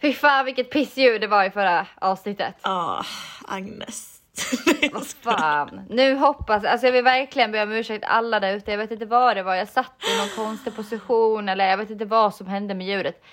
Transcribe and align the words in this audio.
Fy 0.00 0.12
fan 0.12 0.44
vilket 0.44 0.70
pissljud 0.70 1.20
det 1.20 1.26
var 1.26 1.44
i 1.44 1.50
förra 1.50 1.86
avsnittet. 2.00 2.54
Ja, 2.62 3.04
Agnes. 3.48 4.10
Vad 4.92 5.06
fan. 5.06 5.80
Nu 5.90 6.14
hoppas 6.14 6.64
alltså 6.64 6.86
jag 6.86 6.92
vill 6.92 7.04
verkligen 7.04 7.52
be 7.52 7.62
om 7.62 7.72
ursäkt 7.72 8.04
alla 8.08 8.40
där 8.40 8.56
ute. 8.56 8.70
Jag 8.70 8.78
vet 8.78 8.90
inte 8.90 9.06
vad 9.06 9.36
det 9.36 9.42
var. 9.42 9.54
Jag 9.54 9.68
satt 9.68 9.92
i 10.14 10.18
någon 10.18 10.46
konstig 10.46 10.76
position 10.76 11.48
eller 11.48 11.68
jag 11.68 11.76
vet 11.76 11.90
inte 11.90 12.04
vad 12.04 12.34
som 12.34 12.46
hände 12.46 12.74
med 12.74 12.86
ljudet. 12.86 13.24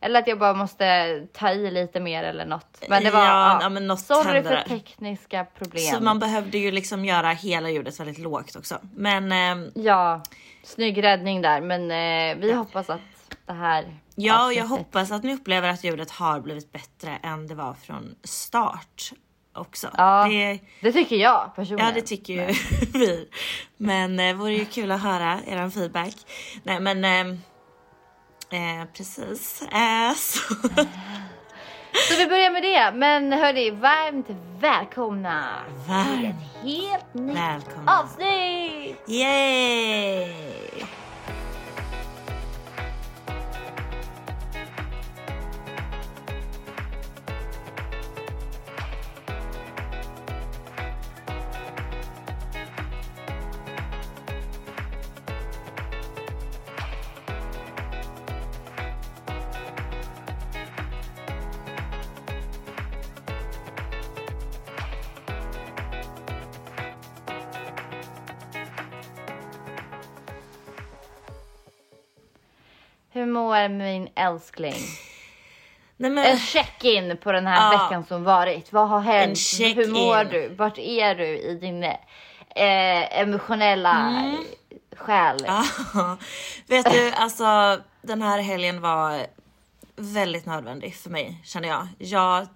Eller 0.00 0.20
att 0.20 0.28
jag 0.28 0.38
bara 0.38 0.54
måste 0.54 1.26
ta 1.32 1.50
i 1.50 1.70
lite 1.70 2.00
mer 2.00 2.24
eller 2.24 2.46
något. 2.46 2.84
Men 2.88 3.04
det 3.04 3.10
var, 3.10 3.24
Ja, 3.24 3.58
ja, 3.62 3.68
men 3.68 3.86
något 3.86 4.00
sorry 4.00 4.32
hände 4.32 4.48
för 4.48 4.68
tekniska 4.68 5.44
problem. 5.44 5.94
Så 5.94 6.00
man 6.02 6.18
behövde 6.18 6.58
ju 6.58 6.70
liksom 6.70 7.04
göra 7.04 7.28
hela 7.30 7.70
ljudet 7.70 8.00
väldigt 8.00 8.18
lågt 8.18 8.56
också. 8.56 8.78
Men 8.96 9.32
ehm, 9.32 9.70
Ja, 9.74 10.22
snygg 10.62 11.02
räddning 11.02 11.42
där. 11.42 11.60
Men 11.60 11.90
eh, 11.90 12.36
vi 12.40 12.52
hoppas 12.52 12.90
att 12.90 13.00
det 13.46 13.52
här 13.52 13.96
ja, 14.14 14.46
och 14.46 14.52
jag 14.54 14.64
hoppas 14.66 15.10
att 15.10 15.22
ni 15.22 15.34
upplever 15.34 15.68
att 15.68 15.84
ljudet 15.84 16.10
har 16.10 16.40
blivit 16.40 16.72
bättre 16.72 17.18
än 17.22 17.46
det 17.46 17.54
var 17.54 17.74
från 17.74 18.14
start 18.24 19.12
också. 19.54 19.90
Ja, 19.96 20.26
Det, 20.28 20.58
det 20.82 20.92
tycker 20.92 21.16
jag 21.16 21.52
personligen. 21.56 21.88
ja, 21.88 21.94
det 21.94 22.00
tycker 22.06 22.32
ju 22.32 22.54
vi. 22.98 23.28
Men 23.76 24.16
det 24.16 24.32
vore 24.32 24.52
ju 24.54 24.64
kul 24.64 24.90
att 24.92 25.02
höra 25.02 25.40
er 25.46 25.70
feedback. 25.70 26.14
Nej, 26.62 26.80
men 26.80 27.04
ehm, 27.04 27.30
eh, 28.50 28.86
precis. 28.96 29.62
Eh, 29.62 30.12
så. 30.16 30.54
Så 32.08 32.16
vi 32.18 32.26
börjar 32.26 32.50
med 32.50 32.62
det. 32.62 32.92
Men 32.98 33.32
hörni, 33.32 33.70
varmt 33.70 34.26
välkomna 34.60 35.44
till 35.84 35.94
Varmt 35.94 36.24
ett 36.24 36.62
helt 36.62 37.14
nytt 37.14 37.36
välkomna. 37.36 37.98
avsnitt! 38.00 39.02
Yay! 39.08 40.34
Mår 73.38 73.68
min 73.68 74.08
älskling? 74.14 74.74
Nej, 75.96 76.10
men, 76.10 76.24
En 76.24 76.38
check-in 76.38 77.16
på 77.22 77.32
den 77.32 77.46
här 77.46 77.72
Ja. 77.72 77.78
veckan 77.78 78.04
som 78.04 78.24
varit. 78.24 78.72
Vad 78.72 78.88
har 78.88 79.00
hänt? 79.00 79.38
Hur 79.76 79.88
mår 79.92 80.24
du? 80.24 80.48
Vart 80.48 80.78
är 80.78 81.14
du 81.14 81.24
i 81.26 81.54
din 81.60 81.82
eh, 81.84 83.20
emotionella 83.20 84.22
själ? 84.96 85.36
Ja, 85.46 85.64
vet 86.66 86.90
du, 86.92 87.10
alltså 87.10 87.78
den 88.02 88.22
här 88.22 88.38
helgen 88.38 88.80
var 88.80 89.26
väldigt 89.96 90.46
nödvändig 90.46 90.94
för 90.96 91.10
mig 91.10 91.40
känner 91.44 91.68
jag. 91.68 91.88
Jag 91.98 92.46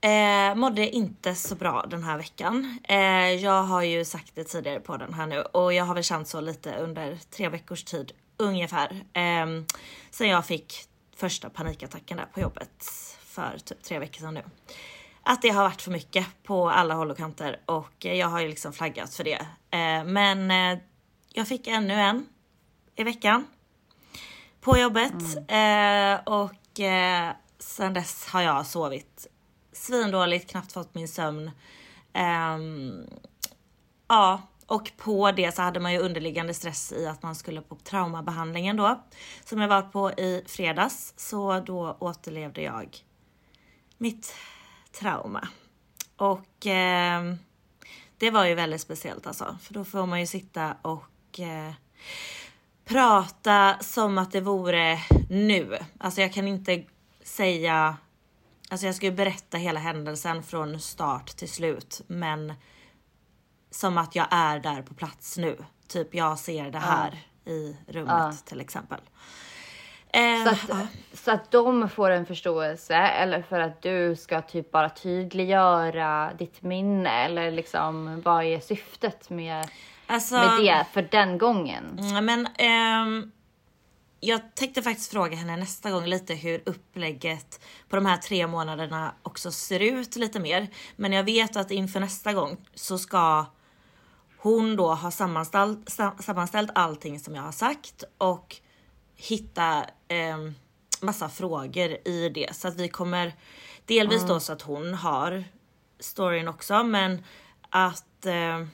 eh, 0.00 0.54
mådde 0.54 0.88
inte 0.88 1.34
så 1.34 1.54
bra 1.54 1.84
den 1.90 2.02
här 2.02 2.16
veckan. 2.16 2.78
Eh, 2.88 3.30
jag 3.34 3.62
har 3.62 3.82
ju 3.82 4.04
sagt 4.04 4.32
det 4.34 4.44
tidigare 4.44 4.80
på 4.80 4.96
den 4.96 5.14
här 5.14 5.26
nu 5.26 5.40
och 5.42 5.72
jag 5.72 5.84
har 5.84 5.94
väl 5.94 6.04
känt 6.04 6.28
så 6.28 6.40
lite 6.40 6.74
under 6.76 7.18
tre 7.36 7.48
veckors 7.48 7.84
tid 7.84 8.12
ungefär. 8.38 9.04
Eh, 9.12 9.46
sen 10.10 10.28
jag 10.28 10.46
fick 10.46 10.88
första 11.16 11.50
panikattacken 11.50 12.16
där 12.16 12.26
på 12.26 12.40
jobbet 12.40 12.84
för 13.20 13.58
typ 13.58 13.82
tre 13.82 13.98
veckor 13.98 14.20
sedan 14.20 14.34
nu. 14.34 14.42
Att 15.22 15.42
det 15.42 15.48
har 15.48 15.62
varit 15.62 15.82
för 15.82 15.90
mycket 15.90 16.26
på 16.42 16.70
alla 16.70 16.94
håll 16.94 17.10
och 17.10 17.16
kanter 17.16 17.60
och 17.66 18.04
jag 18.04 18.26
har 18.26 18.40
ju 18.40 18.48
liksom 18.48 18.72
flaggat 18.72 19.14
för 19.14 19.24
det. 19.24 19.46
Eh, 19.70 20.04
men 20.04 20.50
eh, 20.50 20.78
jag 21.32 21.48
fick 21.48 21.66
ännu 21.66 21.94
en 21.94 22.26
i 22.96 23.04
veckan 23.04 23.46
på 24.60 24.78
jobbet 24.78 25.12
eh, 25.48 26.14
och 26.24 26.80
eh, 26.80 27.32
sen 27.58 27.94
dess 27.94 28.26
har 28.26 28.42
jag 28.42 28.66
sovit 28.66 29.26
svindåligt, 29.72 30.50
knappt 30.50 30.72
fått 30.72 30.94
min 30.94 31.08
sömn. 31.08 31.50
Ehm, 32.12 33.06
ja, 34.08 34.42
och 34.68 34.92
på 34.96 35.32
det 35.32 35.54
så 35.54 35.62
hade 35.62 35.80
man 35.80 35.92
ju 35.92 35.98
underliggande 35.98 36.54
stress 36.54 36.92
i 36.92 37.06
att 37.06 37.22
man 37.22 37.34
skulle 37.34 37.60
på 37.60 37.76
traumabehandlingen 37.76 38.76
då 38.76 39.04
som 39.44 39.60
jag 39.60 39.68
var 39.68 39.82
på 39.82 40.10
i 40.10 40.44
fredags. 40.46 41.14
Så 41.16 41.60
då 41.60 41.96
återlevde 42.00 42.62
jag 42.62 42.96
mitt 43.98 44.34
trauma. 44.92 45.48
Och 46.16 46.66
eh, 46.66 47.34
det 48.18 48.30
var 48.30 48.44
ju 48.44 48.54
väldigt 48.54 48.80
speciellt 48.80 49.26
alltså, 49.26 49.58
för 49.62 49.74
då 49.74 49.84
får 49.84 50.06
man 50.06 50.20
ju 50.20 50.26
sitta 50.26 50.76
och 50.82 51.40
eh, 51.40 51.72
prata 52.84 53.76
som 53.80 54.18
att 54.18 54.32
det 54.32 54.40
vore 54.40 54.98
nu. 55.30 55.78
Alltså 55.98 56.20
jag 56.20 56.32
kan 56.32 56.48
inte 56.48 56.84
säga, 57.22 57.96
alltså 58.68 58.86
jag 58.86 58.94
ska 58.94 59.06
ju 59.06 59.12
berätta 59.12 59.56
hela 59.56 59.80
händelsen 59.80 60.42
från 60.42 60.80
start 60.80 61.26
till 61.26 61.50
slut, 61.50 62.00
men 62.06 62.52
som 63.78 63.98
att 63.98 64.14
jag 64.16 64.26
är 64.30 64.60
där 64.60 64.82
på 64.82 64.94
plats 64.94 65.36
nu. 65.38 65.58
Typ 65.88 66.14
jag 66.14 66.38
ser 66.38 66.70
det 66.70 66.78
här 66.78 67.18
i 67.44 67.76
rummet 67.88 68.14
Ja. 68.18 68.32
till 68.44 68.60
exempel. 68.60 69.00
Eh, 70.08 70.44
Så 70.44 70.50
att, 70.50 70.64
ja. 70.68 70.86
så 71.12 71.30
att 71.30 71.50
de 71.50 71.88
får 71.88 72.10
en 72.10 72.26
förståelse 72.26 72.94
eller 72.96 73.42
för 73.42 73.60
att 73.60 73.82
du 73.82 74.16
ska 74.16 74.42
typ 74.42 74.70
bara 74.72 74.90
tydliggöra 74.90 76.32
ditt 76.38 76.62
minne 76.62 77.10
eller 77.24 77.50
liksom 77.50 78.22
vad 78.24 78.44
är 78.44 78.60
syftet 78.60 79.30
med, 79.30 79.68
Alltså- 80.06 80.34
med 80.34 80.60
det 80.60 80.86
för 80.92 81.02
den 81.10 81.38
gången? 81.38 82.00
Men 82.22 82.46
ehm, 82.54 83.32
jag 84.20 84.54
tänkte 84.54 84.82
faktiskt 84.82 85.10
fråga 85.12 85.36
henne 85.36 85.56
nästa 85.56 85.90
gång 85.90 86.06
lite 86.06 86.34
hur 86.34 86.62
upplägget 86.66 87.60
på 87.88 87.96
de 87.96 88.06
här 88.06 88.16
tre 88.16 88.46
månaderna 88.46 89.12
också 89.22 89.50
ser 89.52 89.80
ut 89.80 90.16
lite 90.16 90.40
mer. 90.40 90.68
Men 90.96 91.12
jag 91.12 91.24
vet 91.24 91.56
att 91.56 91.70
inför 91.70 92.00
nästa 92.00 92.32
gång 92.32 92.56
så 92.74 92.98
ska 92.98 93.46
hon 94.38 94.76
då 94.76 94.94
ha 94.94 95.10
sammanställt, 95.10 95.90
sa- 95.90 96.16
sammanställt 96.18 96.70
allting 96.74 97.20
som 97.20 97.34
jag 97.34 97.42
har 97.42 97.52
sagt 97.52 98.04
och 98.18 98.56
hitta 99.16 99.84
ehm, 100.08 100.54
massa 101.00 101.28
frågor 101.28 102.08
i 102.08 102.28
det. 102.34 102.56
Så 102.56 102.68
att 102.68 102.76
vi 102.76 102.88
kommer 102.88 103.34
delvis 103.86 104.26
då 104.26 104.40
så 104.40 104.52
att 104.52 104.62
hon 104.62 104.94
har 104.94 105.44
storyn 106.00 106.48
också 106.48 106.82
men 106.82 107.24
att 107.70 108.26
ehm, 108.26 108.70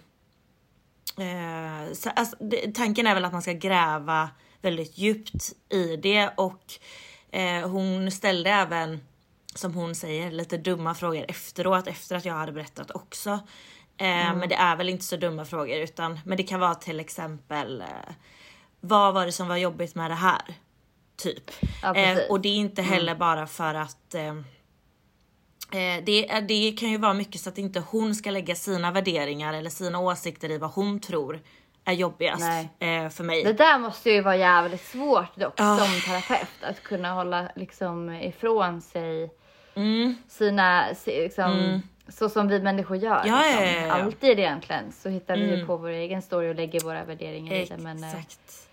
Eh, 1.17 1.93
så, 1.93 2.11
alltså, 2.11 2.37
tanken 2.75 3.07
är 3.07 3.15
väl 3.15 3.25
att 3.25 3.33
man 3.33 3.43
ska 3.43 3.53
gräva 3.53 4.31
väldigt 4.61 4.99
djupt 4.99 5.53
i 5.69 5.97
det 5.97 6.31
och 6.37 6.75
eh, 7.31 7.69
hon 7.69 8.11
ställde 8.11 8.51
även, 8.51 9.01
som 9.55 9.75
hon 9.75 9.95
säger, 9.95 10.31
lite 10.31 10.57
dumma 10.57 10.95
frågor 10.95 11.25
efteråt, 11.29 11.87
efter 11.87 12.17
att 12.17 12.25
jag 12.25 12.35
hade 12.35 12.53
berättat 12.53 12.91
också. 12.91 13.41
Eh, 13.97 14.35
Men 14.37 14.49
det 14.49 14.55
är 14.55 14.77
väl 14.77 14.89
inte 14.89 15.05
så 15.05 15.17
dumma 15.17 15.45
frågor 15.45 15.77
utan, 15.77 16.21
men 16.25 16.37
det 16.37 16.43
kan 16.43 16.61
vara 16.61 16.75
till 16.75 17.01
exempel 17.01 17.81
eh, 17.81 17.87
vad 18.81 19.15
var 19.15 19.27
det 19.27 19.33
som 19.33 19.49
var 19.49 19.57
jobbigt 19.57 19.95
med 19.95 20.11
det 20.11 20.15
här? 20.15 20.43
Typ. 21.17 21.51
Ja, 21.83 21.95
eh, 21.95 22.19
och 22.31 22.41
det 22.41 22.49
är 22.49 22.57
inte 22.57 22.83
heller 22.83 23.15
bara 23.15 23.47
för 23.47 23.75
att 23.75 24.15
det, 26.05 26.41
det 26.49 26.73
kan 26.79 26.91
ju 26.91 26.99
vara 26.99 27.15
mycket 27.15 27.41
så 27.41 27.49
att 27.49 27.59
inte 27.59 27.81
hon 27.81 28.15
ska 28.15 28.31
lägga 28.31 28.55
sina 28.55 28.91
värderingar 28.91 29.55
eller 29.55 29.71
sina 29.71 29.99
åsikter 29.99 30.51
i 30.51 30.59
vad 30.59 30.71
hon 30.71 31.01
tror 31.01 31.41
är 31.85 31.93
jobbigast 31.93 32.41
Nej. 32.81 33.11
för 33.11 33.25
mig. 33.25 33.45
Det 33.45 33.53
där 33.53 33.79
måste 33.79 34.11
ju 34.11 34.21
vara 34.21 34.37
jävligt 34.37 34.85
svårt 34.85 35.37
dock 35.37 35.55
Ja. 35.57 35.77
som 35.79 36.01
terapeut 36.13 36.49
att 36.63 36.83
kunna 36.83 37.13
hålla 37.13 37.49
liksom 37.57 38.11
ifrån 38.11 38.81
sig 38.81 39.31
Mm. 39.77 40.17
sina 40.29 40.95
si- 40.95 41.21
liksom, 41.23 41.83
så 42.09 42.29
som 42.29 42.49
vi 42.49 42.61
människor 42.61 42.97
gör. 42.97 43.23
Ja, 43.27 43.43
liksom. 43.43 43.65
ja, 43.65 43.71
ja, 43.73 43.87
ja. 43.87 43.93
Alltid 43.93 44.39
egentligen 44.39 44.93
så 44.93 45.09
hittar 45.09 45.37
vi 45.37 45.43
ju 45.43 45.55
Mm. 45.55 45.67
på 45.67 45.77
vår 45.77 45.89
egen 45.89 46.23
story 46.23 46.51
och 46.51 46.55
lägger 46.55 46.81
våra 46.81 47.05
värderingar 47.05 47.55
i 47.55 47.65
det. 47.65 47.79
Men, 47.79 48.05
eh, 48.05 48.11
Exakt. 48.15 48.69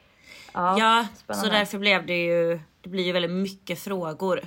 ja, 0.54 0.80
Ja, 1.28 1.33
så 1.33 1.48
därför 1.48 1.78
blev 1.78 2.06
det 2.06 2.24
ju, 2.25 2.60
det 2.81 2.89
blir 2.89 3.04
ju 3.04 3.12
väldigt 3.12 3.31
mycket 3.31 3.80
frågor. 3.80 4.42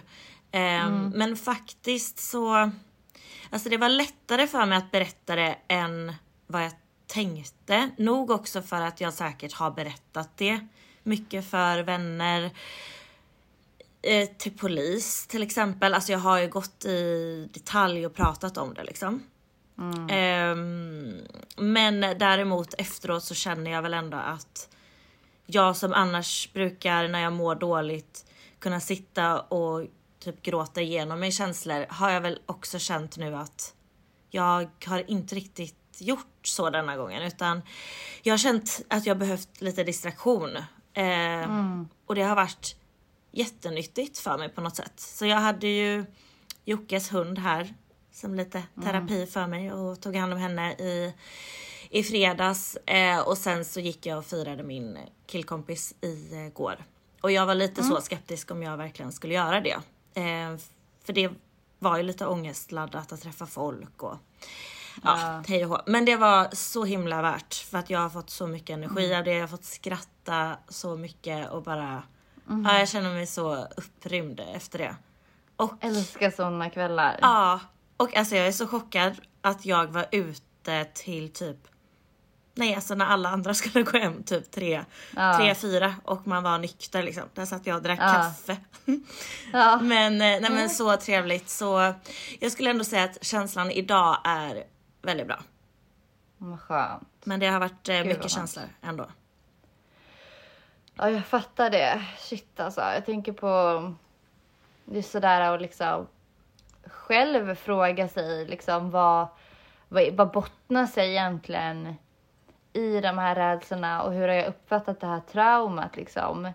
Ehm, 0.51 0.87
Mm. 0.87 1.11
Men 1.15 1.37
faktiskt 1.37 2.19
så, 2.19 2.71
alltså 3.51 3.69
det 3.69 3.77
var 3.77 3.89
lättare 3.89 4.47
för 4.47 4.67
mig 4.67 4.79
att 4.79 4.91
berätta 4.91 5.37
det 5.37 5.57
än 5.69 6.13
vad 6.47 6.65
jag 6.65 6.73
tänkte. 7.07 7.91
Nog 7.97 8.31
också 8.31 8.63
för 8.63 8.81
att 8.81 9.01
jag 9.01 9.13
säkert 9.13 9.53
har 9.53 9.71
berättat 9.71 10.31
det 10.37 10.67
mycket 11.03 11.51
för 11.51 11.79
vänner. 11.83 12.51
Eh, 14.06 14.29
till 14.39 14.59
polis 14.59 15.27
till 15.27 15.43
exempel. 15.43 15.95
Alltså 15.95 16.12
jag 16.12 16.19
har 16.19 16.39
ju 16.39 16.49
gått 16.49 16.85
i 16.85 17.49
detalj 17.53 18.06
och 18.06 18.15
pratat 18.15 18.56
om 18.56 18.75
det 18.75 18.85
liksom. 18.85 19.23
Ehm, 20.11 21.19
men 21.56 22.01
däremot 22.01 22.75
efteråt 22.79 23.25
så 23.25 23.35
känner 23.35 23.71
jag 23.71 23.83
väl 23.83 23.95
ändå 23.95 24.17
att 24.17 24.69
jag 25.47 25.77
som 25.77 25.93
annars 25.93 26.53
brukar 26.53 27.09
när 27.09 27.21
jag 27.21 27.33
mår 27.33 27.55
dåligt 27.55 28.25
kunna 28.59 28.81
sitta 28.81 29.41
och 29.41 29.87
typ 30.21 30.43
gråta 30.43 30.81
igenom 30.81 31.21
mig 31.21 31.33
känslor 31.33 31.87
har 31.89 32.11
jag 32.11 32.21
väl 32.21 32.39
också 32.47 32.79
känt 32.79 33.17
nu 33.17 33.37
att 33.37 33.75
jag 34.31 34.69
har 34.87 35.11
inte 35.11 35.35
riktigt 35.35 35.97
gjort 35.99 36.47
så 36.47 36.71
denna 36.71 36.97
gången 36.97 37.23
utan 37.23 37.62
jag 38.23 38.33
har 38.33 38.39
känt 38.39 38.81
att 38.89 39.06
jag 39.06 39.19
behövt 39.19 39.61
lite 39.61 39.85
distraktion. 39.85 40.56
Eh, 40.93 41.49
Och 42.06 42.15
det 42.15 42.23
har 42.23 42.37
varit 42.37 42.77
jättenyttigt 43.35 44.19
för 44.19 44.39
mig 44.39 44.49
på 44.49 44.61
något 44.61 44.77
sätt. 44.77 45.01
Så 45.01 45.27
jag 45.27 45.37
hade 45.37 45.67
ju 45.67 46.05
Jockes 46.65 47.13
hund 47.13 47.39
här 47.39 47.75
som 48.13 48.35
lite 48.35 48.63
terapi 48.83 49.27
för 49.27 49.47
mig 49.47 49.73
och 49.73 50.01
tog 50.01 50.17
hand 50.17 50.33
om 50.33 50.39
henne 50.39 50.73
i, 50.73 51.15
i 51.91 52.03
fredags. 52.03 52.77
Eh, 52.77 53.19
och 53.19 53.39
sen 53.39 53.65
så 53.65 53.81
gick 53.81 54.07
jag 54.07 54.19
och 54.19 54.27
firade 54.27 54.63
min 54.63 54.99
killkompis 55.27 55.95
i 56.01 56.35
eh, 56.35 56.53
går. 56.53 56.85
Och 57.21 57.33
jag 57.33 57.47
var 57.47 57.55
lite 57.55 57.83
så 57.83 58.01
skeptisk 58.01 58.51
om 58.51 58.63
jag 58.63 58.77
verkligen 58.77 59.13
skulle 59.13 59.35
göra 59.35 59.61
det. 59.61 59.77
Eh, 60.15 60.57
för 61.05 61.13
det 61.13 61.31
var 61.79 61.97
ju 61.97 62.03
lite 62.03 62.27
ångestladdat 62.27 63.13
att 63.13 63.21
träffa 63.21 63.47
folk 63.47 64.03
och 64.03 64.17
ja, 65.03 65.43
hej 65.49 65.65
och 65.65 65.71
hå. 65.71 65.83
Men 65.87 66.05
det 66.05 66.17
var 66.17 66.49
så 66.53 66.85
himla 66.85 67.23
värt 67.23 67.55
för 67.55 67.79
att 67.79 67.91
jag 67.91 67.99
har 67.99 68.11
fått 68.11 68.31
så 68.31 68.47
mycket 68.47 68.75
energi 68.75 69.15
av 69.15 69.25
det. 69.25 69.33
Jag 69.33 69.41
har 69.41 69.49
fått 69.49 69.65
skratta 69.65 70.57
så 70.69 70.97
mycket 70.97 71.51
och 71.51 71.63
bara 71.63 72.03
ja, 72.46 72.79
jag 72.79 72.88
känner 72.88 73.11
mig 73.14 73.26
så 73.26 73.64
upprymd 73.76 74.41
efter 74.55 74.79
det. 74.79 74.96
Och 75.56 75.73
Älskar 75.81 76.31
sådana 76.31 76.70
kvällar. 76.70 77.19
Ja, 77.23 77.61
och 77.96 78.17
alltså 78.17 78.37
jag 78.37 78.46
är 78.46 78.52
så 78.52 78.67
chockad 78.67 79.20
att 79.41 79.67
jag 79.67 79.87
var 79.87 80.06
ute 80.12 80.85
till 80.85 81.32
typ 81.32 81.56
Nej 82.56 82.75
alltså 82.75 82.94
när 82.94 83.06
alla 83.06 83.29
andra 83.29 83.55
skulle 83.55 83.85
gå 83.85 83.99
hem 83.99 84.23
typ 84.23 84.50
tre, 84.50 84.85
Ja. 85.17 85.38
tre, 85.38 85.55
fyra 85.55 85.94
och 86.05 86.26
man 86.26 86.43
var 86.43 86.58
nykter 86.58 87.02
liksom. 87.02 87.23
Där 87.35 87.46
satt 87.46 87.67
jag 87.67 87.76
och 87.76 87.82
drack 87.82 87.99
Ja. 88.02 88.12
kaffe. 88.12 88.56
Ja. 89.52 89.79
Men, 89.82 90.12
eh, 90.12 90.19
nej 90.19 90.50
men 90.50 90.70
så 90.70 90.96
trevligt 90.96 91.49
så 91.49 91.94
jag 92.41 92.52
skulle 92.52 92.70
ändå 92.70 92.85
säga 92.85 93.05
att 93.05 93.25
känslan 93.25 93.70
idag 93.70 94.19
är 94.25 94.64
väldigt 95.02 95.26
bra. 95.26 95.43
Vad 96.38 96.61
skönt. 96.61 97.08
Men 97.25 97.41
det 97.41 97.46
har 97.46 97.61
varit 97.61 97.88
eh, 97.88 98.05
mycket 98.05 98.31
känslor 98.31 98.64
ändå. 98.82 99.06
Ja, 100.96 101.11
jag 101.11 101.25
fattar 101.25 101.70
det. 101.70 102.02
Shit 102.19 102.61
alltså. 102.61 102.81
Jag 102.81 103.06
tänker 103.06 103.32
på 103.32 103.94
just 104.85 105.11
sådär 105.11 105.52
och 105.52 105.61
liksom 105.61 106.06
själv 106.87 107.55
fråga 107.55 108.08
sig 108.08 108.46
liksom 108.46 108.91
vad, 108.91 109.26
vad, 109.88 110.12
vad 110.12 110.31
bottnar 110.31 110.87
sig 110.87 111.11
egentligen 111.11 111.94
i 112.73 113.00
de 113.00 113.19
här 113.19 113.35
rädslorna 113.35 114.02
och 114.02 114.12
hur 114.12 114.29
har 114.29 114.35
jag 114.35 114.46
uppfattat 114.46 115.00
det 115.00 115.06
här 115.06 115.20
traumat 115.20 115.96
liksom. 115.96 116.46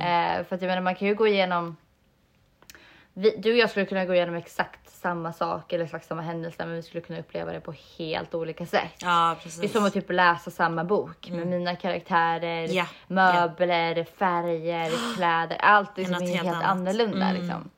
Eh, 0.00 0.44
för 0.44 0.54
att 0.54 0.62
jag 0.62 0.68
menar 0.68 0.80
man 0.80 0.94
kan 0.94 1.08
ju 1.08 1.14
gå 1.14 1.26
igenom 1.26 1.76
vi, 3.14 3.36
du 3.38 3.52
och 3.52 3.58
jag 3.58 3.70
skulle 3.70 3.86
kunna 3.86 4.04
gå 4.04 4.14
igenom 4.14 4.34
exakt 4.34 4.90
samma 4.90 5.32
sak 5.32 5.72
eller 5.72 5.84
exakt 5.84 6.06
samma 6.06 6.22
händelse 6.22 6.66
men 6.66 6.74
vi 6.74 6.82
skulle 6.82 7.00
kunna 7.00 7.18
uppleva 7.18 7.52
det 7.52 7.60
på 7.60 7.74
helt 7.98 8.34
olika 8.34 8.66
sätt. 8.66 8.92
Ja 9.00 9.08
Det 9.08 9.40
är 9.40 9.42
precis. 9.42 9.72
som 9.72 9.84
att 9.84 9.92
typ 9.92 10.10
läsa 10.10 10.50
samma 10.50 10.84
bok 10.84 11.30
med 11.30 11.46
mina 11.46 11.76
karaktärer, 11.76 12.64
Mm. 12.64 12.76
Ja, 12.76 12.86
möbler, 13.06 14.04
färger, 14.04 15.14
kläder. 15.16 15.56
Allt 15.60 15.96
liksom 15.96 16.12
Något 16.12 16.22
är 16.22 16.26
helt, 16.26 16.42
helt 16.44 16.56
annat. 16.56 16.66
annorlunda. 16.70 17.26
Mm. 17.28 17.42
Liksom. 17.42 17.70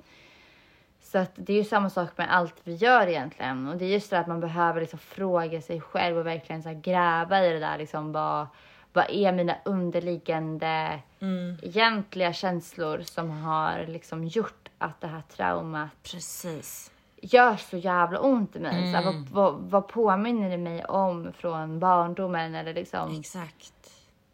Så 1.02 1.18
att 1.18 1.32
det 1.34 1.52
är 1.52 1.56
ju 1.56 1.64
samma 1.64 1.90
sak 1.90 2.08
med 2.16 2.34
allt 2.34 2.54
vi 2.64 2.74
gör 2.74 3.06
egentligen. 3.06 3.68
Och 3.68 3.76
det 3.76 3.84
är 3.84 3.88
just 3.88 4.10
det 4.10 4.18
att 4.18 4.26
man 4.26 4.40
behöver 4.40 4.80
liksom 4.80 4.98
fråga 4.98 5.60
sig 5.62 5.80
själv 5.80 6.18
och 6.18 6.26
verkligen 6.26 6.62
så 6.62 6.80
gräva 6.82 7.44
i 7.44 7.52
det 7.52 7.58
där. 7.58 7.78
Liksom, 7.78 8.12
vad, 8.12 8.46
vad 8.92 9.10
är 9.10 9.32
mina 9.32 9.54
underliggande 9.64 10.98
Mm. 11.20 11.56
egentliga 11.62 12.32
känslor 12.32 13.02
som 13.04 13.30
har 13.30 13.86
liksom 13.86 14.24
gjort 14.24 14.65
att 14.78 15.00
det 15.00 15.06
här 15.06 15.22
traumat 15.36 15.88
Precis. 16.02 16.90
gör 17.22 17.56
så 17.56 17.76
jävla 17.76 18.20
ont 18.20 18.56
i 18.56 18.60
mig. 18.60 18.92
Så 18.92 18.96
här, 18.98 19.04
vad, 19.04 19.14
Mm. 19.14 19.26
vad, 19.32 19.54
vad 19.54 19.88
påminner 19.88 20.50
det 20.50 20.56
mig 20.58 20.84
om 20.84 21.32
från 21.38 21.78
barndomen? 21.80 22.54
Eller 22.54 22.74
liksom, 22.74 23.18
Exakt. 23.20 23.90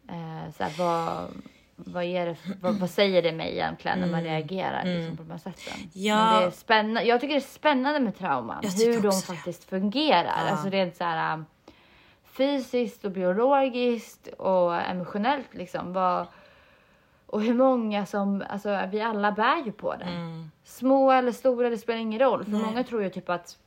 eh, 0.09 0.53
så 0.57 0.63
här, 0.63 0.73
vad, 0.77 1.27
vad, 1.75 2.03
det, 2.03 2.35
vad, 2.61 2.75
vad 2.75 2.89
säger 2.89 3.21
det 3.21 3.31
mig 3.31 3.51
egentligen 3.53 3.99
när 3.99 4.07
man 4.07 4.23
reagerar 4.23 4.83
liksom, 4.85 5.17
på 5.17 5.23
de 5.23 5.31
här 5.31 5.37
sätten? 5.37 5.73
Mm. 5.75 5.89
Ja. 5.93 6.15
Men 6.31 6.41
det 6.41 6.45
är 6.47 6.51
spännande. 6.51 7.03
Jag 7.03 7.21
tycker 7.21 7.33
det 7.33 7.39
är 7.39 7.41
spännande 7.41 7.99
med 7.99 8.17
trauman. 8.17 8.63
Hur 8.77 9.01
de 9.01 9.07
också 9.07 9.33
faktiskt 9.33 9.69
fungerar. 9.69 10.23
Ja. 10.45 10.51
Alltså 10.51 10.69
rent 10.69 10.95
så 10.95 11.03
här 11.03 11.43
fysiskt 12.25 13.05
och 13.05 13.11
biologiskt 13.11 14.27
och 14.27 14.75
emotionellt 14.81 15.53
liksom. 15.53 15.93
Vad, 15.93 16.27
och 17.33 17.41
hur 17.41 17.53
många 17.53 18.05
som, 18.05 18.43
alltså 18.49 18.79
vi 18.91 19.01
alla 19.01 19.31
bär 19.31 19.65
ju 19.65 19.71
på 19.71 19.95
det. 19.95 20.05
Mm. 20.05 20.51
Små 20.63 21.11
eller 21.11 21.31
stora, 21.31 21.69
det 21.69 21.77
spelar 21.77 21.99
ingen 21.99 22.19
roll. 22.19 22.43
För 22.45 22.51
många 22.51 22.83
tror 22.83 23.03
ju 23.03 23.09
typ 23.09 23.29
att 23.29 23.57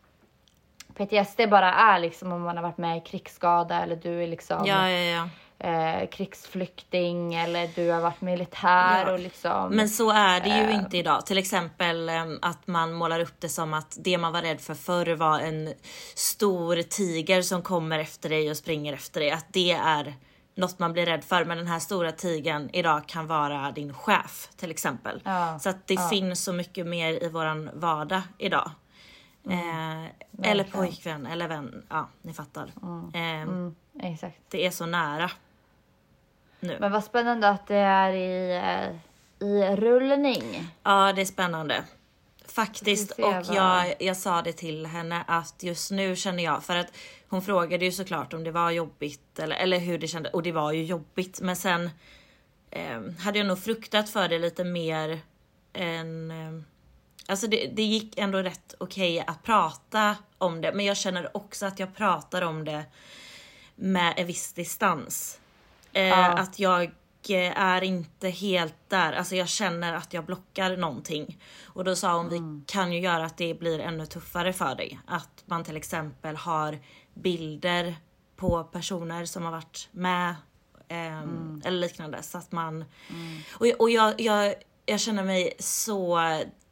PTSD 0.95 1.41
bara 1.51 1.73
är 1.75 1.99
liksom 1.99 2.33
om 2.33 2.43
man 2.43 2.57
har 2.57 2.63
varit 2.63 2.79
med 2.79 2.97
i 2.99 3.01
krigsskada 3.01 3.83
eller 3.83 3.97
du 3.97 4.23
är 4.23 4.27
liksom 4.27 4.67
Ja, 4.67 4.91
ja, 4.91 5.29
ja. 5.59 5.69
eh, 5.69 6.09
krigsflykting 6.09 7.35
eller 7.35 7.69
du 7.75 7.91
har 7.91 8.01
varit 8.01 8.21
militär 8.21 9.13
och 9.13 9.19
liksom. 9.19 9.69
Men 9.71 9.89
så 9.89 10.11
är 10.11 10.41
det 10.41 10.49
ju 10.49 10.63
Eh. 10.71 10.75
inte 10.77 10.97
idag. 10.99 11.27
Till 11.27 11.39
exempel 11.39 12.09
em, 12.09 12.39
att 12.43 12.67
man 12.67 12.93
målar 12.93 13.21
upp 13.21 13.35
det 13.41 13.49
som 13.49 13.75
att 13.75 13.97
det 14.01 14.19
man 14.19 14.33
var 14.33 14.43
rädd 14.43 14.61
för 14.61 14.75
förr 14.75 15.15
var 15.15 15.41
en 15.41 15.73
stor 16.15 16.83
tiger 16.83 17.43
som 17.43 17.63
kommer 17.63 17.99
efter 17.99 18.29
dig 18.29 18.51
och 18.51 18.57
springer 18.57 18.93
efter 18.93 19.21
dig. 19.21 19.31
Att 19.31 19.47
det 19.53 19.73
är 19.73 20.15
något 20.57 20.79
man 20.79 20.93
blir 20.93 21.07
rädd 21.07 21.25
för. 21.25 21.45
Men 21.45 21.59
den 21.59 21.67
här 21.67 21.79
stora 21.79 22.13
tigern 22.13 22.71
idag 22.73 23.07
kan 23.07 23.27
vara 23.27 23.73
din 23.73 23.95
chef 23.95 24.49
till 24.57 24.71
exempel. 24.71 25.21
Ja, 25.25 25.59
Så 25.59 25.69
att 25.69 25.87
det 25.87 25.95
ja. 25.95 26.09
finns 26.09 26.45
så 26.45 26.53
mycket 26.53 26.87
mer 26.87 27.23
i 27.25 27.29
våran 27.29 27.71
vardag 27.75 28.23
idag. 28.39 28.71
Eh, 29.51 30.05
eller 30.51 30.65
pojkvän 30.65 31.27
eller 31.27 31.49
vän. 31.49 31.87
Ja, 31.89 32.09
ni 32.23 32.33
fattar. 32.33 32.73
Eh, 33.15 33.43
Mm, 33.43 33.75
exakt. 34.03 34.39
Det 34.49 34.67
är 34.67 34.71
så 34.71 34.87
nära. 34.87 35.31
Nu. 36.61 36.77
Men 36.81 36.93
vad 36.93 37.05
spännande 37.05 37.49
att 37.49 37.67
det 37.67 37.77
är 37.77 38.13
i, 38.13 38.57
eh, 38.57 39.47
i 39.49 39.77
rullning. 39.77 40.69
Ja, 40.83 41.13
det 41.13 41.21
är 41.21 41.25
spännande. 41.27 41.85
Faktiskt. 42.53 43.11
Och 43.11 43.35
jag, 43.55 43.95
jag 43.99 44.17
sa 44.17 44.43
det 44.43 44.53
till 44.53 44.87
henne 44.87 45.25
att 45.29 45.63
just 45.63 45.91
nu 45.91 46.17
känner 46.17 46.45
jag, 46.45 46.65
för 46.65 46.77
att 46.77 46.87
hon 47.29 47.43
frågade 47.43 47.85
ju 47.85 47.93
såklart 47.93 48.33
om 48.33 48.45
det 48.45 48.51
var 48.51 48.71
jobbigt 48.71 49.39
eller, 49.39 49.57
eller 49.57 49.79
hur 49.79 49.99
det 49.99 50.09
kändes. 50.09 50.33
Och 50.33 50.43
det 50.43 50.53
var 50.53 50.73
ju 50.73 50.85
jobbigt. 50.85 51.41
Men 51.41 51.57
sen 51.57 51.91
eh, 52.71 53.01
hade 53.19 53.39
jag 53.39 53.47
nog 53.47 53.63
fruktat 53.63 54.11
för 54.11 54.29
det 54.29 54.39
lite 54.39 54.65
mer 54.65 55.21
än... 55.73 56.31
Eh, 56.31 56.63
alltså 57.27 57.47
det, 57.47 57.67
det 57.77 57.83
gick 57.83 58.19
ändå 58.19 58.39
rätt 58.39 58.75
okej 58.79 59.25
att 59.27 59.43
prata 59.43 60.17
om 60.39 60.61
det. 60.61 60.73
Men 60.73 60.85
jag 60.87 60.97
känner 60.97 61.37
också 61.37 61.67
att 61.67 61.79
jag 61.79 61.95
pratar 61.95 62.43
om 62.43 62.65
det 62.65 62.85
med 63.75 64.15
en 64.17 64.27
viss 64.27 64.53
distans. 64.53 65.41
Eh, 65.93 66.09
Ja. 66.09 66.27
Att 66.27 66.59
jag 66.59 66.91
är 67.35 67.85
inte 67.85 68.29
helt 68.29 68.75
där. 68.89 69.13
Alltså 69.13 69.37
jag 69.37 69.49
känner 69.49 69.93
att 69.95 70.15
jag 70.15 70.25
blockar 70.25 70.77
någonting. 70.77 71.39
Och 71.65 71.85
då 71.85 71.97
sa 71.97 72.17
hon, 72.17 72.29
vi 72.29 72.63
kan 72.67 72.93
ju 72.93 73.01
göra 73.01 73.25
att 73.25 73.37
det 73.37 73.55
blir 73.55 73.79
ännu 73.81 74.07
tuffare 74.07 74.53
för 74.53 74.75
dig. 74.75 75.01
Att 75.07 75.43
man 75.47 75.65
till 75.65 75.77
exempel 75.77 76.37
har 76.37 76.79
bilder 77.15 77.97
på 78.37 78.65
personer 78.65 79.25
som 79.25 79.43
har 79.43 79.51
varit 79.53 79.89
med. 79.93 80.35
ehm, 80.89 81.63
Eller 81.65 81.79
liknande. 81.79 82.23
Så 82.23 82.39
att 82.39 82.53
man... 82.53 82.85
Och, 83.55 83.67
och 83.79 83.91
jag, 83.91 84.21
jag, 84.21 84.55
jag 84.87 85.01
känner 85.01 85.25
mig 85.25 85.53
så 85.59 86.21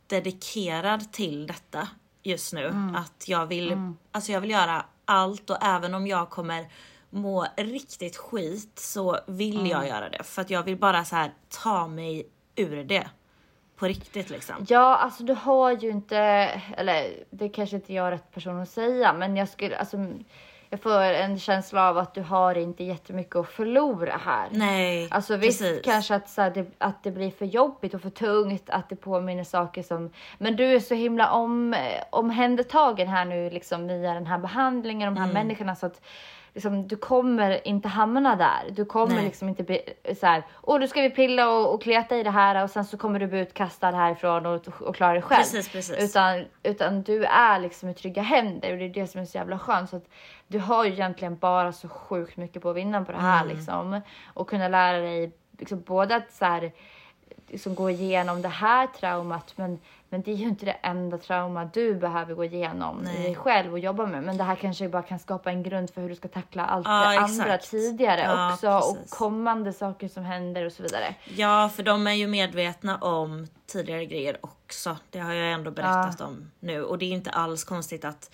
dedikerad 0.06 1.12
till 1.12 1.46
detta 1.46 1.88
just 2.22 2.52
nu. 2.52 2.66
Att 2.96 3.28
jag 3.28 3.46
vill, 3.46 3.92
alltså 4.12 4.32
jag 4.32 4.40
vill 4.40 4.50
göra 4.50 4.84
allt 5.04 5.50
och 5.50 5.58
även 5.62 5.94
om 5.94 6.06
jag 6.06 6.30
kommer 6.30 6.68
må 7.14 7.46
riktigt 7.56 8.16
skit 8.16 8.78
så 8.78 9.18
vill 9.26 9.70
jag 9.70 9.88
göra 9.88 10.08
det. 10.08 10.22
För 10.22 10.42
att 10.42 10.50
jag 10.50 10.62
vill 10.62 10.76
bara 10.76 11.04
så 11.04 11.16
här 11.16 11.30
ta 11.62 11.86
mig 11.86 12.26
ur 12.56 12.84
det. 12.84 13.06
på 13.76 13.86
riktigt 13.86 14.30
liksom. 14.30 14.54
Ja, 14.68 14.96
alltså 14.96 15.22
du 15.24 15.32
har 15.34 15.72
ju 15.72 15.90
inte, 15.90 16.16
eller 16.76 17.06
det 17.30 17.48
kanske 17.48 17.76
inte 17.76 17.92
jag 17.94 18.06
är 18.06 18.10
rätt 18.10 18.32
person 18.34 18.60
att 18.60 18.68
säga, 18.68 19.12
men 19.12 19.36
jag 19.36 19.48
skulle, 19.48 19.76
alltså 19.76 19.96
jag 20.70 20.80
får 20.80 21.00
en 21.00 21.38
känsla 21.38 21.88
av 21.88 21.98
att 21.98 22.14
du 22.14 22.22
har 22.22 22.54
inte 22.54 22.84
jättemycket 22.84 23.36
att 23.36 23.48
förlora 23.48 24.20
här. 24.24 24.48
Nej, 24.50 25.08
Alltså 25.10 25.36
visst 25.36 25.60
precis. 25.60 25.80
kanske 25.84 26.14
att, 26.14 26.28
så 26.30 26.42
här, 26.42 26.50
det, 26.50 26.66
att 26.78 27.02
det 27.02 27.10
blir 27.10 27.30
för 27.30 27.44
jobbigt 27.46 27.94
och 27.94 28.00
för 28.00 28.10
tungt, 28.10 28.70
att 28.70 28.88
det 28.88 28.96
påminner 28.96 29.44
saker 29.44 29.82
som... 29.82 30.10
Men 30.38 30.56
du 30.56 30.64
är 30.64 30.80
så 30.80 30.94
himla 30.94 31.30
om, 31.32 31.76
omhändertagen 32.10 33.08
här 33.08 33.24
nu 33.24 33.50
liksom 33.50 33.88
via 33.88 34.14
den 34.14 34.26
här 34.26 34.38
behandlingen, 34.38 35.14
de 35.14 35.20
här 35.20 35.30
Mm. 35.30 35.34
människorna 35.46 35.76
så 35.76 35.86
att 35.86 36.00
liksom, 36.54 36.88
du 36.88 36.96
kommer 36.96 37.68
inte 37.68 37.88
hamna 37.88 38.36
där. 38.36 38.70
Du 38.70 38.84
kommer 38.84 39.14
Nej. 39.14 39.24
liksom 39.24 39.48
inte 39.48 39.62
bli 39.62 39.80
så 40.20 40.26
här, 40.26 40.42
åh 40.62 40.80
nu 40.80 40.88
ska 40.88 41.00
vi 41.00 41.10
pilla 41.10 41.50
och, 41.50 41.74
och 41.74 41.82
kleta 41.82 42.16
i 42.16 42.22
det 42.22 42.30
här 42.30 42.64
och 42.64 42.70
sen 42.70 42.84
så 42.84 42.96
kommer 42.96 43.18
du 43.18 43.26
bli 43.26 43.40
utkastad 43.40 43.90
härifrån 43.90 44.46
och, 44.46 44.68
och 44.80 44.96
klara 44.96 45.12
dig 45.12 45.22
själv. 45.22 45.38
Precis, 45.40 45.68
precis. 45.68 45.98
Utan, 45.98 46.44
utan 46.62 47.02
du 47.02 47.24
är 47.24 47.58
liksom 47.58 47.88
i 47.88 47.94
trygga 47.94 48.22
händer 48.22 48.72
och 48.72 48.78
det 48.78 48.84
är 48.84 48.88
det 48.88 49.06
som 49.06 49.20
är 49.20 49.24
så 49.24 49.38
jävla 49.38 49.58
skönt. 49.58 49.90
Så 49.90 49.96
att 49.96 50.08
du 50.46 50.58
har 50.58 50.84
ju 50.84 50.92
egentligen 50.92 51.36
bara 51.36 51.72
så 51.72 51.88
sjukt 51.88 52.36
mycket 52.36 52.62
på 52.62 52.70
att 52.70 52.76
vinna 52.76 53.04
på 53.04 53.12
det 53.12 53.18
här 53.18 53.44
Mm. 53.44 53.56
liksom. 53.56 54.00
Och 54.34 54.48
kunna 54.48 54.68
lära 54.68 54.98
dig 54.98 55.32
liksom 55.58 55.82
både 55.82 56.16
att 56.16 56.32
så 56.32 56.44
här, 56.44 56.72
liksom 57.48 57.74
gå 57.74 57.90
igenom 57.90 58.42
det 58.42 58.48
här 58.48 58.86
traumat 58.86 59.52
men, 59.56 59.78
men 60.14 60.22
det 60.22 60.30
är 60.30 60.36
ju 60.36 60.44
inte 60.48 60.64
det 60.64 60.72
enda 60.82 61.18
trauma 61.18 61.64
du 61.64 61.94
behöver 61.94 62.34
gå 62.34 62.44
igenom 62.44 63.00
i 63.00 63.04
Nej. 63.04 63.22
dig 63.22 63.34
själv 63.34 63.72
och 63.72 63.78
jobba 63.78 64.06
med. 64.06 64.22
Men 64.22 64.36
det 64.36 64.44
här 64.44 64.56
kanske 64.56 64.88
bara 64.88 65.02
kan 65.02 65.18
skapa 65.18 65.50
en 65.50 65.62
grund 65.62 65.90
för 65.90 66.00
hur 66.00 66.08
du 66.08 66.14
ska 66.14 66.28
tackla 66.28 66.66
allt 66.66 66.86
Ja, 66.86 67.10
det 67.10 67.18
andra 67.18 67.54
exakt. 67.54 67.70
tidigare 67.70 68.20
Ja, 68.20 68.52
också 68.52 68.70
och 68.70 68.96
precis. 68.96 69.12
kommande 69.12 69.72
saker 69.72 70.08
som 70.08 70.24
händer 70.24 70.64
och 70.64 70.72
så 70.72 70.82
vidare. 70.82 71.14
Ja, 71.36 71.70
för 71.76 71.82
de 71.82 72.06
är 72.06 72.12
ju 72.12 72.26
medvetna 72.26 72.96
om 72.98 73.46
tidigare 73.66 74.06
grejer 74.06 74.38
också. 74.40 74.96
Det 75.10 75.18
har 75.18 75.32
jag 75.34 75.52
ändå 75.52 75.70
berättat 75.70 76.20
om 76.20 76.50
nu 76.60 76.82
och 76.84 76.98
det 76.98 77.04
är 77.04 77.12
inte 77.12 77.30
alls 77.30 77.64
konstigt 77.64 78.04
att 78.04 78.30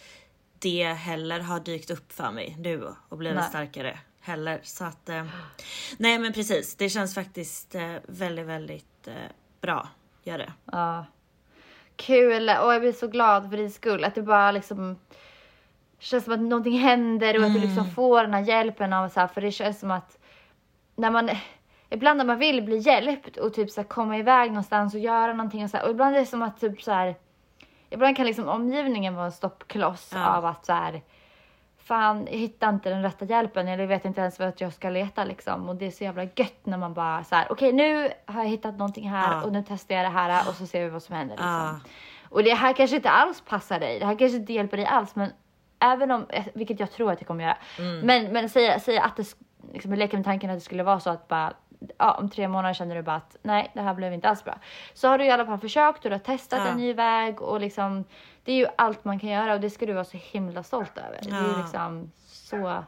det 0.59 0.85
heller 0.85 1.41
har 1.41 1.61
dykt 1.61 1.91
upp 1.91 2.13
för 2.13 2.31
mig 2.31 2.57
nu 2.59 2.89
och 3.09 3.19
blivit 3.19 3.39
Nej. 3.39 3.49
starkare 3.49 3.99
heller. 4.21 4.61
Så 4.63 4.85
att 4.85 5.09
eh, 5.09 5.25
nej, 5.99 6.19
men 6.19 6.33
precis. 6.33 6.75
Det 6.75 6.89
känns 6.89 7.15
faktiskt 7.15 7.75
eh, 7.75 7.95
väldigt, 8.09 8.47
väldigt 8.47 9.09
eh, 9.09 9.15
bra. 9.61 9.89
Gör 10.25 10.39
det. 10.39 10.53
Ja. 10.73 11.05
Kul 12.00 12.49
och 12.49 12.75
jag 12.75 12.80
blir 12.80 12.92
så 12.92 13.07
glad 13.09 13.50
för 13.50 13.57
din 13.57 13.71
skull 13.71 14.04
att 14.04 14.14
det 14.14 14.23
bara 14.23 14.50
liksom 14.52 14.99
känns 15.99 16.25
som 16.25 16.33
att 16.35 16.40
någonting 16.40 16.78
händer 16.78 17.38
och 17.38 17.45
att 17.45 17.54
du 17.54 17.61
liksom 17.61 17.90
får 17.90 18.23
den 18.23 18.35
här 18.35 18.40
hjälpen 18.40 18.92
av 18.92 19.09
så 19.09 19.21
här, 19.21 19.26
för 19.26 19.40
det 19.40 19.50
känns 19.52 19.80
som 19.80 19.90
att 19.90 20.19
när 20.97 21.11
man 21.11 21.30
ibland 21.90 22.19
när 22.19 22.25
man 22.25 22.38
vill 22.38 22.62
bli 22.62 22.78
hjälpt 22.78 23.37
och 23.37 23.54
typ 23.54 23.71
så 23.71 23.80
här, 23.80 23.88
komma 23.88 24.19
iväg 24.19 24.50
någonstans 24.50 24.95
och 24.95 25.00
göra 25.00 25.33
någonting 25.33 25.64
och 25.64 25.71
så 25.71 25.76
här, 25.76 25.85
och 25.85 25.90
ibland 25.90 26.16
är 26.16 26.21
det 26.21 26.26
som 26.26 26.42
att 26.42 26.61
typ 26.61 26.83
så 26.83 26.92
här 26.92 27.14
ibland 27.90 28.16
kan 28.16 28.26
liksom 28.26 28.49
omgivningen 28.49 29.14
vara 29.14 29.26
en 29.26 29.33
stoppkloss 29.33 30.11
Ja. 30.14 30.37
av 30.37 30.45
att 30.47 30.66
så 30.66 30.73
här 30.73 31.02
fan 31.91 32.27
jag 32.31 32.39
hittar 32.39 32.69
inte 32.69 32.91
den 32.91 33.03
rätta 33.03 33.25
hjälpen 33.25 33.69
eller 33.69 33.83
jag 33.83 33.89
vet 33.89 34.05
inte 34.05 34.21
ens 34.21 34.39
vart 34.39 34.61
jag 34.61 34.73
ska 34.73 34.91
leta 34.91 35.25
liksom 35.25 35.69
och 35.69 35.77
det 35.77 35.87
är 35.87 35.91
så 35.91 36.05
jävla 36.05 36.25
gött 36.25 36.61
när 36.67 36.79
man 36.79 36.95
bara 36.95 37.25
så 37.25 37.35
här 37.35 37.47
okej 37.53 37.73
nu 37.73 38.13
har 38.27 38.43
jag 38.43 38.51
hittat 38.51 38.77
någonting 38.79 39.09
här 39.11 39.33
Ja. 39.33 39.43
och 39.45 39.53
nu 39.53 39.65
testar 39.69 39.95
jag 39.95 40.05
det 40.05 40.09
här 40.09 40.49
och 40.49 40.55
så 40.55 40.67
ser 40.67 40.85
vi 40.85 40.91
vad 40.91 41.03
som 41.03 41.17
händer 41.17 41.35
liksom. 41.37 41.51
Ja. 41.51 41.81
Och 42.29 42.43
det 42.45 42.55
här 42.55 42.73
kanske 42.73 42.97
inte 42.97 43.11
alls 43.11 43.41
passar 43.41 43.81
dig, 43.81 43.99
det 43.99 44.07
här 44.07 44.19
kanske 44.19 44.37
inte 44.39 44.53
hjälper 44.53 44.77
dig 44.77 44.87
alls 44.87 45.17
men 45.17 45.33
även 45.79 46.11
om, 46.11 46.27
eh, 46.29 46.45
vilket 46.55 46.81
jag 46.81 46.91
tror 46.91 47.13
att 47.13 47.19
det 47.19 47.25
kommer 47.25 47.45
göra, 47.45 47.57
Mm. 47.79 48.01
men, 48.01 48.33
men 48.33 48.49
säg, 48.49 48.81
säg 48.81 48.99
att 48.99 49.17
det, 49.17 49.27
liksom, 49.73 49.91
jag 49.93 49.99
leker 49.99 50.17
med 50.17 50.25
tanken 50.25 50.51
att 50.51 50.57
det 50.57 50.61
skulle 50.61 50.83
vara 50.83 51.01
så 51.01 51.11
att 51.11 51.29
bara 51.29 51.53
Ja, 51.99 52.13
om 52.15 52.31
tre 52.31 52.49
månader 52.49 52.75
känner 52.75 52.95
du 52.95 53.03
bara 53.03 53.17
att 53.17 53.37
nej, 53.43 53.71
det 53.75 53.81
här 53.81 53.95
blev 53.95 54.13
inte 54.13 54.29
alls 54.29 54.45
bra. 54.45 54.59
Så 54.95 55.09
har 55.09 55.19
du 55.19 55.25
i 55.25 55.31
alla 55.31 55.47
fall 55.47 55.59
försökt 55.59 56.05
och 56.05 56.11
du 56.11 56.15
har 56.15 56.19
testat 56.21 56.59
Ja. 56.59 56.67
en 56.67 56.77
ny 56.77 56.93
väg 56.93 57.43
och 57.43 57.61
liksom 57.61 58.05
det 58.45 58.53
är 58.53 58.57
ju 58.57 58.67
allt 58.79 59.05
man 59.05 59.19
kan 59.21 59.29
göra 59.31 59.55
och 59.55 59.61
det 59.61 59.71
ska 59.71 59.87
du 59.87 59.93
vara 59.93 60.05
så 60.05 60.17
himla 60.17 60.63
stolt 60.63 60.99
över. 60.99 61.21
Det 61.23 61.31
är 61.31 61.49
Ja. 61.53 61.59
liksom 61.63 62.13
så 62.27 62.85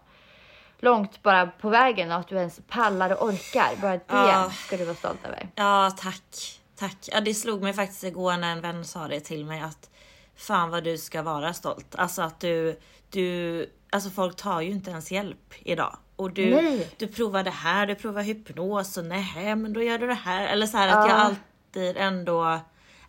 långt 0.78 1.22
bara 1.22 1.46
på 1.46 1.68
vägen 1.68 2.12
och 2.12 2.18
att 2.18 2.28
du 2.28 2.36
ens 2.36 2.60
pallar 2.68 3.12
och 3.12 3.22
orkar. 3.28 3.76
Bara 3.80 3.92
det 3.96 4.02
Ja. 4.08 4.50
ska 4.50 4.76
du 4.76 4.84
vara 4.84 4.96
stolt 4.96 5.24
över. 5.26 5.48
Ja, 5.54 5.90
tack. 5.98 6.60
Tack. 6.76 6.96
Ja, 7.12 7.20
det 7.20 7.34
slog 7.34 7.62
mig 7.62 7.72
faktiskt 7.72 8.04
igår 8.04 8.36
när 8.36 8.52
en 8.52 8.60
vän 8.60 8.84
sa 8.84 9.08
det 9.08 9.20
till 9.20 9.44
mig 9.46 9.60
att 9.60 9.90
fan 10.36 10.70
vad 10.70 10.84
du 10.84 10.98
ska 10.98 11.22
vara 11.22 11.52
stolt. 11.52 11.94
Alltså 11.94 12.22
att 12.22 12.40
du, 12.40 12.80
du, 13.10 13.66
alltså 13.90 14.10
folk 14.10 14.36
tar 14.36 14.60
ju 14.60 14.70
inte 14.70 14.90
ens 14.90 15.12
hjälp 15.12 15.54
idag. 15.58 15.96
Och 16.16 16.32
du, 16.32 16.50
Nej. 16.50 16.88
du 16.98 17.06
provar 17.06 17.42
det 17.42 17.50
här, 17.50 17.86
du 17.86 17.94
provar 17.94 18.22
hypnos 18.22 18.96
och 18.96 19.04
nej 19.04 19.56
men 19.56 19.72
då 19.72 19.82
gör 19.82 19.98
du 19.98 20.06
det 20.06 20.14
här. 20.14 20.46
Eller 20.46 20.66
så 20.66 20.76
här 20.76 20.88
att 20.88 21.08
jag 21.08 21.18
Ja. 21.18 21.22
alltid 21.22 21.96
ändå, 21.96 22.60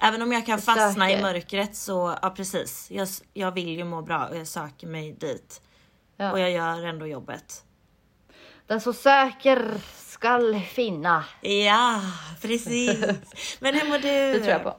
även 0.01 0.21
om 0.21 0.31
jag 0.31 0.45
kan 0.45 0.59
fastna 0.61 1.11
i 1.11 1.21
mörkret 1.21 1.75
så, 1.75 2.17
ja 2.21 2.29
precis. 2.29 2.91
Jag, 2.91 3.07
jag 3.33 3.51
vill 3.51 3.67
ju 3.77 3.83
må 3.83 4.01
bra 4.01 4.25
och 4.25 4.37
jag 4.37 4.47
söker 4.47 4.87
mig 4.87 5.11
dit. 5.11 5.61
Ja. 6.17 6.31
Och 6.31 6.39
jag 6.39 6.51
gör 6.51 6.83
ändå 6.85 7.07
jobbet. 7.07 7.63
Den 8.67 8.81
som 8.81 8.93
söker 8.93 9.71
skall 9.97 10.59
finna. 10.59 11.25
Ja, 11.41 12.01
precis. 12.41 12.99
Men 13.59 13.73
hur 13.75 13.89
mår 13.89 13.97
du? 13.97 14.07
Det 14.07 14.39
tror 14.39 14.47
jag 14.51 14.63
på. 14.63 14.75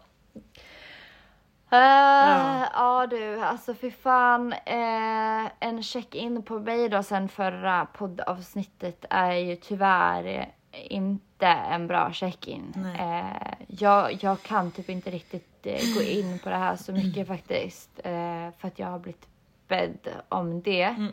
Eh, 1.75 2.69
ja. 2.73 3.07
du, 3.11 3.41
alltså 3.41 3.75
för 3.75 3.91
fan. 3.91 4.53
eh, 4.53 5.51
en 5.61 5.83
check-in 5.83 6.43
på 6.43 6.59
mig 6.59 6.89
då 6.89 7.03
sen 7.03 7.29
förra 7.29 7.87
poddavsnittet 7.87 9.05
är 9.11 9.33
ju 9.33 9.57
tyvärr 9.57 10.53
inte 10.73 11.47
en 11.47 11.87
bra 11.87 12.13
check-in. 12.13 12.95
Eh, 12.99 13.55
jag, 13.69 14.25
jag 14.25 14.43
kan 14.43 14.71
typ 14.71 14.89
inte 14.89 15.11
riktigt 15.11 15.67
eh, 15.67 15.81
gå 15.97 16.03
in 16.03 16.39
på 16.39 16.49
det 16.51 16.57
här 16.57 16.77
så 16.77 16.93
mycket 16.93 17.29
faktiskt. 17.29 18.01
Eh, 18.05 18.51
för 18.59 18.69
att 18.69 18.79
jag 18.79 18.87
har 18.87 18.99
blivit 18.99 19.29
bedd 19.69 20.09
om 20.29 20.63
det. 20.63 21.11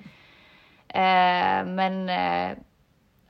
Men 1.65 2.09
eh, 2.09 2.57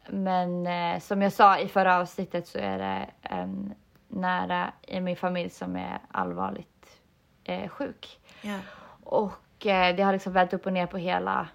men 0.09 0.67
eh, 0.67 0.99
som 0.99 1.21
jag 1.21 1.33
sa 1.33 1.59
i 1.59 1.67
förra 1.67 1.97
avsnittet 1.97 2.47
så 2.47 2.57
är 2.59 2.77
det 2.77 3.09
en 3.21 3.73
nära 4.07 4.73
i 4.81 5.01
min 5.01 5.15
familj 5.15 5.49
som 5.49 5.75
är 5.75 5.99
allvarligt 6.11 7.00
eh, 7.43 7.69
sjuk. 7.69 8.19
Ja. 8.41 8.59
Och 9.03 9.65
eh, 9.65 9.95
det 9.95 10.03
har 10.03 10.13
liksom 10.13 10.33
vänt 10.33 10.53
upp 10.53 10.65
och 10.65 10.73
ner 10.73 10.87
på 10.87 10.97
hela, 10.97 11.47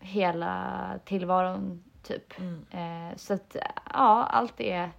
hela 0.00 0.80
tillvaron 1.04 1.84
typ. 2.02 2.34
Eh, 2.70 3.16
så 3.16 3.34
att 3.34 3.56
ja, 3.92 4.26
allt 4.30 4.60
är 4.60 4.90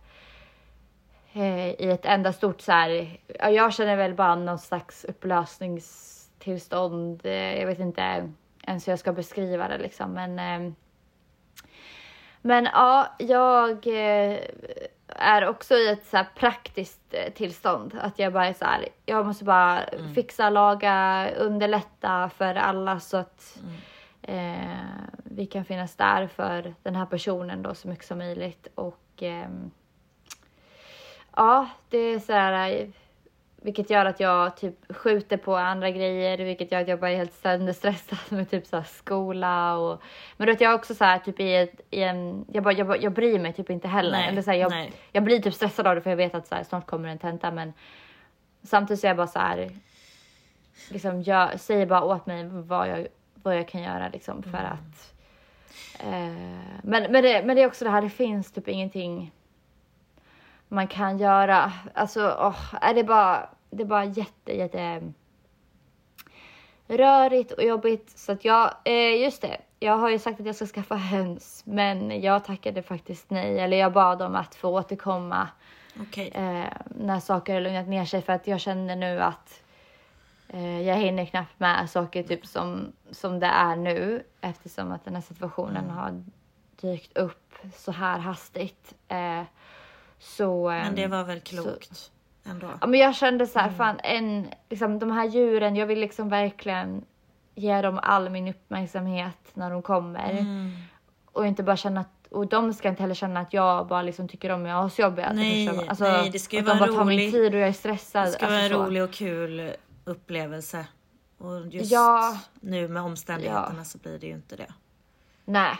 eh, 1.34 1.70
i 1.70 1.92
ett 1.92 2.06
enda 2.06 2.34
stort 2.34 2.62
så 2.62 2.72
här. 2.72 3.20
Ja, 3.28 3.50
jag 3.50 3.74
känner 3.74 3.96
väl 3.96 4.14
bara 4.14 4.36
någon 4.36 4.60
slags 4.60 5.06
upplösningstillstånd. 5.06 7.26
Eh, 7.26 7.60
jag 7.60 7.68
vet 7.68 7.80
inte 7.80 8.32
ens 8.68 8.88
hur 8.88 8.92
jag 8.92 9.00
ska 9.00 9.14
beskriva 9.14 9.68
det 9.68 9.78
liksom, 9.78 10.14
men 10.14 10.40
eh, 10.40 10.72
men 12.42 12.66
ja, 12.66 13.16
jag 13.20 13.88
är 15.16 15.48
också 15.48 15.76
i 15.76 15.90
ett 15.90 16.06
så 16.06 16.18
här 16.18 16.28
praktiskt 16.36 17.02
eh, 17.14 17.34
tillstånd. 17.34 18.00
Att 18.02 18.20
jag 18.20 18.34
bara 18.34 18.48
är 18.48 18.54
så 18.54 18.66
här, 18.66 18.88
jag 19.06 19.26
måste 19.26 19.44
bara 19.44 19.86
fixa, 20.16 20.50
laga, 20.50 21.30
underlätta 21.38 22.30
för 22.30 22.56
alla 22.56 23.00
så 23.00 23.18
att 23.18 23.60
eh, 24.22 24.80
vi 25.24 25.46
kan 25.46 25.66
finnas 25.66 25.96
där 25.96 26.28
för 26.28 26.76
den 26.84 26.96
här 26.96 27.06
personen 27.06 27.64
då 27.64 27.74
så 27.74 27.88
mycket 27.88 28.06
som 28.06 28.18
möjligt. 28.18 28.68
Och 28.76 29.04
ehm, 29.18 29.72
ja, 31.36 31.70
det 31.90 31.98
är 31.98 32.20
så 32.20 32.34
här, 32.34 32.72
eh, 32.72 32.88
vilket 33.66 33.90
gör 33.90 34.06
att 34.06 34.20
jag 34.20 34.58
typ 34.58 34.96
skjuter 34.96 35.38
på 35.38 35.56
andra 35.56 35.92
grejer, 35.92 36.38
vilket 36.38 36.72
gör 36.72 36.82
att 36.82 36.88
jag 36.88 37.00
bara 37.00 37.12
är 37.12 37.16
helt 37.16 37.34
sönderstressad 37.34 38.20
med 38.30 38.50
typ 38.50 38.66
så 38.66 38.84
skola 38.84 39.78
och... 39.78 40.02
Men 40.38 40.48
du 40.48 40.54
vet, 40.54 40.62
jag 40.62 40.72
är 40.72 40.76
också 40.76 40.96
så 40.96 41.04
här 41.04 41.20
typ 41.20 41.40
i, 41.40 41.56
ett, 41.56 41.82
i 41.90 42.04
en... 42.04 42.46
Jag, 42.52 42.64
bara, 42.64 42.74
jag, 42.74 42.88
bara, 42.88 42.98
jag 42.98 43.14
bryr 43.14 43.40
mig 43.40 43.54
typ 43.54 43.70
inte 43.70 43.88
heller. 43.88 44.12
Nej, 44.12 44.30
Eller 44.30 44.42
så 44.42 44.52
här, 44.52 44.58
jag, 44.58 44.72
nej. 44.72 44.92
jag 45.12 45.24
blir 45.24 45.40
typ 45.40 45.54
stressad 45.54 45.88
av 45.88 45.96
det 45.96 46.02
för 46.02 46.10
jag 46.10 46.18
vet 46.18 46.36
att 46.36 46.48
så 46.48 46.56
här, 46.56 46.64
snart 46.64 46.86
kommer 46.86 47.10
en 47.10 47.18
tenta 47.18 47.52
men 47.52 47.74
samtidigt 48.64 49.02
så 49.02 49.08
är 49.08 49.10
jag 49.10 49.18
bara 49.18 49.28
så 49.28 49.40
här... 49.40 49.70
Liksom, 50.90 51.24
jag 51.24 51.60
säger 51.60 51.86
bara 51.86 52.04
åt 52.04 52.26
mig 52.26 52.44
vad 52.46 52.90
jag, 52.90 53.08
vad 53.34 53.58
jag 53.58 53.68
kan 53.68 53.82
göra 53.82 54.10
liksom 54.10 54.44
för 54.44 54.58
Mm. 54.58 54.72
att... 54.72 55.14
Eh, 56.00 56.82
men, 56.84 57.12
men, 57.12 57.24
det, 57.24 57.46
men 57.46 57.56
det 57.56 57.62
är 57.62 57.68
också 57.68 57.86
det 57.86 57.92
här, 57.92 58.02
det 58.02 58.10
finns 58.10 58.52
typ 58.52 58.68
ingenting 58.68 59.32
man 60.68 60.88
kan 60.88 61.18
göra. 61.18 61.72
Alltså, 61.94 62.38
åh, 62.40 62.76
är 62.82 62.94
det 62.94 63.04
bara, 63.04 63.50
det 63.76 63.84
är 63.84 63.88
bara 63.88 64.06
jätte, 64.06 64.54
jätte 64.54 65.02
rörigt 66.88 67.52
och 67.52 67.64
jobbigt. 67.64 68.10
Så 68.16 68.32
att 68.32 68.46
jag, 68.46 68.74
eh, 68.84 69.22
just 69.22 69.42
det, 69.42 69.58
jag 69.80 69.98
har 69.98 70.10
ju 70.10 70.20
sagt 70.20 70.40
att 70.40 70.46
jag 70.46 70.56
ska 70.56 70.66
skaffa 70.66 70.96
höns, 70.96 71.64
men 71.66 72.22
jag 72.22 72.46
tackade 72.46 72.84
faktiskt 72.84 73.30
nej. 73.30 73.60
Eller 73.60 73.78
jag 73.78 73.94
bad 73.94 74.22
om 74.22 74.36
att 74.36 74.56
få 74.56 74.70
återkomma 74.70 75.48
Okej. 76.02 76.32
eh, 76.34 76.66
när 76.86 77.20
saker 77.20 77.54
har 77.54 77.62
lugnat 77.62 77.88
ner 77.88 78.06
sig 78.06 78.22
för 78.22 78.34
att 78.34 78.48
jag 78.48 78.60
känner 78.60 78.96
nu 78.96 79.22
att 79.22 79.62
eh, 80.48 80.82
jag 80.82 80.96
hinner 80.96 81.26
knappt 81.26 81.60
med 81.60 81.90
saker 81.90 82.24
typ 82.24 82.46
som, 82.46 82.92
som 83.12 83.40
det 83.40 83.48
är 83.48 83.76
nu 83.76 84.24
eftersom 84.42 84.92
att 84.92 85.06
den 85.06 85.16
här 85.16 85.22
situationen 85.22 85.90
har 85.90 86.24
dykt 86.82 87.18
upp 87.18 87.54
så 87.76 87.92
här 87.92 88.20
hastigt. 88.20 88.94
Eh, 89.08 89.44
så, 90.20 90.70
Men 90.70 90.96
det 90.96 91.04
ehm, 91.04 91.12
var 91.12 91.24
väl 91.24 91.40
klokt? 91.40 92.12
Ändå. 92.46 92.68
Ja, 92.82 92.88
men 92.88 93.00
jag 93.00 93.16
kände 93.16 93.48
så 93.48 93.60
här, 93.60 93.70
fan 93.70 94.00
en, 94.04 94.48
liksom 94.70 95.00
de 95.00 95.12
här 95.12 95.26
djuren, 95.26 95.76
jag 95.76 95.88
vill 95.88 96.00
liksom 96.00 96.30
verkligen 96.30 97.06
ge 97.56 97.82
dem 97.82 98.00
all 98.04 98.30
min 98.30 98.48
uppmärksamhet 98.48 99.52
när 99.54 99.72
de 99.72 99.82
kommer. 99.82 100.32
Mm. 100.32 100.72
Och 101.26 101.48
inte 101.48 101.64
bara 101.64 101.78
känna 101.78 102.02
att, 102.02 102.28
och 102.32 102.48
de 102.48 102.74
ska 102.74 102.90
inte 102.90 103.04
heller 103.04 103.16
känna 103.16 103.40
att 103.40 103.54
jag 103.54 103.88
bara 103.88 104.02
liksom 104.02 104.28
tycker 104.28 104.50
de 104.50 104.66
är 104.66 104.86
asjobbiga. 104.86 105.32
Nej, 105.34 105.68
du? 105.68 105.88
alltså, 105.88 106.04
nej, 106.04 106.30
det 106.30 106.40
ska 106.40 106.56
ju 106.56 106.60
att 106.60 106.68
vara 106.68 106.80
de 106.80 106.86
bara 106.88 106.98
tar 106.98 107.06
min 107.06 107.32
tid 107.32 107.54
och 107.54 107.60
jag 107.60 107.68
är 107.70 107.74
stressad. 107.74 108.26
Det 108.28 108.32
ska 108.32 108.46
alltså, 108.46 108.56
vara 108.56 108.66
en 108.66 108.72
så. 108.72 108.86
rolig 108.86 109.04
och 109.04 109.12
kul 109.12 109.72
upplevelse. 110.06 110.86
Och 111.38 111.68
just 111.68 111.92
Ja. 111.92 112.40
nu 112.62 112.88
med 112.88 113.04
omständigheterna 113.04 113.84
så 113.84 113.98
blir 113.98 114.20
det 114.20 114.28
ju 114.28 114.34
inte 114.34 114.56
det. 114.56 114.74
Nej. 115.46 115.76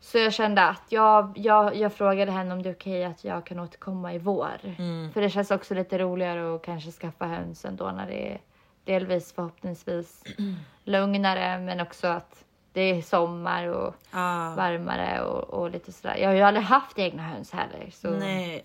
Så 0.00 0.18
jag 0.18 0.32
kände 0.32 0.62
att 0.64 0.82
jag, 0.88 1.32
jag, 1.38 1.76
jag 1.76 1.92
frågade 1.92 2.32
henne 2.32 2.54
om 2.54 2.62
det 2.62 2.68
är 2.68 2.74
okej 2.74 3.04
att 3.04 3.24
jag 3.24 3.46
kan 3.46 3.58
återkomma 3.58 4.14
i 4.14 4.18
vår. 4.18 4.60
Mm. 4.78 5.12
För 5.12 5.20
det 5.20 5.30
känns 5.30 5.50
också 5.50 5.74
lite 5.74 5.98
roligare 5.98 6.54
att 6.54 6.62
kanske 6.62 6.90
skaffa 6.90 7.24
höns 7.26 7.64
ändå 7.64 7.90
när 7.90 8.06
det 8.06 8.32
är 8.32 8.40
delvis 8.84 9.32
förhoppningsvis 9.32 10.24
lugnare 10.84 11.58
men 11.58 11.80
också 11.80 12.06
att 12.06 12.44
det 12.72 12.80
är 12.80 13.02
sommar 13.02 13.66
och 13.66 13.94
Ja, 14.10 14.54
varmare 14.56 15.22
och, 15.22 15.44
och 15.60 15.70
lite 15.70 15.92
sådär. 15.92 16.16
Jag 16.16 16.28
har 16.28 16.34
ju 16.34 16.42
aldrig 16.42 16.64
haft 16.66 16.98
egna 16.98 17.22
höns 17.22 17.52
heller. 17.52 17.90
Så. 17.92 18.10
nej. 18.10 18.64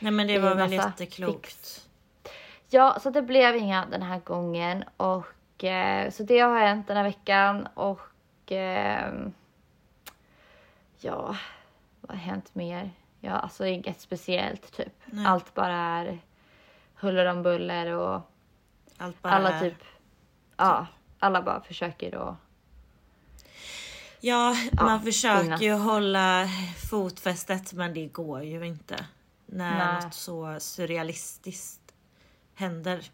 Nej 0.00 0.12
men 0.12 0.26
det, 0.26 0.32
Det 0.32 0.38
var 0.38 0.54
väl 0.54 0.72
jätteklokt. 0.72 1.46
fix. 1.46 1.88
Ja, 2.70 2.98
så 3.00 3.10
det 3.10 3.22
blev 3.22 3.56
inga 3.56 3.86
den 3.90 4.02
här 4.02 4.18
gången. 4.18 4.84
Och, 4.96 5.64
eh, 5.64 6.10
så 6.10 6.22
det 6.22 6.38
har 6.38 6.58
hänt 6.60 6.86
den 6.86 6.96
här 6.96 7.04
veckan. 7.04 7.68
Och 7.74 8.00
ehm, 8.52 9.32
ja, 11.04 11.36
vad 12.00 12.10
har 12.10 12.16
hänt 12.24 12.54
mer? 12.54 12.90
Ja, 13.20 13.32
alltså 13.32 13.66
inget 13.66 14.00
speciellt 14.00 14.72
typ. 14.76 14.92
Nej. 15.06 15.26
Allt 15.26 15.54
bara 15.54 15.76
är 15.76 16.18
huller 16.94 17.26
om 17.26 17.42
buller 17.42 17.86
och 17.92 18.20
alla 19.22 19.52
är- 19.52 19.60
typ, 19.60 19.84
ja, 20.56 20.86
alla 21.18 21.42
bara 21.42 21.60
försöker 21.60 22.10
då. 22.10 22.36
Ja, 24.20 24.56
man 24.72 24.92
Ja, 24.92 25.00
försöker 25.04 25.42
finnas. 25.42 25.60
ju 25.62 25.72
hålla 25.72 26.48
fotfästet 26.90 27.72
men 27.72 27.94
det 27.94 28.06
går 28.06 28.42
ju 28.42 28.66
inte. 28.66 29.06
När 29.46 29.78
Nej. 29.92 30.04
något 30.04 30.14
så 30.14 30.60
surrealistiskt 30.60 31.94
händer. 32.54 33.10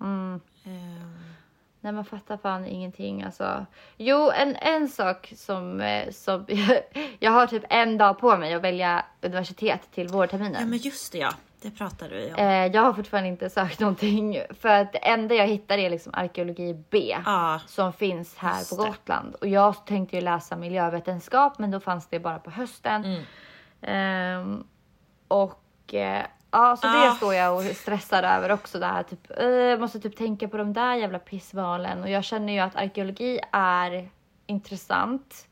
Mm. 0.00 0.40
Ehm, 0.64 1.18
Nej 1.84 1.92
man 1.92 2.04
fattar 2.04 2.36
fan 2.36 2.66
ingenting 2.66 3.22
alltså. 3.22 3.66
Jo 3.96 4.30
en, 4.30 4.56
en 4.56 4.88
sak 4.88 5.32
som, 5.36 5.80
eh, 5.80 6.10
som 6.10 6.46
jag 7.18 7.30
har 7.30 7.46
typ 7.46 7.62
en 7.70 7.98
dag 7.98 8.18
på 8.18 8.36
mig 8.36 8.54
att 8.54 8.62
välja 8.62 9.04
universitet 9.20 9.80
till 9.94 10.08
vårterminen. 10.08 10.60
ja 10.60 10.66
men 10.66 10.78
just 10.78 11.12
det 11.12 11.18
ja, 11.18 11.32
det 11.62 11.70
pratade 11.70 12.14
vi 12.14 12.32
om. 12.32 12.38
Eh, 12.38 12.66
jag 12.66 12.82
har 12.82 12.92
fortfarande 12.92 13.28
inte 13.28 13.50
sökt 13.50 13.80
någonting 13.80 14.38
för 14.60 14.68
att 14.68 14.92
det 14.92 14.98
enda 14.98 15.34
jag 15.34 15.46
hittar 15.46 15.78
är 15.78 15.90
liksom 15.90 16.14
arkeologi 16.14 16.84
B 16.90 17.16
Ja, 17.24 17.60
som 17.66 17.92
finns 17.92 18.36
här 18.36 18.76
på. 18.76 18.82
Gotland 18.82 19.34
och 19.34 19.46
jag 19.46 19.86
tänkte 19.86 20.16
ju 20.16 20.22
läsa 20.22 20.56
miljövetenskap 20.56 21.58
men 21.58 21.70
då 21.70 21.80
fanns 21.80 22.06
det 22.06 22.20
bara 22.20 22.38
på 22.38 22.50
hösten. 22.50 23.04
Mm. 23.04 23.22
Ehm, 23.82 24.64
och 25.28 25.94
eh, 25.94 26.22
ja, 26.52 26.76
så 26.76 26.86
det 26.86 27.10
Ah. 27.10 27.14
står 27.14 27.34
jag 27.34 27.56
och 27.56 27.62
stressar 27.62 28.22
över 28.22 28.52
också. 28.52 28.78
Det 28.78 28.86
här, 28.86 29.02
typ, 29.02 29.30
eh, 29.38 29.46
jag 29.46 29.80
måste 29.80 30.00
typ 30.00 30.16
tänka 30.16 30.48
på 30.48 30.56
de 30.56 30.72
där 30.72 30.94
jävla 30.94 31.18
pissvalen 31.18 32.02
och 32.02 32.10
jag 32.10 32.24
känner 32.24 32.52
ju 32.52 32.58
att 32.58 32.76
arkeologi 32.76 33.40
är 33.52 34.08
intressant. 34.46 35.48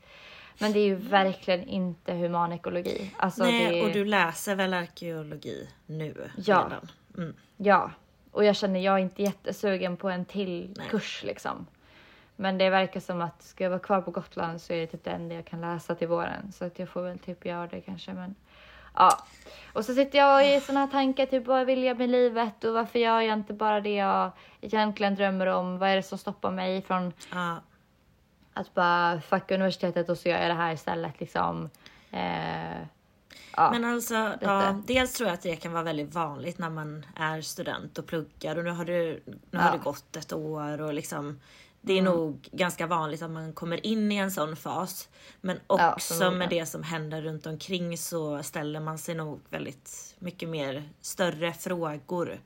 Men 0.59 0.71
det 0.71 0.79
är 0.79 0.85
ju 0.85 0.95
verkligen 0.95 1.63
inte 1.63 2.13
humanekologi. 2.13 3.13
Alltså 3.17 3.43
Nej, 3.43 3.75
det... 3.75 3.81
och 3.83 3.91
du 3.91 4.05
läser 4.05 4.55
väl 4.55 4.73
arkeologi 4.73 5.69
nu 5.85 6.29
Ja. 6.37 6.55
redan? 6.69 6.87
Mm. 7.17 7.35
Ja, 7.57 7.91
och 8.31 8.45
jag 8.45 8.55
känner 8.55 8.79
jag 8.79 8.95
är 8.95 8.99
inte 8.99 9.23
jättesugen 9.23 9.97
på 9.97 10.09
en 10.09 10.25
till 10.25 10.73
Nej. 10.77 10.87
kurs 10.89 11.23
liksom. 11.23 11.65
Men 12.35 12.57
det 12.57 12.69
verkar 12.69 12.99
som 12.99 13.21
att 13.21 13.43
ska 13.43 13.63
jag 13.63 13.69
vara 13.71 13.79
kvar 13.79 14.01
på 14.01 14.11
Gotland 14.11 14.61
så 14.61 14.73
är 14.73 14.77
det 14.77 14.87
typ 14.87 15.03
det 15.03 15.11
enda 15.11 15.35
jag 15.35 15.45
kan 15.45 15.61
läsa 15.61 15.95
till 15.95 16.07
våren. 16.07 16.51
Så 16.51 16.65
att 16.65 16.79
jag 16.79 16.89
får 16.89 17.01
väl 17.01 17.19
typ 17.19 17.45
göra 17.45 17.67
det 17.67 17.81
kanske. 17.81 18.13
Men 18.13 18.35
ja, 18.93 19.25
och 19.73 19.85
så 19.85 19.93
sitter 19.93 20.17
jag 20.19 20.55
i 20.55 20.59
såna 20.61 20.79
här 20.79 20.87
tankar 20.87 21.25
typ 21.25 21.47
vad 21.47 21.65
vill 21.65 21.83
jag 21.83 21.97
med 21.97 22.09
livet 22.09 22.63
och 22.63 22.73
varför 22.73 22.99
gör 22.99 23.21
jag 23.21 23.33
inte 23.37 23.53
bara 23.53 23.81
det 23.81 23.95
jag 23.95 24.31
egentligen 24.61 25.15
drömmer 25.15 25.47
om? 25.47 25.77
Vad 25.77 25.89
är 25.89 25.95
det 25.95 26.03
som 26.03 26.17
stoppar 26.17 26.51
mig 26.51 26.81
från 26.81 27.13
Ja, 27.33 27.55
att 28.53 28.73
bara 28.73 29.21
fucka 29.21 29.55
universitetet 29.55 30.09
och 30.09 30.17
så 30.17 30.29
gör 30.29 30.39
jag 30.41 30.49
det 30.49 30.53
här 30.53 30.73
istället 30.73 31.19
liksom. 31.19 31.69
Eh, 32.11 32.81
ja. 33.57 33.71
Men 33.71 33.85
alltså, 33.85 34.31
ja, 34.41 34.81
dels 34.87 35.13
tror 35.13 35.27
jag 35.27 35.33
att 35.33 35.41
det 35.41 35.55
kan 35.55 35.71
vara 35.73 35.83
väldigt 35.83 36.13
vanligt 36.13 36.57
när 36.57 36.69
man 36.69 37.05
är 37.15 37.41
student 37.41 37.97
och 37.97 38.05
pluggar 38.07 38.57
och 38.57 38.63
nu 38.63 38.71
har, 38.71 38.85
du, 38.85 39.23
nu 39.51 39.57
har 39.59 39.65
Ja. 39.65 39.71
det 39.71 39.83
gått 39.83 40.15
ett 40.15 40.33
år 40.33 40.81
och 40.81 40.93
liksom 40.93 41.39
det 41.81 41.97
är 41.97 42.01
nog 42.01 42.49
ganska 42.51 42.87
vanligt 42.87 43.21
att 43.21 43.31
man 43.31 43.53
kommer 43.53 43.85
in 43.85 44.11
i 44.11 44.15
en 44.15 44.31
sån 44.31 44.55
fas. 44.55 45.09
Men 45.41 45.59
Ja, 45.67 45.93
också 45.93 46.13
förmodligen. 46.13 46.37
med 46.39 46.49
det 46.49 46.65
som 46.65 46.83
händer 46.83 47.21
runt 47.21 47.45
omkring 47.45 47.97
så 47.97 48.43
ställer 48.43 48.79
man 48.79 48.97
sig 48.97 49.15
nog 49.15 49.39
väldigt 49.49 50.15
mycket 50.19 50.49
mer 50.49 50.89
större 51.01 51.53
frågor. 51.53 52.39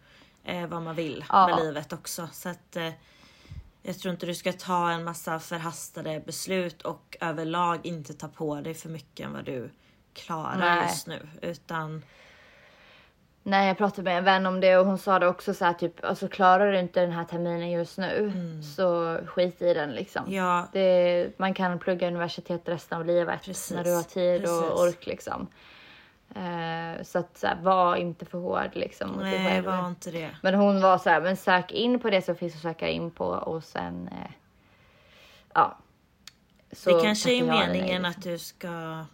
Eh, 0.44 0.68
vad 0.68 0.82
man 0.82 0.96
vill 0.96 1.26
Ja. 1.30 1.48
med 1.48 1.66
livet 1.66 1.94
också. 1.94 2.30
Så 2.34 2.50
att 2.50 2.76
eh, 2.76 2.92
jag 3.82 4.00
tror 4.00 4.14
inte 4.14 4.26
du 4.26 4.36
ska 4.36 4.54
ta 4.54 4.92
en 4.92 5.04
massa 5.04 5.40
förhastade 5.40 6.20
beslut 6.26 6.82
och 6.82 7.18
överlag 7.22 7.80
inte 7.86 8.14
ta 8.14 8.28
på 8.28 8.62
dig 8.62 8.74
för 8.74 8.90
mycket 8.90 9.26
än 9.26 9.34
vad 9.34 9.46
du 9.46 9.70
klarar 10.14 10.58
Nej. 10.76 10.88
just 10.90 11.08
nu. 11.08 11.28
Utan 11.42 12.04
Nej, 13.48 13.68
jag 13.68 13.78
pratade 13.78 14.02
med 14.02 14.18
en 14.18 14.24
vän 14.24 14.46
om 14.46 14.60
det 14.60 14.78
och 14.78 14.86
hon 14.86 14.98
sa 14.98 15.20
det 15.20 15.28
också 15.28 15.54
så 15.54 15.66
här 15.66 15.74
typ, 15.74 16.06
alltså 16.06 16.28
klarar 16.28 16.72
du 16.72 16.80
inte 16.80 17.02
den 17.02 17.12
här 17.12 17.24
terminen 17.24 17.72
just 17.72 17.98
nu 17.98 18.34
så 18.76 19.18
skit 19.26 19.62
i 19.62 19.74
den 19.74 19.92
liksom. 19.92 20.24
Mm. 20.24 20.36
ja, 20.36 20.68
Det, 20.74 21.30
man 21.38 21.54
kan 21.54 21.80
plugga 21.80 22.08
universitet 22.08 22.62
resten 22.66 22.98
av 22.98 23.06
livet 23.06 23.44
Precis, 23.44 23.72
när 23.72 23.84
du 23.84 23.96
har 23.96 24.04
tid 24.04 24.42
och 24.42 24.62
precis. 24.62 24.80
ork 24.80 25.06
liksom. 25.06 25.48
Eh, 26.36 27.04
så 27.04 27.20
att 27.20 27.38
så 27.38 27.48
här, 27.48 27.56
var 27.62 27.96
inte 27.96 28.26
för 28.26 28.38
hård 28.38 28.70
liksom 28.74 29.20
dig 29.20 29.44
nej 29.44 29.62
var 29.62 29.88
inte 29.88 30.12
det. 30.12 30.30
Men 30.42 30.54
hon 30.54 30.82
var 30.82 30.98
så 30.98 31.10
här, 31.10 31.22
men 31.22 31.38
sök 31.38 31.72
in 31.72 32.00
på 32.00 32.10
det 32.10 32.22
som 32.22 32.36
finns 32.36 32.56
att 32.56 32.62
söka 32.62 32.90
in 32.90 33.12
på 33.12 33.26
och 33.26 33.64
sen 33.64 34.08
eh, 34.08 34.32
ja. 35.54 35.78
Så 36.72 36.98
det 36.98 37.04
kanske 37.04 37.32
är 37.32 37.44
meningen 37.44 38.02
liksom. 38.02 38.06
att 38.06 38.24
du 38.24 38.38
ska 38.38 39.06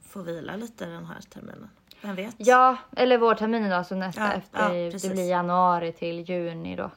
få 0.00 0.22
vila 0.22 0.56
lite 0.56 0.86
den 0.86 1.06
här 1.06 1.20
terminen. 1.20 1.70
Vem 2.06 2.16
vet? 2.16 2.34
Ja, 2.38 2.76
eller 2.96 3.18
vårterminen 3.18 3.70
då, 3.70 3.84
så 3.84 3.94
nästa 3.94 4.20
Ja, 4.20 4.32
efter, 4.32 4.74
ja, 4.74 4.90
det 5.02 5.10
blir 5.12 5.30
januari 5.30 5.92
till 5.92 6.30
juni 6.30 6.76
då. 6.76 6.90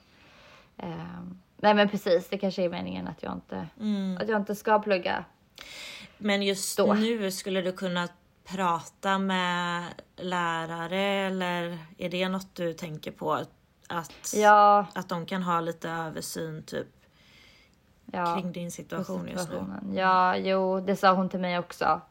Ehm, 0.77 1.39
nej 1.57 1.73
men 1.73 1.89
precis, 1.89 2.29
det 2.29 2.37
kanske 2.37 2.63
är 2.63 2.69
meningen 2.69 3.07
att 3.07 3.23
jag 3.23 3.33
inte, 3.33 3.67
Mm. 3.79 4.17
att 4.21 4.29
jag 4.29 4.41
inte 4.41 4.55
ska 4.55 4.79
plugga. 4.79 5.25
Men 6.17 6.41
just 6.43 6.77
Då. 6.77 6.93
nu 6.93 7.31
skulle 7.31 7.61
du 7.61 7.71
kunna 7.71 8.07
prata 8.45 9.17
med 9.17 9.83
lärare 10.17 10.99
eller 11.01 11.77
är 11.97 12.09
det 12.09 12.29
något 12.29 12.55
du 12.55 12.73
tänker 12.73 13.11
på? 13.11 13.33
Att, 13.33 14.33
Ja, 14.35 14.85
att 14.95 15.09
de 15.09 15.25
kan 15.25 15.43
ha 15.43 15.61
lite 15.61 15.89
översyn 15.89 16.63
typ 16.63 16.87
ja. 18.05 18.35
kring 18.35 18.51
din 18.51 18.71
situation 18.71 19.27
just 19.27 19.49
nu? 19.49 19.63
Ja, 19.99 20.37
jo, 20.37 20.79
det 20.79 20.95
sa 20.95 21.13
hon 21.13 21.29
till 21.29 21.39
mig 21.39 21.59
också. 21.59 22.01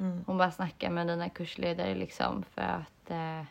Mm. 0.00 0.24
Hon 0.26 0.38
bara 0.38 0.50
snackar 0.50 0.90
med 0.90 1.06
dina 1.06 1.28
kursledare 1.28 1.94
liksom 1.94 2.44
för 2.54 2.62
att 2.62 3.10
eh, 3.10 3.42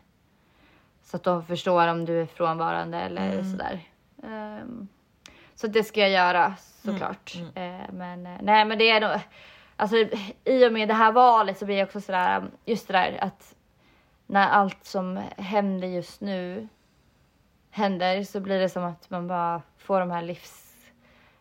så 1.04 1.18
att 1.18 1.24
de 1.24 1.46
förstår 1.46 1.88
om 1.88 2.06
du 2.06 2.22
är 2.22 2.26
frånvarande 2.26 2.98
eller 2.98 3.32
Mm. 3.34 3.52
sådär. 3.52 3.80
Ehm, 4.24 4.88
så 5.56 5.68
det 5.68 5.84
ska 5.84 6.00
jag 6.00 6.10
göra 6.10 6.56
såklart. 6.60 7.36
Mm, 7.36 7.82
Eh, 7.82 7.94
men 7.94 8.26
eh, 8.26 8.38
nej, 8.42 8.66
men 8.66 8.78
det 8.78 8.90
är 8.90 9.02
nog 9.02 9.20
alltså 9.76 9.96
i 10.44 10.68
och 10.68 10.74
med 10.74 10.88
det 10.88 10.94
här 10.94 11.12
valet 11.12 11.58
så 11.58 11.66
blir 11.66 11.78
jag 11.78 11.86
också 11.86 12.02
sådär 12.02 12.44
just 12.66 12.88
det 12.88 12.94
där 12.94 13.18
att 13.22 13.56
när 14.28 14.48
allt 14.50 14.86
som 14.86 15.22
händer 15.38 15.88
just 15.88 16.22
nu 16.22 16.68
händer 17.72 18.24
så 18.24 18.40
blir 18.40 18.60
det 18.60 18.70
som 18.70 18.84
att 18.84 19.10
man 19.10 19.28
bara 19.28 19.62
får 19.78 20.00
de 20.00 20.12
här 20.12 20.22
livs 20.22 20.62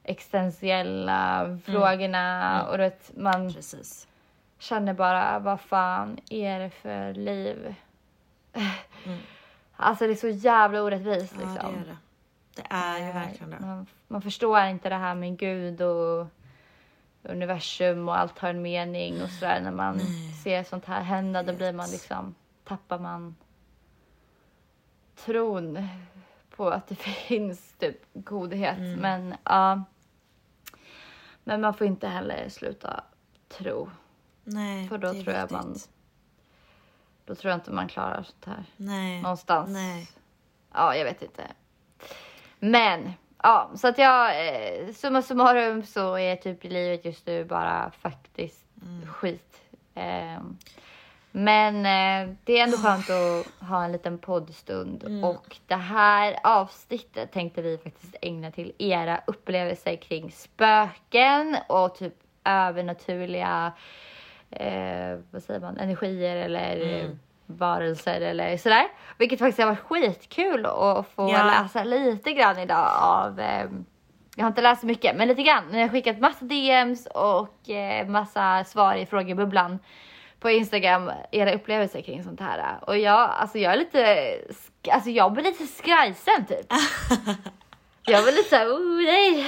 existentiella 0.02 1.58
frågorna 1.64 2.62
och 2.66 2.78
du 2.78 2.82
vet, 2.84 3.10
man 3.16 3.52
Precis. 3.52 4.08
Känner 4.58 4.94
bara 4.94 5.38
vad 5.38 5.60
fan 5.60 6.18
är 6.30 6.60
det 6.60 6.70
för 6.70 7.14
liv? 7.14 7.74
Alltså 9.76 10.06
det 10.06 10.12
är 10.12 10.16
så 10.16 10.28
jävla 10.28 10.82
orättvist 10.82 11.34
Ja 11.40 11.52
liksom. 11.52 11.72
det 11.72 11.78
är 11.78 11.84
det. 11.84 11.96
Det 12.54 12.66
är 12.70 12.98
ju 12.98 13.08
Eh, 13.08 13.14
verkligen 13.14 13.50
det. 13.50 13.60
Man, 13.60 13.86
man 14.08 14.22
förstår 14.22 14.60
inte 14.60 14.88
det 14.88 14.94
här 14.94 15.14
med 15.14 15.38
Gud 15.38 15.82
och 15.82 16.26
universum 17.22 18.08
och 18.08 18.18
allt 18.18 18.38
har 18.38 18.48
en 18.48 18.62
mening 18.62 19.22
och 19.22 19.30
sådär. 19.30 19.60
När 19.60 19.70
man 19.70 20.00
ser 20.44 20.64
sånt 20.64 20.84
här 20.84 21.02
hända 21.02 21.42
då 21.42 21.52
blir 21.52 21.72
man 21.72 21.90
liksom, 21.90 22.34
tappar 22.64 22.98
man 22.98 23.36
tron 25.16 25.88
på 26.56 26.68
att 26.68 26.86
det 26.86 26.94
finns 27.28 27.72
typ 27.78 28.06
godhet. 28.12 28.78
Mm. 28.78 29.00
Men 29.00 29.34
ja. 29.44 29.84
Men 31.44 31.60
man 31.60 31.74
får 31.74 31.86
inte 31.86 32.08
heller 32.08 32.48
sluta 32.48 33.04
tro. 33.48 33.90
Nej, 34.44 34.88
För 34.88 34.98
då 34.98 35.12
tror 35.12 35.30
jag 35.34 35.52
man- 35.52 35.76
Då 37.26 37.34
tror 37.34 37.50
jag 37.50 37.56
inte 37.56 37.70
man 37.70 37.88
klarar 37.88 38.22
sånt 38.22 38.44
här. 38.44 38.64
Nej. 38.76 39.22
Någonstans. 39.22 39.70
Nej. 39.70 40.08
Ja, 40.72 40.96
jag 40.96 41.04
vet 41.04 41.22
inte. 41.22 41.42
Men, 42.58 43.12
ja, 43.42 43.70
så 43.74 43.88
att 43.88 43.98
jag, 43.98 44.46
eh, 44.48 44.92
summa 44.92 45.22
summarum 45.22 45.82
så 45.86 46.18
är 46.18 46.36
typ 46.36 46.64
livet 46.64 47.04
just 47.04 47.26
nu 47.26 47.44
bara 47.44 47.90
faktiskt 47.90 48.64
skit. 49.06 49.60
Eh, 49.94 50.40
men 51.32 51.76
eh, 51.76 52.34
det 52.44 52.58
är 52.58 52.62
ändå 52.64 52.76
skönt 52.76 53.10
att 53.10 53.68
ha 53.68 53.84
en 53.84 53.92
liten 53.92 54.18
poddstund 54.18 55.04
och 55.24 55.56
det 55.66 55.74
här 55.74 56.36
avsnittet 56.44 57.32
tänkte 57.32 57.62
vi 57.62 57.78
faktiskt 57.78 58.16
ägna 58.22 58.50
till 58.50 58.72
era 58.78 59.20
upplevelser 59.26 59.96
kring 59.96 60.30
spöken 60.32 61.56
och 61.68 61.94
typ 61.94 62.14
övernaturliga 62.44 63.72
eh, 64.60 65.18
vad 65.30 65.42
säger 65.42 65.60
man, 65.60 65.76
energier 65.78 66.36
eller 66.36 67.00
eh, 67.04 67.10
varelser 67.46 68.20
eller 68.20 68.56
sådär. 68.56 68.86
Vilket 69.18 69.38
faktiskt 69.38 69.58
har 69.58 69.66
varit 69.66 69.78
skitkul 69.80 70.66
att 70.66 71.06
få 71.14 71.30
Ja. 71.32 71.44
läsa 71.44 71.84
lite 71.84 72.32
grann 72.32 72.58
idag 72.58 72.88
av 73.00 73.40
eh, 73.40 73.64
jag 74.36 74.44
har 74.44 74.48
inte 74.48 74.62
läst 74.62 74.80
så 74.80 74.86
mycket, 74.86 75.16
men 75.16 75.28
lite 75.28 75.42
grann. 75.42 75.64
Ni 75.70 75.80
har 75.82 75.88
skickat 75.88 76.18
massa 76.18 76.44
DMs 76.44 77.06
och 77.06 77.70
eh, 77.70 78.06
massa 78.06 78.64
svar 78.64 78.94
i 78.94 79.06
frågebubblan 79.06 79.78
på 80.40 80.50
Instagram, 80.50 81.10
era 81.30 81.54
upplevelser 81.54 82.00
kring 82.02 82.24
sånt 82.24 82.40
här. 82.40 82.74
Och 82.80 82.98
jag, 82.98 83.30
alltså 83.30 83.58
jag 83.58 83.72
är 83.72 83.76
lite, 83.76 84.34
alltså 84.90 85.10
jag 85.10 85.32
blir 85.32 85.44
lite 85.44 85.66
skrajsen 85.66 86.46
typ. 86.48 86.66
jag 88.06 88.22
blir 88.24 88.32
lite 88.32 88.48
såhär, 88.48 88.66
oh 88.68 88.96
nej. 88.96 89.46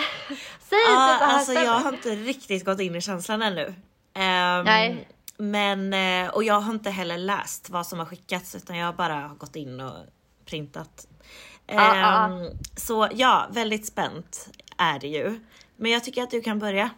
Säg 0.61 0.79
inte 0.79 1.03
att 1.14 1.21
det 1.21 1.27
här 1.27 1.35
alltså 1.35 1.53
jag 1.53 1.71
har 1.73 1.92
inte 1.92 2.09
riktigt 2.09 2.64
gått 2.64 2.81
in 2.81 2.95
i 2.97 3.01
känslan 3.01 3.42
ännu. 3.42 3.75
Ehm, 4.16 4.64
Nej. 4.64 5.09
Men, 5.38 5.92
eh, 5.92 6.35
och 6.35 6.44
jag 6.44 6.61
har 6.61 6.72
inte 6.72 6.90
heller 6.90 7.18
läst 7.18 7.70
vad 7.70 7.87
som 7.87 7.98
har 7.98 8.07
skickats 8.07 8.55
utan 8.55 8.76
jag 8.76 8.87
har 8.87 8.92
bara 8.92 9.31
gått 9.38 9.57
in 9.57 9.81
och 9.81 9.96
printat. 10.44 11.07
Ja, 11.66 12.26
Ehm, 12.26 12.50
Så 12.76 13.09
ja, 13.12 13.46
väldigt 13.50 13.87
spänt 13.87 14.48
är 14.79 14.98
det 14.98 15.09
ju. 15.09 15.40
Men 15.76 15.90
jag 15.90 16.05
tycker 16.05 16.22
att 16.22 16.31
du 16.31 16.40
kan 16.40 16.59
börja. 16.59 16.90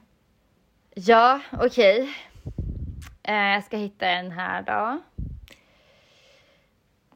Ja, 0.95 1.41
okej. 1.53 2.15
Eh, 3.23 3.35
jag 3.35 3.65
ska 3.65 3.77
hitta 3.77 4.07
en 4.07 4.31
här 4.31 4.63
då. 4.63 5.01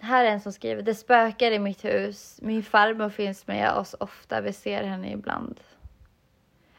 Här 0.00 0.24
är 0.24 0.30
en 0.30 0.40
som 0.40 0.52
skriver. 0.52 0.82
Det 0.82 0.94
spökar 0.94 1.50
i 1.50 1.58
mitt 1.58 1.84
hus. 1.84 2.38
Min 2.42 2.62
farmor 2.62 3.10
finns 3.10 3.46
med 3.46 3.72
oss 3.72 3.94
ofta. 4.00 4.40
Vi 4.40 4.52
ser 4.52 4.82
henne 4.84 5.12
ibland. 5.12 5.60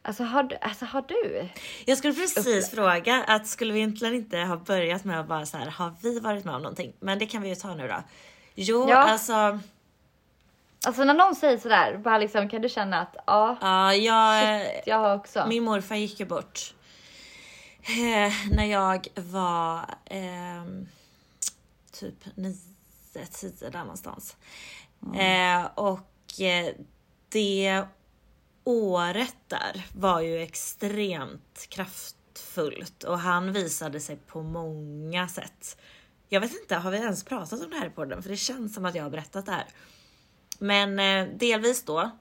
Alltså 0.06 0.24
har 0.24 0.44
du? 0.44 0.56
Alltså, 0.62 0.86
har 0.86 1.02
du? 1.08 1.50
Jag 1.86 1.98
skulle 1.98 2.14
precis 2.14 2.72
fråga 2.72 3.24
att 3.28 3.48
skulle 3.48 3.74
vi 3.74 3.80
egentligen 3.80 4.16
inte 4.16 4.38
ha 4.38 4.58
börjat 4.58 5.04
med 5.06 5.20
att 5.20 5.28
bara 5.28 5.46
så 5.46 5.58
här, 5.58 5.66
har 5.66 5.94
vi 6.02 6.20
varit 6.20 6.46
med 6.46 6.56
om 6.56 6.62
någonting? 6.62 6.94
Men 7.00 7.20
det 7.20 7.26
kan 7.26 7.42
vi 7.42 7.50
ju 7.50 7.56
ta 7.56 7.76
nu 7.76 7.88
då. 7.88 8.04
Jo, 8.56 8.90
Ja. 8.90 8.98
alltså, 8.98 9.60
Alltså 10.86 11.04
när 11.04 11.14
någon 11.14 11.36
säger 11.36 11.58
sådär, 11.58 11.98
bara 11.98 12.18
liksom, 12.18 12.50
kan 12.50 12.62
du 12.62 12.70
känna 12.70 13.00
att 13.02 13.16
ja, 13.28 13.58
ja, 13.62 13.94
jag, 13.96 14.62
shit, 14.62 14.84
jag 14.86 14.98
har 15.00 15.16
också. 15.16 15.46
Min 15.48 15.64
morfar 15.64 15.96
gick 15.96 16.20
ju 16.20 16.26
bort 16.26 16.74
eh, 17.82 18.34
när 18.52 18.66
jag 18.66 19.08
var 19.16 19.86
ehm, 20.06 20.88
typ 21.92 22.16
nio, 22.36 22.56
tio 23.32 23.70
där 23.70 23.80
någonstans. 23.80 24.36
Eh, 25.16 25.66
och 25.76 26.42
eh, 26.42 26.74
det 27.30 27.84
året 28.64 29.36
där 29.48 29.86
var 29.94 30.22
ju 30.22 30.42
extremt 30.42 31.68
kraftfullt 31.70 33.04
och 33.04 33.20
han 33.20 33.54
visade 33.54 34.00
sig 34.00 34.16
på 34.28 34.42
många 34.42 35.28
sätt. 35.28 35.78
Jag 36.30 36.42
vet 36.42 36.62
inte, 36.62 36.76
har 36.76 36.92
vi 36.92 36.98
ens 36.98 37.24
pratat 37.24 37.64
om 37.64 37.70
det 37.70 37.76
här 37.76 37.88
i 37.88 37.90
podden? 37.90 38.24
För 38.24 38.30
det 38.30 38.38
känns 38.38 38.74
som 38.74 38.86
att 38.86 38.96
jag 38.96 39.04
har 39.04 39.10
berättat 39.10 39.46
det 39.46 39.52
här. 39.52 39.66
Men 40.60 41.00
eh, 41.00 41.38
delvis 41.38 41.84
då 41.84 42.12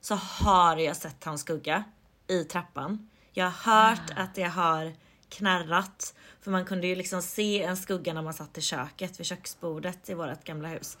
så 0.00 0.14
har 0.14 0.76
jag 0.76 0.96
sett 0.96 1.24
hans 1.24 1.40
skugga 1.40 1.84
i 2.26 2.44
trappan. 2.44 3.10
Jag 3.32 3.50
har 3.50 3.72
hört 3.72 4.10
att 4.16 4.34
det 4.34 4.42
har 4.42 4.92
knarrat. 5.28 6.14
För 6.40 6.50
man 6.50 6.64
kunde 6.64 6.86
ju 6.86 6.94
liksom 6.94 7.22
se 7.22 7.62
en 7.62 7.76
skugga 7.76 8.14
när 8.14 8.22
man 8.22 8.34
satt 8.34 8.58
i 8.58 8.60
köket 8.60 9.20
vid 9.20 9.26
köksbordet 9.26 10.10
i 10.10 10.14
vårt 10.14 10.44
gamla 10.44 10.68
hus. 10.68 10.98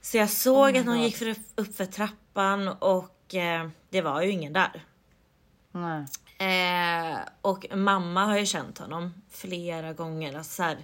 Så 0.00 0.16
jag 0.16 0.30
såg 0.30 0.76
att 0.76 0.86
någon 0.86 1.02
gick 1.02 1.16
för, 1.16 1.34
upp 1.54 1.76
för 1.76 1.86
trappan 1.86 2.68
och 2.68 3.21
eh, 3.34 3.68
det 3.90 4.00
var 4.00 4.22
ju 4.22 4.30
ingen 4.30 4.52
där. 4.52 4.84
Nej. 5.72 6.04
Eh, 6.38 7.18
och 7.40 7.66
mamma 7.74 8.24
har 8.24 8.38
ju 8.38 8.46
känt 8.46 8.78
honom 8.78 9.14
flera 9.30 9.92
gånger. 9.92 10.36
Alltså 10.36 10.52
så 10.54 10.62
här, 10.62 10.76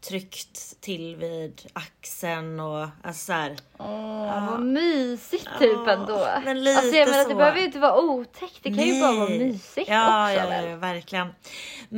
tryckt 0.00 0.80
till 0.80 1.16
vid 1.16 1.62
axeln 1.72 2.60
och 2.60 2.86
alltså 3.02 3.24
så 3.24 3.32
här, 3.32 3.56
Åh, 3.78 4.50
vad 4.50 4.60
mysigt 4.62 5.48
typ 5.58 5.72
Ja, 5.86 5.90
ändå. 5.92 6.26
men 6.44 6.64
lite 6.64 6.78
alltså 6.80 6.96
jag 6.96 7.08
menar 7.10 7.22
så. 7.22 7.28
det 7.28 7.34
behöver 7.34 7.58
ju 7.58 7.64
inte 7.64 7.78
vara 7.78 8.00
otäckt, 8.00 8.58
det 8.62 8.74
kan 8.74 8.84
ju 8.84 9.00
bara 9.00 9.12
vara 9.12 9.28
Nej. 9.28 9.38
mysigt 9.38 9.88
ja, 9.88 10.30
också. 10.32 10.42
Ja, 10.44 10.48
väl? 10.50 10.70
ja, 10.70 10.76
verkligen. 10.76 11.28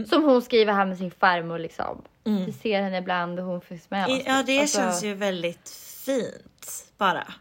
Som 0.08 0.24
hon 0.24 0.42
skriver 0.42 0.72
här 0.72 0.86
med 0.86 0.98
sin 0.98 1.10
farmor 1.10 1.58
liksom. 1.58 2.02
Vi 2.24 2.52
ser 2.52 2.82
henne 2.82 2.98
ibland 2.98 3.38
och 3.40 3.46
hon 3.46 3.60
finns 3.60 3.90
med. 3.90 4.10
Mm. 4.10 4.22
Ja, 4.26 4.42
det 4.46 4.60
Alltså, 4.60 4.78
känns 4.78 5.04
ju 5.04 5.14
väldigt 5.14 5.68
fint 6.04 6.84
bara. 6.98 7.34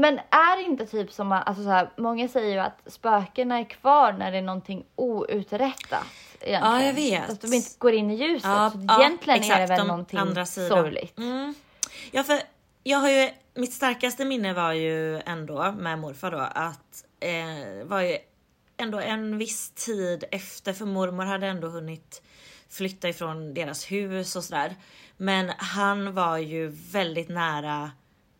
Men 0.00 0.18
är 0.18 0.56
det 0.56 0.62
inte 0.62 0.86
typ 0.86 1.12
som 1.12 1.32
att, 1.32 1.48
alltså 1.48 1.62
så 1.64 1.70
här, 1.70 1.90
många 1.96 2.28
säger 2.28 2.52
ju 2.52 2.58
att 2.58 2.80
spökena 2.86 3.58
är 3.58 3.64
kvar 3.64 4.12
när 4.12 4.32
det 4.32 4.38
är 4.38 4.42
någonting 4.42 4.84
outrättat. 4.96 6.06
Egentligen. 6.40 6.62
Ja, 6.62 6.82
jag 6.82 6.94
vet. 6.94 7.30
Att 7.30 7.40
de 7.40 7.52
inte 7.52 7.70
går 7.78 7.92
in 7.92 8.10
i 8.10 8.14
ljuset. 8.14 8.50
Ja, 8.50 8.70
så 8.70 8.80
ja, 8.88 9.00
egentligen 9.00 9.42
är 9.42 9.48
det 9.48 9.62
exakt, 9.62 9.70
väl 9.70 9.86
någonting 9.86 10.18
andra 10.18 10.46
sidan. 10.46 10.68
sorgligt. 10.68 11.18
Mm. 11.18 11.54
Ja, 12.10 12.22
för 12.22 12.40
jag 12.82 12.98
har 12.98 13.08
ju, 13.08 13.30
mitt 13.54 13.72
starkaste 13.72 14.24
minne 14.24 14.52
var 14.52 14.72
ju 14.72 15.20
ändå 15.20 15.72
med 15.78 15.98
morfar 15.98 16.30
då 16.30 16.38
att 16.38 17.04
eh, 17.20 17.86
var 17.86 18.00
ju 18.00 18.18
ändå 18.76 18.98
en 18.98 19.38
viss 19.38 19.70
tid 19.70 20.24
efter 20.30 20.72
för 20.72 20.86
mormor 20.86 21.24
hade 21.24 21.46
ändå 21.46 21.68
hunnit 21.68 22.22
flytta 22.68 23.08
ifrån 23.08 23.54
deras 23.54 23.92
hus 23.92 24.36
och 24.36 24.44
sådär. 24.44 24.74
Men 25.16 25.52
han 25.56 26.14
var 26.14 26.38
ju 26.38 26.68
väldigt 26.92 27.28
nära 27.28 27.90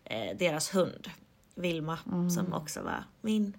eh, 0.05 0.37
deras 0.37 0.75
hund 0.75 1.11
Vilma 1.55 1.99
som 2.31 2.53
också 2.55 2.83
var 2.83 3.05
min 3.21 3.57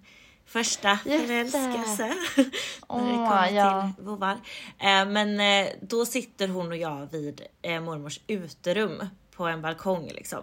första 0.52 0.98
Mm. 1.04 1.20
Just 1.20 1.52
förälskelse. 1.52 2.14
när 2.88 3.06
det 3.06 3.28
kommer 3.28 3.50
ja. 3.50 3.92
till 3.96 4.04
vovvar. 4.04 4.40
Eh, 4.78 5.06
men 5.06 5.40
eh, 5.40 5.72
då 5.80 6.06
sitter 6.06 6.48
hon 6.48 6.68
och 6.68 6.76
jag 6.76 7.08
vid 7.12 7.40
eh, 7.62 7.80
mormors 7.80 8.20
uterum 8.26 9.06
på 9.30 9.46
en 9.46 9.62
balkong 9.62 10.10
liksom. 10.14 10.42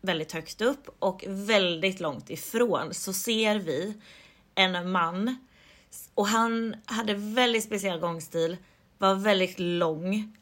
Väldigt 0.00 0.32
högt 0.32 0.60
upp 0.60 0.96
och 0.98 1.24
väldigt 1.28 2.00
långt 2.00 2.30
ifrån 2.30 2.94
så 2.94 3.12
ser 3.12 3.56
vi 3.58 3.94
en 4.54 4.90
man 4.90 5.36
och 6.14 6.26
han 6.26 6.76
hade 6.84 7.14
väldigt 7.14 7.64
speciell 7.64 8.00
gångstil, 8.00 8.56
var 8.98 9.14
väldigt 9.14 9.58
lång. 9.58 10.36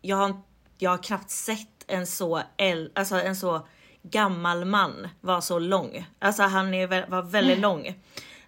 Jag, 0.00 0.16
har, 0.16 0.40
jag 0.78 0.90
har 0.90 1.02
knappt 1.02 1.30
sett 1.30 1.84
en 1.86 2.06
så, 2.06 2.42
äl, 2.56 2.90
alltså 2.94 3.14
en 3.14 3.36
så 3.36 3.66
gammal 4.02 4.64
man 4.64 5.08
vara 5.20 5.40
så 5.40 5.58
lång. 5.58 6.06
Alltså 6.18 6.42
han 6.42 6.74
är, 6.74 7.10
var 7.10 7.22
väldigt 7.22 7.58
lång. 7.58 7.94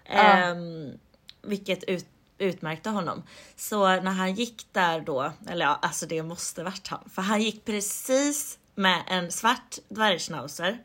Ehm, 0.05 0.93
vilket 1.43 1.85
ut, 1.85 2.07
utmärkte 2.38 2.91
honom. 2.91 3.23
Så 3.57 3.87
när 3.87 4.11
han 4.11 4.35
gick 4.35 4.67
där 4.73 5.01
då, 5.01 5.33
eller 5.49 5.67
ja, 5.67 5.79
alltså 5.83 6.07
det 6.07 6.23
måste 6.23 6.62
varit 6.62 6.88
han. 6.88 7.11
För 7.15 7.23
han 7.23 7.43
gick 7.43 7.65
precis 7.65 8.59
med 8.75 9.03
en 9.07 9.33
svart 9.33 9.79
dvärgschnauzer. 9.88 10.79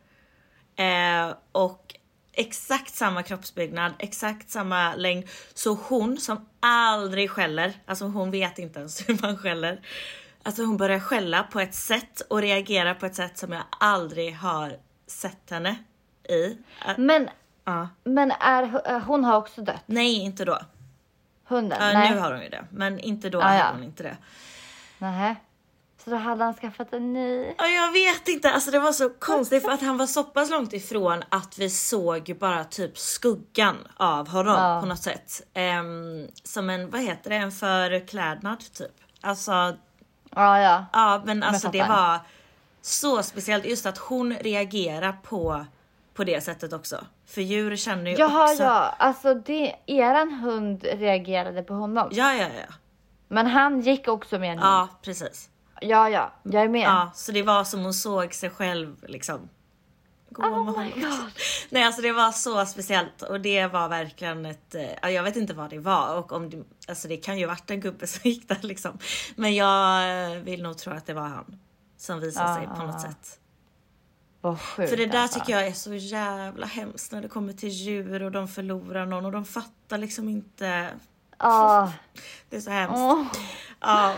Eh, 0.75 1.33
och 1.51 1.95
exakt 2.33 2.95
samma 2.95 3.23
kroppsbyggnad, 3.23 3.93
exakt 3.99 4.49
samma 4.49 4.95
längd. 4.95 5.23
Så 5.53 5.73
hon 5.73 6.17
som 6.17 6.49
aldrig 6.59 7.29
skäller, 7.29 7.73
alltså 7.85 8.05
hon 8.05 8.31
vet 8.31 8.59
inte 8.59 8.79
ens 8.79 9.01
hur 9.09 9.17
man 9.21 9.37
skäller. 9.37 9.81
Alltså 10.47 10.63
hon 10.63 10.77
börjar 10.77 10.99
skälla 10.99 11.43
på 11.43 11.59
ett 11.59 11.75
sätt 11.75 12.21
och 12.21 12.41
reagera 12.41 12.93
på 12.95 13.05
ett 13.05 13.15
sätt 13.15 13.37
som 13.37 13.51
jag 13.51 13.63
aldrig 13.69 14.35
har 14.35 14.77
sett 15.07 15.49
henne 15.49 15.75
i. 16.29 16.57
Men, 16.97 17.29
ja. 17.63 17.89
men 18.03 18.31
är, 18.31 18.81
äh, 18.93 18.99
hon 18.99 19.23
har 19.23 19.37
också 19.37 19.61
dött? 19.61 19.83
Nej, 19.85 20.13
inte 20.19 20.45
då. 20.45 20.59
Hunden? 21.47 21.77
Ja, 21.81 21.93
Nej. 21.93 22.11
nu 22.11 22.19
har 22.19 22.31
hon 22.31 22.41
ju 22.43 22.49
det, 22.49 22.65
men 22.71 22.99
inte 22.99 23.29
då 23.29 23.39
Ah, 23.39 23.43
hade 23.43 23.57
ja. 23.59 23.69
hon 23.73 23.83
inte 23.83 24.03
det. 24.03 24.17
Nähä. 24.97 25.35
Så 26.03 26.09
då 26.09 26.15
hade 26.15 26.43
han 26.43 26.53
skaffat 26.53 26.93
en 26.93 27.13
ny? 27.13 27.53
Ja, 27.57 27.67
jag 27.67 27.91
vet 27.91 28.27
inte, 28.27 28.51
alltså 28.51 28.71
det 28.71 28.79
var 28.79 28.91
så 28.91 29.09
konstigt 29.09 29.63
för 29.63 29.71
att 29.71 29.81
han 29.81 29.97
var 29.97 30.07
så 30.07 30.23
pass 30.23 30.49
långt 30.49 30.73
ifrån 30.73 31.23
att 31.29 31.57
vi 31.57 31.69
såg 31.69 32.35
bara 32.39 32.63
typ 32.63 32.97
skuggan 32.97 33.77
av 33.97 34.27
honom 34.29 34.53
Ja. 34.53 34.81
på 34.81 34.87
något 34.87 35.03
sätt. 35.03 35.41
Ehm, 35.53 36.27
som 36.43 36.69
en, 36.69 36.89
vad 36.89 37.01
heter 37.01 37.29
det, 37.29 37.35
en 37.35 37.51
förklädnad 37.51 38.59
typ. 38.73 38.91
Alltså, 39.21 39.75
Ja, 40.35 40.61
ja. 40.61 40.85
ja 40.93 41.21
men 41.25 41.43
alltså 41.43 41.69
det 41.69 41.83
var 41.83 42.19
så 42.81 43.23
speciellt 43.23 43.65
just 43.65 43.85
att 43.85 43.97
hon 43.97 44.33
reagerar 44.33 45.13
på, 45.23 45.65
på 46.13 46.23
det 46.23 46.43
sättet 46.43 46.73
också. 46.73 47.05
För 47.25 47.41
djur 47.41 47.75
känner 47.75 48.11
ju 48.11 48.17
Jaha, 48.17 48.43
också... 48.43 48.63
ja. 48.63 48.95
Alltså 48.97 49.33
det, 49.33 49.75
eran 49.85 50.31
hund 50.31 50.83
reagerade 50.83 51.63
på 51.63 51.73
honom. 51.73 52.09
Ja, 52.11 52.33
ja, 52.33 52.47
ja. 52.47 52.73
Men 53.27 53.47
han 53.47 53.81
gick 53.81 54.07
också 54.07 54.39
med 54.39 54.51
en 54.51 54.59
hund. 54.59 54.67
Ja, 54.67 54.87
precis. 55.01 55.49
Ja, 55.81 56.09
ja, 56.09 56.31
jag 56.43 56.63
är 56.63 56.69
med. 56.69 56.87
Ja, 56.87 57.11
så 57.15 57.31
det 57.31 57.43
var 57.43 57.63
som 57.63 57.83
hon 57.83 57.93
såg 57.93 58.33
sig 58.33 58.49
själv 58.49 58.95
liksom. 59.07 59.49
Gå 60.29 60.41
med 60.41 60.51
oh 60.51 60.65
my 60.79 60.91
honom. 60.91 61.29
Nej 61.69 61.83
alltså 61.83 62.01
det 62.01 62.11
var 62.11 62.31
så 62.31 62.65
speciellt 62.65 63.21
och 63.21 63.41
det 63.41 63.67
var 63.67 63.89
verkligen 63.89 64.45
ett, 64.45 64.75
eh, 64.75 64.89
ja, 65.01 65.09
jag 65.09 65.23
vet 65.23 65.35
inte 65.35 65.53
vad 65.53 65.69
det 65.69 65.79
var 65.79 66.15
och 66.17 66.31
om 66.31 66.49
det, 66.49 66.63
alltså 66.87 67.07
det 67.07 67.17
kan 67.17 67.37
ju 67.39 67.45
varit 67.45 67.71
en 67.71 67.79
gubbe 67.79 68.07
som 68.07 68.21
gick 68.29 68.47
där 68.47 68.59
liksom. 68.61 68.97
Men 69.35 69.55
jag 69.55 70.01
eh, 70.31 70.37
vill 70.37 70.63
nog 70.63 70.77
tro 70.77 70.93
att 70.93 71.05
det 71.05 71.13
var 71.13 71.27
han 71.27 71.59
som 71.97 72.19
visade 72.19 72.55
sig 72.55 72.67
på 72.67 72.83
något 72.83 72.95
Ah. 72.95 72.99
sätt. 72.99 73.39
Vad 74.41 74.61
sjukt 74.61 74.89
För 74.89 74.97
det 74.97 75.05
där 75.05 75.19
alltså. 75.19 75.39
tycker 75.39 75.53
jag 75.53 75.67
är 75.67 75.73
så 75.73 75.93
jävla 75.93 76.65
hemskt 76.65 77.11
när 77.11 77.21
det 77.21 77.27
kommer 77.27 77.53
till 77.53 77.69
djur 77.69 78.23
och 78.23 78.31
de 78.31 78.47
förlorar 78.47 79.05
någon 79.05 79.25
och 79.25 79.31
de 79.31 79.45
fattar 79.45 79.97
liksom 79.97 80.29
inte. 80.29 80.89
Ja. 81.39 81.93
Det 82.49 82.57
är 82.57 82.61
så 82.61 82.69
hemskt. 82.71 82.97
Åh. 82.97 83.23
Ja, 83.79 84.13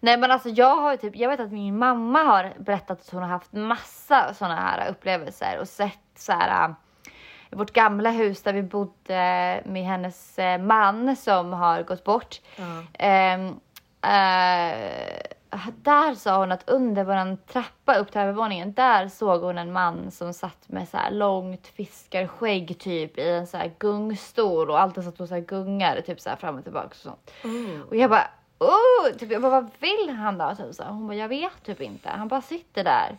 Nej 0.00 0.18
men 0.18 0.30
alltså 0.30 0.48
jag 0.48 0.76
har 0.76 0.90
ju 0.90 0.96
typ, 0.96 1.16
jag 1.16 1.28
vet 1.28 1.40
att 1.40 1.52
min 1.52 1.78
mamma 1.78 2.22
har 2.22 2.54
berättat 2.58 3.00
att 3.00 3.10
hon 3.10 3.22
har 3.22 3.28
haft 3.28 3.52
massa 3.52 4.34
sådana 4.34 4.56
här 4.56 4.90
upplevelser 4.90 5.58
och 5.60 5.68
sett 5.68 5.98
så 6.16 6.32
här 6.32 6.64
äh, 6.64 6.74
i 7.50 7.56
vårt 7.56 7.72
gamla 7.72 8.10
hus 8.10 8.42
där 8.42 8.52
vi 8.52 8.62
bodde 8.62 9.62
med 9.64 9.84
hennes 9.84 10.38
eh, 10.38 10.60
man 10.60 11.16
som 11.16 11.52
har 11.52 11.82
gått 11.82 12.04
bort. 12.04 12.40
Ja. 12.56 12.64
Ehm, 12.98 13.46
eh, 14.02 15.22
där 15.82 16.14
sa 16.14 16.38
hon 16.38 16.52
att 16.52 16.68
under 16.68 17.04
våran 17.04 17.36
trappa 17.36 17.94
upp 17.94 18.12
till 18.12 18.20
övervåningen, 18.20 18.72
där 18.72 19.08
såg 19.08 19.42
hon 19.42 19.58
en 19.58 19.72
man 19.72 20.10
som 20.10 20.34
satt 20.34 20.68
med 20.68 20.88
så 20.88 20.96
här 20.96 21.10
långt 21.10 21.66
fiskarskägg 21.66 22.78
typ 22.78 23.18
i 23.18 23.28
en 23.28 23.46
så 23.46 23.56
här 23.56 23.72
gungstol 23.78 24.70
och 24.70 24.80
alltid 24.80 25.04
satt 25.04 25.20
och 25.20 25.28
så 25.28 25.34
här 25.34 25.40
gungade 25.40 26.02
typ 26.02 26.20
så 26.20 26.30
här 26.30 26.36
fram 26.36 26.56
och 26.56 26.64
tillbaka 26.64 26.88
och 26.88 26.96
sånt. 26.96 27.30
Oh. 27.44 27.80
Och 27.88 27.96
jag 27.96 28.10
bara, 28.10 28.30
oh, 28.58 29.16
typ, 29.18 29.30
jag 29.30 29.42
bara, 29.42 29.50
vad 29.60 29.70
vill 29.78 30.10
han 30.10 30.38
då? 30.38 30.54
Typ 30.54 30.74
så. 30.74 30.82
Hon 30.84 31.06
bara, 31.06 31.14
jag 31.16 31.28
vet 31.28 31.62
typ 31.64 31.80
inte. 31.80 32.08
Han 32.10 32.28
bara 32.28 32.40
sitter 32.42 32.84
där. 32.84 33.16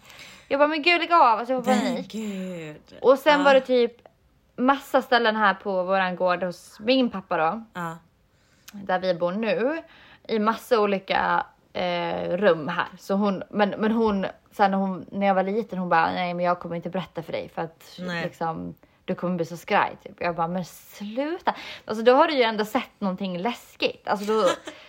Jag 0.47 0.60
bara, 0.60 0.67
men 0.67 0.82
gud 0.82 0.99
lägg 1.02 1.12
av, 1.13 1.21
alltså 1.39 1.54
jag 1.54 1.65
får 1.65 1.71
panik. 1.73 2.12
gud. 2.12 2.97
Och 3.02 3.19
sen 3.19 3.38
Ja. 3.39 3.45
var 3.45 3.54
det 3.54 3.62
typ 3.62 3.93
massa 4.56 5.02
ställen 5.02 5.36
här 5.36 5.54
på 5.54 5.84
våran 5.84 6.15
gård 6.15 6.43
hos 6.43 6.80
min 6.80 7.10
pappa 7.10 7.38
då, 7.38 7.63
Ja. 7.73 7.97
där 8.73 8.99
vi 8.99 9.13
bor 9.13 9.32
nu, 9.32 9.82
i 10.28 10.39
massa 10.39 10.80
olika 10.80 11.45
eh, 11.73 12.30
rum 12.38 12.67
här. 12.67 12.88
Så 12.99 13.13
hon, 13.13 13.43
men, 13.49 13.69
men 13.69 13.91
hon, 13.91 14.25
sen 14.52 14.71
när, 14.71 14.78
hon, 14.78 15.06
när 15.12 15.28
jag 15.28 15.36
var 15.36 15.43
liten, 15.43 15.80
hon 15.80 15.89
bara, 15.89 16.12
nej 16.12 16.34
men 16.34 16.45
jag 16.45 16.60
kommer 16.60 16.75
inte 16.75 16.89
berätta 16.89 17.23
för 17.23 17.32
dig 17.32 17.49
för 17.56 17.62
att 17.62 17.95
Nej. 17.99 18.23
liksom 18.23 18.75
du 19.06 19.15
kommer 19.15 19.36
bli 19.36 19.45
så 19.45 19.58
skraj 19.58 19.97
typ. 20.04 20.15
Jag 20.21 20.36
bara, 20.36 20.47
men 20.47 20.65
sluta. 20.65 21.56
Alltså 21.86 22.04
då 22.04 22.13
har 22.13 22.28
du 22.28 22.34
ju 22.34 22.43
ändå 22.43 22.65
sett 22.65 22.99
någonting 23.02 23.38
läskigt. 23.38 24.08
Alltså 24.08 24.25
då, 24.25 24.43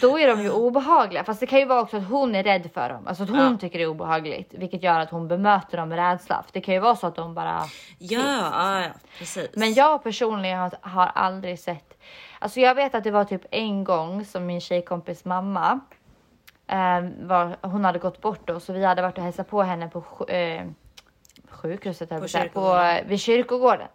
då 0.00 0.18
är 0.18 0.28
de 0.28 0.42
ju 0.42 0.50
obehagliga. 0.50 1.24
Fast 1.24 1.40
det 1.40 1.46
kan 1.46 1.58
ju 1.58 1.64
vara 1.64 1.80
också 1.80 1.96
att 1.96 2.08
hon 2.08 2.34
är 2.34 2.42
rädd 2.42 2.70
för 2.74 2.88
dem. 2.88 3.06
Alltså 3.06 3.22
att 3.22 3.28
hon 3.30 3.38
Ja. 3.52 3.56
tycker 3.60 3.78
det 3.78 3.84
är 3.84 3.88
obehagligt. 3.88 4.54
Vilket 4.54 4.82
gör 4.82 5.00
att 5.00 5.10
hon 5.10 5.28
bemöter 5.28 5.76
dem 5.78 5.88
med 5.88 5.96
rädsla. 5.98 6.42
För 6.46 6.52
det 6.52 6.60
kan 6.60 6.74
ju 6.74 6.80
vara 6.80 6.96
så 6.96 7.06
att 7.06 7.14
de 7.16 7.34
bara 7.34 7.62
Ja, 7.98 8.20
ja, 8.20 8.80
ja, 8.82 8.88
precis. 9.18 9.48
men 9.54 9.74
jag 9.74 10.02
personligen 10.02 10.58
har, 10.58 10.72
har 10.80 11.06
aldrig 11.14 11.58
sett. 11.58 11.98
Alltså 12.38 12.60
jag 12.60 12.74
vet 12.74 12.94
att 12.94 13.04
det 13.04 13.10
var 13.10 13.24
typ 13.24 13.42
en 13.50 13.84
gång 13.84 14.24
som 14.24 14.46
min 14.46 14.60
tjejkompis 14.60 15.24
mamma. 15.24 15.80
Eh, 16.66 17.00
var, 17.22 17.56
hon 17.60 17.84
hade 17.84 17.98
gått 17.98 18.20
bort 18.20 18.40
då 18.46 18.60
så 18.60 18.72
vi 18.72 18.84
hade 18.84 19.02
varit 19.02 19.18
och 19.18 19.24
hälsat 19.24 19.48
på 19.50 19.62
henne 19.62 19.88
på 19.88 20.28
eh, 20.28 20.64
sjukhuset 21.50 22.08
På 22.08 22.14
jag 22.14 22.22
på, 22.22 22.28
kyrkogården. 22.28 23.08
vid 23.08 23.20
kyrkogården. 23.20 23.88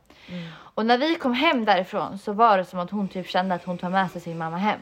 Och 0.51 0.85
när 0.85 0.97
vi 0.97 1.15
kom 1.15 1.33
hem 1.33 1.65
därifrån 1.65 2.17
så 2.17 2.33
var 2.33 2.57
det 2.57 2.65
som 2.65 2.79
att 2.79 2.91
hon 2.91 3.07
typ 3.07 3.27
kände 3.27 3.55
att 3.55 3.63
hon 3.65 3.77
tar 3.77 3.89
med 3.89 4.11
sig 4.11 4.21
sin 4.21 4.37
mamma 4.37 4.57
hem. 4.57 4.79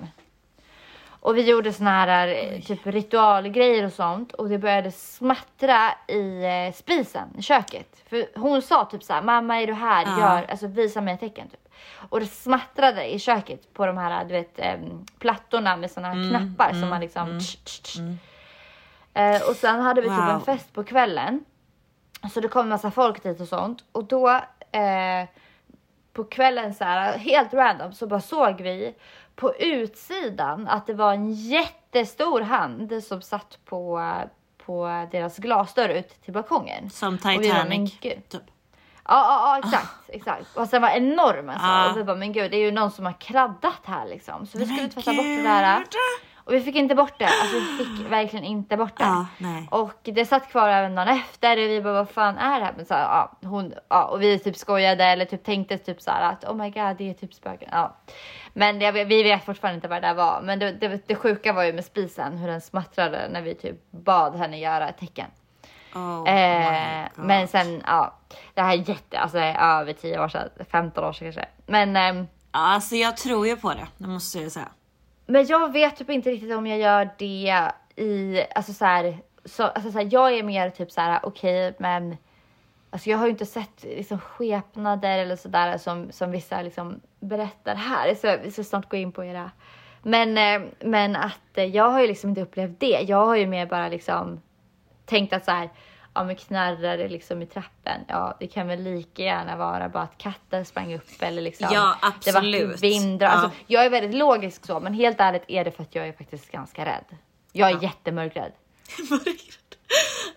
Och 1.28 1.38
vi 1.38 1.50
gjorde 1.50 1.74
såna 1.74 1.90
här 1.90 2.28
eh, 2.28 2.62
typ 2.62 2.80
ritualgrejer 2.88 3.86
och 3.86 3.94
sånt 3.94 4.32
och 4.34 4.50
det 4.50 4.58
började 4.58 4.92
smattra 4.92 5.92
i 6.08 6.44
eh, 6.44 6.74
spisen 6.74 7.28
i 7.38 7.42
köket. 7.42 8.04
För 8.10 8.40
hon 8.40 8.62
sa 8.62 8.86
typ 8.86 9.04
så 9.04 9.14
här, 9.14 9.22
mamma 9.22 9.62
är 9.62 9.68
du 9.68 9.74
här? 9.74 10.06
Ja. 10.06 10.20
Gör, 10.20 10.46
alltså 10.52 10.68
visa 10.68 11.02
mig 11.02 11.14
ett 11.14 11.20
tecken 11.20 11.48
typ. 11.50 11.70
Och 12.10 12.20
det 12.20 12.26
smattrade 12.26 13.06
i 13.14 13.20
köket 13.20 13.74
på 13.74 13.86
de 13.86 13.98
här 13.98 14.26
du 14.26 14.34
vet 14.34 14.60
eh, 14.60 14.76
plattorna 15.20 15.78
med 15.78 15.92
såna 15.92 16.08
här 16.14 16.30
knappar 16.30 16.74
som 16.74 16.90
man 16.90 17.02
liksom 17.02 17.40
tsch, 17.40 17.64
tsch, 17.64 17.82
tsch. 17.84 18.00
Eh, 19.14 19.50
och 19.50 19.56
sen 19.56 19.80
hade 19.80 20.02
vi 20.02 20.08
typ 20.08 20.18
Wow. 20.18 20.30
en 20.30 20.42
fest 20.42 20.74
på 20.74 20.84
kvällen. 20.84 21.46
Så 22.34 22.40
det 22.40 22.48
kom 22.48 22.62
en 22.62 22.70
massa 22.70 22.92
folk 22.92 23.24
dit 23.24 23.42
och 23.42 23.48
sånt 23.48 23.84
och 23.92 24.04
då 24.04 24.30
eh, 24.72 25.28
på 26.14 26.24
kvällen 26.24 26.74
så 26.74 26.84
här 26.84 27.18
helt 27.18 27.54
random 27.54 27.94
så 27.94 28.08
bara 28.08 28.22
såg 28.22 28.62
vi 28.62 28.96
på 29.38 29.56
utsidan 29.56 30.68
att 30.68 30.88
det 30.88 30.94
var 30.94 31.14
en 31.14 31.34
jättestor 31.34 32.42
hand 32.42 33.04
som 33.04 33.22
satt 33.22 33.58
på, 33.66 34.02
på 34.66 35.08
deras 35.12 35.38
glasdörr 35.38 35.90
ut 35.90 36.24
till 36.24 36.34
balkongen. 36.34 36.90
Som 36.90 37.18
bara, 37.18 37.38
Titanic. 37.38 38.00
gud. 38.00 38.30
Typ. 38.30 38.42
Ja, 39.10 39.14
ja, 39.14 39.62
ja 39.62 39.68
exakt, 39.68 40.10
exakt. 40.10 40.58
Och 40.58 40.68
sen 40.68 40.82
var 40.82 40.90
enorm 40.90 41.50
alltså. 41.50 41.68
Ja. 41.68 41.92
Och 41.92 41.98
vi 41.98 42.04
bara, 42.04 42.16
men 42.16 42.34
gud 42.34 42.52
det 42.52 42.58
är 42.58 42.62
ju 42.62 42.72
någon 42.72 42.92
som 42.92 43.06
har 43.06 43.22
kraddat 43.22 43.82
här 43.84 44.08
liksom. 44.08 44.48
Så 44.48 44.58
vi 44.58 44.66
skulle 44.66 44.90
tvätta 44.90 45.14
bort 45.14 45.26
det 45.26 45.42
där. 45.42 45.84
Och 46.48 46.54
vi 46.54 46.62
fick 46.62 46.76
inte 46.76 46.96
bort 46.96 47.20
det. 47.20 47.26
Alltså 47.26 47.60
vi 47.60 47.86
fick 47.86 48.06
verkligen 48.12 48.46
inte 48.46 48.78
bort 48.78 48.98
det. 48.98 49.04
Ja. 49.04 49.28
Och 49.72 50.00
det 50.04 50.26
satt 50.26 50.50
kvar 50.50 50.70
även 50.70 50.96
dagen 50.96 51.08
efter 51.08 51.58
och 51.58 51.70
vi 51.70 51.82
bara 51.82 51.94
vad 51.94 52.10
fan 52.10 52.38
är 52.38 52.60
det 52.60 52.66
här? 52.66 52.74
Men 52.76 52.86
så 52.86 52.94
här, 52.94 53.02
ja, 53.02 53.48
hon, 53.48 53.74
ja, 53.90 54.04
och 54.04 54.22
vi 54.22 54.40
typ 54.40 54.58
skojade 54.58 55.04
eller 55.04 55.26
typ 55.26 55.44
tänkte 55.44 55.78
typ 55.78 56.02
så 56.02 56.12
här 56.12 56.32
att 56.32 56.44
oh 56.44 56.56
my 56.56 56.70
god 56.70 56.98
det 56.98 57.10
är 57.10 57.14
typ 57.14 57.34
spöken. 57.34 57.70
Ja. 57.72 57.96
Men 58.54 58.80
det, 58.80 58.92
vi 58.92 59.24
vet 59.24 59.46
fortfarande 59.46 59.76
inte 59.76 59.88
vad 59.88 60.02
det 60.02 60.08
där 60.08 60.14
var. 60.14 60.42
Men 60.42 60.60
det, 60.60 60.72
det, 60.72 61.08
det 61.08 61.16
sjuka 61.16 61.54
var 61.54 61.64
ju 61.64 61.74
med 61.74 61.86
spisen 61.86 62.38
hur 62.38 62.48
den 62.48 62.62
smattrade 62.62 63.30
när 63.32 63.42
vi 63.42 63.56
typ 63.56 63.92
bad 63.92 64.36
henne 64.36 64.60
göra 64.60 64.90
ett 64.90 64.98
tecken. 64.98 65.28
Oh 65.96 66.30
Eh, 66.30 67.08
men 67.16 67.48
sen 67.48 67.84
ja, 67.86 68.18
det 68.54 68.62
här 68.62 68.74
är 68.74 68.90
jätte, 68.90 69.20
alltså 69.20 69.38
över 69.40 69.94
10 69.94 70.20
år 70.20 70.28
sedan, 70.28 70.50
15 70.72 71.04
år 71.04 71.14
sedan 71.14 71.26
kanske. 71.26 71.46
Men 71.66 72.28
Ja, 72.52 72.60
alltså 72.60 72.96
jag 72.96 73.18
tror 73.18 73.48
ju 73.48 73.56
på 73.56 73.70
det, 73.70 73.88
det 73.98 74.08
måste 74.08 74.40
jag 74.40 74.52
säga. 74.52 74.68
Men 75.28 75.46
jag 75.46 75.72
vet 75.72 75.96
typ 75.96 76.10
inte 76.10 76.30
riktigt 76.30 76.54
om 76.54 76.68
jag 76.68 76.80
gör 76.80 77.10
det 77.18 77.70
i, 77.96 78.46
alltså 78.56 78.74
så 78.74 78.86
här, 78.86 79.18
så, 79.46 79.64
alltså 79.64 79.92
så 79.92 79.98
här, 79.98 80.10
jag 80.12 80.38
är 80.38 80.44
mer 80.44 80.70
typ 80.70 80.92
så 80.92 81.02
här, 81.02 81.20
okej 81.24 81.74
men 81.80 82.18
Alltså 82.90 83.10
jag 83.10 83.18
har 83.18 83.26
ju 83.26 83.32
inte 83.32 83.46
sett 83.46 83.84
liksom 83.84 84.20
skepnader 84.20 85.20
eller 85.20 85.36
sådär 85.36 85.78
som, 85.78 86.12
som 86.12 86.32
vissa 86.32 86.62
liksom 86.62 87.02
berättar 87.20 87.76
här. 87.76 88.16
Så 88.16 88.38
vi 88.44 88.52
ska 88.52 88.64
snart 88.64 88.90
gå 88.90 88.98
in 88.98 89.12
på 89.12 89.26
era. 89.26 89.52
Men, 90.04 90.38
eh, 90.38 90.70
men 90.80 91.16
att 91.16 91.58
eh, 91.58 91.66
jag 91.66 91.90
har 91.90 92.02
ju 92.02 92.08
liksom 92.08 92.30
inte 92.30 92.42
upplevt 92.42 92.80
det. 92.80 93.02
Jag 93.08 93.26
har 93.26 93.36
ju 93.36 93.48
mer 93.48 93.66
bara 93.66 93.88
liksom 93.88 94.42
tänkt 95.06 95.34
att 95.34 95.46
så 95.46 95.52
här, 95.52 95.70
ja 96.18 96.24
men 96.24 96.36
knarrar 96.36 96.98
det 96.98 97.08
liksom 97.08 97.42
i 97.42 97.46
trappen. 97.46 98.02
Ja 98.08 98.38
det 98.40 98.48
kan 98.48 98.68
väl 98.68 98.84
lika 98.84 99.24
gärna 99.24 99.56
vara 99.56 99.90
bara 99.90 100.04
att 100.04 100.18
katten 100.18 100.66
sprang 100.66 100.96
upp 100.96 101.08
eller 101.20 101.42
liksom. 101.42 101.68
Ja, 101.72 101.96
Det 102.24 102.32
var 102.32 102.40
absolut. 102.40 102.84
vind. 102.84 103.22
Ja. 103.22 103.28
Alltså, 103.28 103.52
jag 103.68 103.86
är 103.86 103.90
väldigt 103.90 104.16
logisk 104.16 104.66
så 104.66 104.80
men 104.80 104.94
helt 104.94 105.20
ärligt 105.20 105.44
är 105.48 105.64
det 105.66 105.72
för 105.72 105.84
att 105.84 105.96
jag 105.96 106.08
är 106.08 106.14
faktiskt 106.14 106.52
ganska 106.52 106.86
rädd. 106.86 107.06
Jag 107.52 107.70
är 107.72 107.84
jättemörkrädd. 107.84 108.52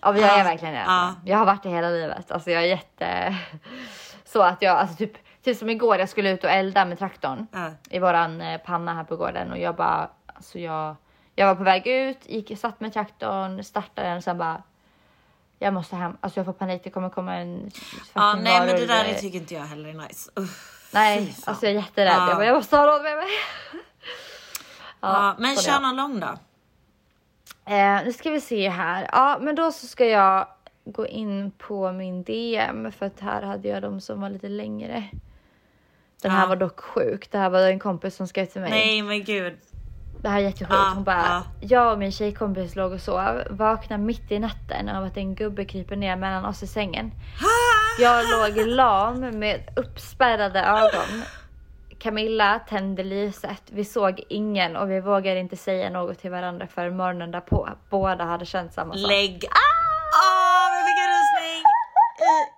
Ja, 0.01 0.11
men 0.11 0.21
jag 0.21 0.29
är 0.33 0.37
Ja, 0.37 0.43
verkligen 0.43 0.73
det. 0.73 0.83
ja. 0.87 1.15
Jag 1.25 1.37
har 1.37 1.45
varit 1.45 1.63
det 1.63 1.69
hela 1.69 1.89
livet. 1.89 2.31
Alltså 2.31 2.51
jag 2.51 2.63
är 2.63 2.67
jätte... 2.67 3.35
Så 4.25 4.41
att 4.41 4.61
jag, 4.61 4.77
alltså 4.77 4.95
typ, 4.97 5.13
typ 5.43 5.57
som 5.57 5.69
igår, 5.69 5.97
jag 5.97 6.09
skulle 6.09 6.31
ut 6.31 6.43
och 6.43 6.49
elda 6.49 6.85
med 6.85 6.99
traktorn 6.99 7.47
Ja. 7.51 7.71
i 7.89 7.99
våran 7.99 8.41
eh, 8.41 8.61
panna 8.61 8.93
här 8.93 9.03
på 9.03 9.15
gården 9.15 9.51
och 9.51 9.57
jag 9.59 9.75
bara, 9.75 10.09
alltså 10.25 10.59
jag, 10.59 10.95
jag 11.35 11.47
var 11.47 11.55
på 11.55 11.63
väg 11.63 11.87
ut, 11.87 12.17
gick, 12.29 12.59
satt 12.59 12.79
med 12.79 12.93
traktorn, 12.93 13.63
startade 13.63 14.07
den 14.07 14.17
och 14.17 14.23
sen 14.23 14.37
bara, 14.37 14.63
jag 15.61 15.73
måste 15.73 15.95
hem, 15.95 16.17
alltså 16.21 16.39
jag 16.39 16.45
får 16.45 16.53
panik, 16.53 16.83
det 16.83 16.89
kommer 16.89 17.09
komma 17.09 17.35
en 17.35 17.71
Ja, 18.13 18.33
nej 18.33 18.59
men 18.59 18.75
det 18.75 18.85
där 18.85 19.13
tycker 19.13 19.37
inte 19.39 19.53
jag 19.53 19.61
heller 19.61 19.89
är 19.89 19.93
nice. 19.93 20.31
Uff, 20.35 20.89
Nej, 20.93 21.35
alltså 21.45 21.65
jag 21.65 21.75
är 21.75 21.79
jätterädd. 21.79 22.13
Ja. 22.17 22.27
Jag, 22.27 22.37
bara, 22.37 22.45
jag 22.45 22.55
måste 22.55 22.77
ha 22.77 22.85
någon 22.85 23.03
med 23.03 23.17
mig. 23.17 23.27
Ja, 24.99 25.35
men 25.39 25.55
så 25.55 25.61
det 25.61 25.67
kör 25.73 25.79
någon 25.81 25.95
lång 25.95 26.19
då. 26.19 26.27
Eh, 27.73 28.03
nu 28.05 28.13
ska 28.13 28.29
vi 28.29 28.41
se 28.41 28.69
här. 28.69 29.09
Ja, 29.11 29.37
men 29.41 29.55
då 29.55 29.71
så 29.71 29.87
ska 29.87 30.05
jag 30.05 30.47
gå 30.85 31.07
in 31.07 31.51
på 31.51 31.91
min 31.91 32.23
DM 32.23 32.91
för 32.91 33.05
att 33.05 33.19
här 33.19 33.41
hade 33.41 33.67
jag 33.67 33.81
de 33.81 34.01
som 34.01 34.21
var 34.21 34.29
lite 34.29 34.49
längre. 34.49 35.03
Den 36.21 36.31
här 36.31 36.41
Ja. 36.41 36.47
var 36.47 36.55
dock 36.55 36.79
sjuk. 36.79 37.31
Det 37.31 37.37
här 37.37 37.49
var 37.49 37.59
en 37.59 37.79
kompis 37.79 38.15
som 38.15 38.27
skrev 38.27 38.45
till 38.45 38.61
mig. 38.61 38.69
Nej 38.69 39.01
men 39.01 39.23
gud. 39.23 39.57
Det 40.21 40.29
här 40.29 40.37
är 40.37 40.43
jättesjukt. 40.43 40.71
Ja, 40.73 40.91
Hon 40.95 41.03
bara, 41.03 41.25
ja. 41.27 41.43
jag 41.59 41.91
och 41.93 41.99
min 41.99 42.11
tjejkompis 42.11 42.75
låg 42.75 42.91
och 42.91 43.01
sov. 43.01 43.43
Vaknar 43.49 43.97
mitt 43.97 44.31
i 44.31 44.39
natten 44.39 44.89
av 44.89 45.03
att 45.03 45.17
en 45.17 45.35
gubbe 45.35 45.65
kryper 45.65 45.95
ner 45.95 46.15
mellan 46.15 46.45
oss 46.45 46.63
i 46.63 46.67
sängen. 46.67 47.11
Jag 47.99 48.25
låg 48.29 48.67
lam 48.67 49.19
med 49.39 49.69
uppspärrade 49.75 50.59
ögon. 50.59 51.23
Camilla 51.99 52.59
tände 52.59 53.03
lyset. 53.03 53.61
Vi 53.69 53.85
såg 53.85 54.21
ingen 54.29 54.75
och 54.75 54.91
vi 54.91 54.99
vågade 54.99 55.39
inte 55.39 55.57
säga 55.57 55.89
något 55.89 56.19
till 56.19 56.31
varandra 56.31 56.67
för 56.67 56.89
morgonen 56.89 57.31
därpå. 57.31 57.69
Båda 57.89 58.23
hade 58.23 58.45
känt 58.45 58.73
samma 58.73 58.93
sak. 58.93 59.07
Lägg. 59.07 59.43
Åh, 59.43 60.75
jag 60.75 60.85
fick 60.85 60.97
en 61.03 61.09
rysning 61.09 61.63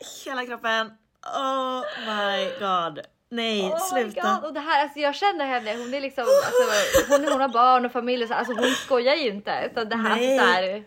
i 0.01 0.29
hela 0.29 0.45
kroppen. 0.45 0.91
Oh 1.35 1.81
my 2.07 2.45
god. 2.59 2.99
Nej, 3.35 3.61
Oh 3.63 3.77
sluta. 3.79 4.39
Och 4.43 4.53
det 4.53 4.59
här, 4.59 4.83
alltså 4.83 4.99
jag 4.99 5.15
känner 5.15 5.45
henne, 5.45 5.75
hon 5.77 5.93
är 5.93 6.01
liksom, 6.01 6.23
alltså, 6.23 7.13
hon, 7.13 7.27
hon 7.31 7.41
har 7.41 7.49
barn 7.49 7.85
och 7.85 7.91
familj, 7.91 8.23
och 8.23 8.29
så, 8.29 8.33
alltså 8.35 8.53
hon 8.53 8.71
skojar 8.71 9.15
ju 9.15 9.27
inte. 9.29 9.69
Utan 9.71 9.89
det 9.89 9.95
här 9.95 10.15
Nej. 10.15 10.35
är 10.37 10.39
så 10.39 10.45
här, 10.45 10.83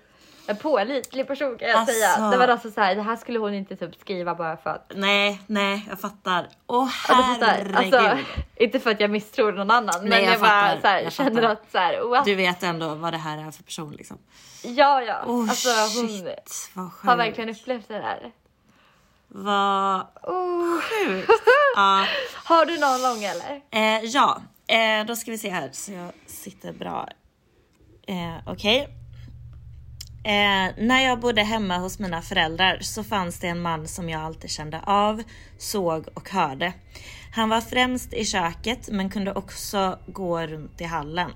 en 0.48 0.56
pålitlig 0.56 1.26
person 1.26 1.58
kan 1.58 1.68
jag 1.68 1.76
Alltså. 1.78 1.94
säga. 1.94 2.30
Det 2.30 2.36
var 2.36 2.48
alltså 2.48 2.70
så 2.70 2.80
här, 2.80 2.94
det 2.94 3.02
här 3.02 3.16
skulle 3.16 3.38
hon 3.38 3.54
inte 3.54 3.76
typ 3.76 4.00
skriva 4.00 4.34
bara 4.34 4.56
för 4.56 4.70
att. 4.70 4.92
Nej, 4.94 5.40
nej, 5.46 5.86
jag 5.88 6.00
fattar. 6.00 6.48
Åh 6.66 6.88
fattar. 6.88 7.46
herregud. 7.46 7.94
Alltså, 7.94 8.18
inte 8.56 8.80
för 8.80 8.90
att 8.90 9.00
jag 9.00 9.10
misstror 9.10 9.52
någon 9.52 9.70
annan, 9.70 9.94
men 10.00 10.08
Nej, 10.08 10.24
jag, 10.24 10.32
jag 10.34 10.40
bara 10.40 10.48
fattar. 10.50 10.80
så 10.80 10.86
här, 10.86 11.00
Jag 11.00 11.12
känner 11.12 11.30
fattar. 11.42 11.48
att 11.52 11.72
så 11.72 11.78
här, 11.78 12.00
what? 12.08 12.24
Du 12.24 12.34
vet 12.34 12.62
ändå 12.62 12.94
vad 12.94 13.12
det 13.12 13.18
här 13.18 13.46
är 13.46 13.50
för 13.50 13.62
person 13.62 13.92
liksom. 13.92 14.18
Ja, 14.62 15.02
ja. 15.02 15.22
Åh 15.26 15.40
alltså 15.50 15.68
hon 16.00 16.08
shit, 16.08 16.70
har 17.02 17.16
verkligen 17.16 17.50
upplevt 17.50 17.88
det 17.88 17.94
där. 17.98 18.32
Vad 19.38 20.06
Oh. 20.22 20.80
sjukt. 20.80 21.30
ja. 21.76 22.06
Har 22.44 22.66
du 22.66 22.78
någon 22.78 23.02
lång 23.02 23.24
eller? 23.24 23.60
Eh, 23.70 24.04
ja, 24.04 24.42
eh, 24.68 25.06
då 25.06 25.16
ska 25.16 25.30
vi 25.30 25.38
se 25.38 25.50
här 25.50 25.70
så 25.72 25.92
jag 25.92 26.12
sitter 26.26 26.72
bra. 26.72 27.08
Eh, 28.06 28.36
Okej. 28.46 28.88
Eh, 30.24 30.74
när 30.86 31.00
jag 31.04 31.20
bodde 31.20 31.42
hemma 31.42 31.78
hos 31.78 31.98
mina 31.98 32.22
föräldrar 32.22 32.78
så 32.80 33.04
fanns 33.04 33.40
det 33.40 33.48
en 33.48 33.62
man 33.62 33.88
som 33.88 34.08
jag 34.08 34.22
alltid 34.22 34.50
kände 34.50 34.80
av, 34.86 35.22
såg 35.58 36.08
och 36.14 36.30
hörde. 36.30 36.72
Han 37.34 37.48
var 37.48 37.60
främst 37.60 38.12
i 38.12 38.24
köket 38.24 38.88
men 38.88 39.10
kunde 39.10 39.32
också 39.32 39.98
gå 40.06 40.40
runt 40.40 40.80
i 40.80 40.84
hallen. 40.84 41.30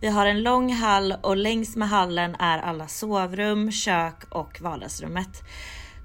Vi 0.00 0.08
har 0.08 0.26
en 0.26 0.42
lång 0.42 0.72
hall 0.72 1.14
och 1.22 1.36
längs 1.36 1.76
med 1.76 1.88
hallen 1.88 2.34
är 2.38 2.58
alla 2.58 2.88
sovrum, 2.88 3.72
kök 3.72 4.24
och 4.30 4.60
vardagsrummet. 4.60 5.42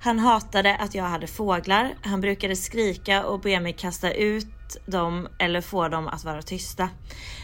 Han 0.03 0.19
hatade 0.19 0.75
att 0.75 0.95
jag 0.95 1.03
hade 1.03 1.27
fåglar. 1.27 1.95
Han 2.01 2.21
brukade 2.21 2.55
skrika 2.55 3.25
och 3.25 3.39
be 3.39 3.59
mig 3.59 3.73
kasta 3.73 4.11
ut 4.13 4.47
dem 4.85 5.27
eller 5.39 5.61
få 5.61 5.87
dem 5.87 6.07
att 6.07 6.23
vara 6.23 6.41
tysta. 6.41 6.89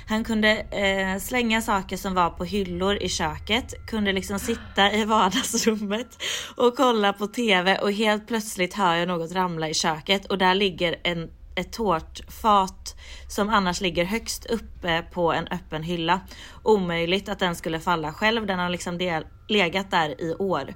Han 0.07 0.23
kunde 0.23 0.49
eh, 0.59 1.19
slänga 1.19 1.61
saker 1.61 1.97
som 1.97 2.13
var 2.13 2.29
på 2.29 2.43
hyllor 2.43 2.95
i 2.95 3.09
köket, 3.09 3.87
kunde 3.87 4.11
liksom 4.11 4.39
sitta 4.39 4.93
i 4.93 5.05
vardagsrummet 5.05 6.07
och 6.55 6.77
kolla 6.77 7.13
på 7.13 7.27
TV 7.27 7.77
och 7.77 7.91
helt 7.91 8.27
plötsligt 8.27 8.73
hör 8.73 8.95
jag 8.95 9.07
något 9.07 9.31
ramla 9.31 9.69
i 9.69 9.73
köket 9.73 10.25
och 10.25 10.37
där 10.37 10.55
ligger 10.55 10.95
en, 11.03 11.29
ett 11.55 11.73
tårtfat 11.73 12.95
som 13.27 13.49
annars 13.49 13.81
ligger 13.81 14.05
högst 14.05 14.45
uppe 14.45 15.01
på 15.01 15.33
en 15.33 15.47
öppen 15.47 15.83
hylla. 15.83 16.21
Omöjligt 16.63 17.29
att 17.29 17.39
den 17.39 17.55
skulle 17.55 17.79
falla 17.79 18.13
själv, 18.13 18.45
den 18.45 18.59
har 18.59 18.69
liksom 18.69 18.97
del, 18.97 19.25
legat 19.47 19.91
där 19.91 20.21
i 20.21 20.35
år. 20.35 20.73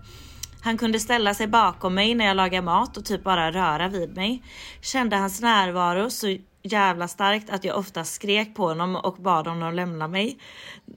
Han 0.64 0.78
kunde 0.78 1.00
ställa 1.00 1.34
sig 1.34 1.48
bakom 1.48 1.94
mig 1.96 2.16
när 2.16 2.26
jag 2.26 2.38
lagar 2.38 2.62
mat 2.62 2.98
och 2.98 3.06
typ 3.06 3.24
bara 3.24 3.52
röra 3.52 3.88
vid 3.88 4.16
mig. 4.16 4.44
Kände 4.82 5.16
hans 5.16 5.42
närvaro 5.42 6.10
så 6.10 6.38
jävla 6.64 7.08
starkt 7.08 7.50
att 7.50 7.64
jag 7.64 7.78
ofta 7.78 8.04
skrek 8.04 8.56
på 8.56 8.68
honom 8.68 8.96
och 8.96 9.16
bad 9.16 9.48
honom 9.48 9.74
lämna 9.74 10.08
mig. 10.08 10.38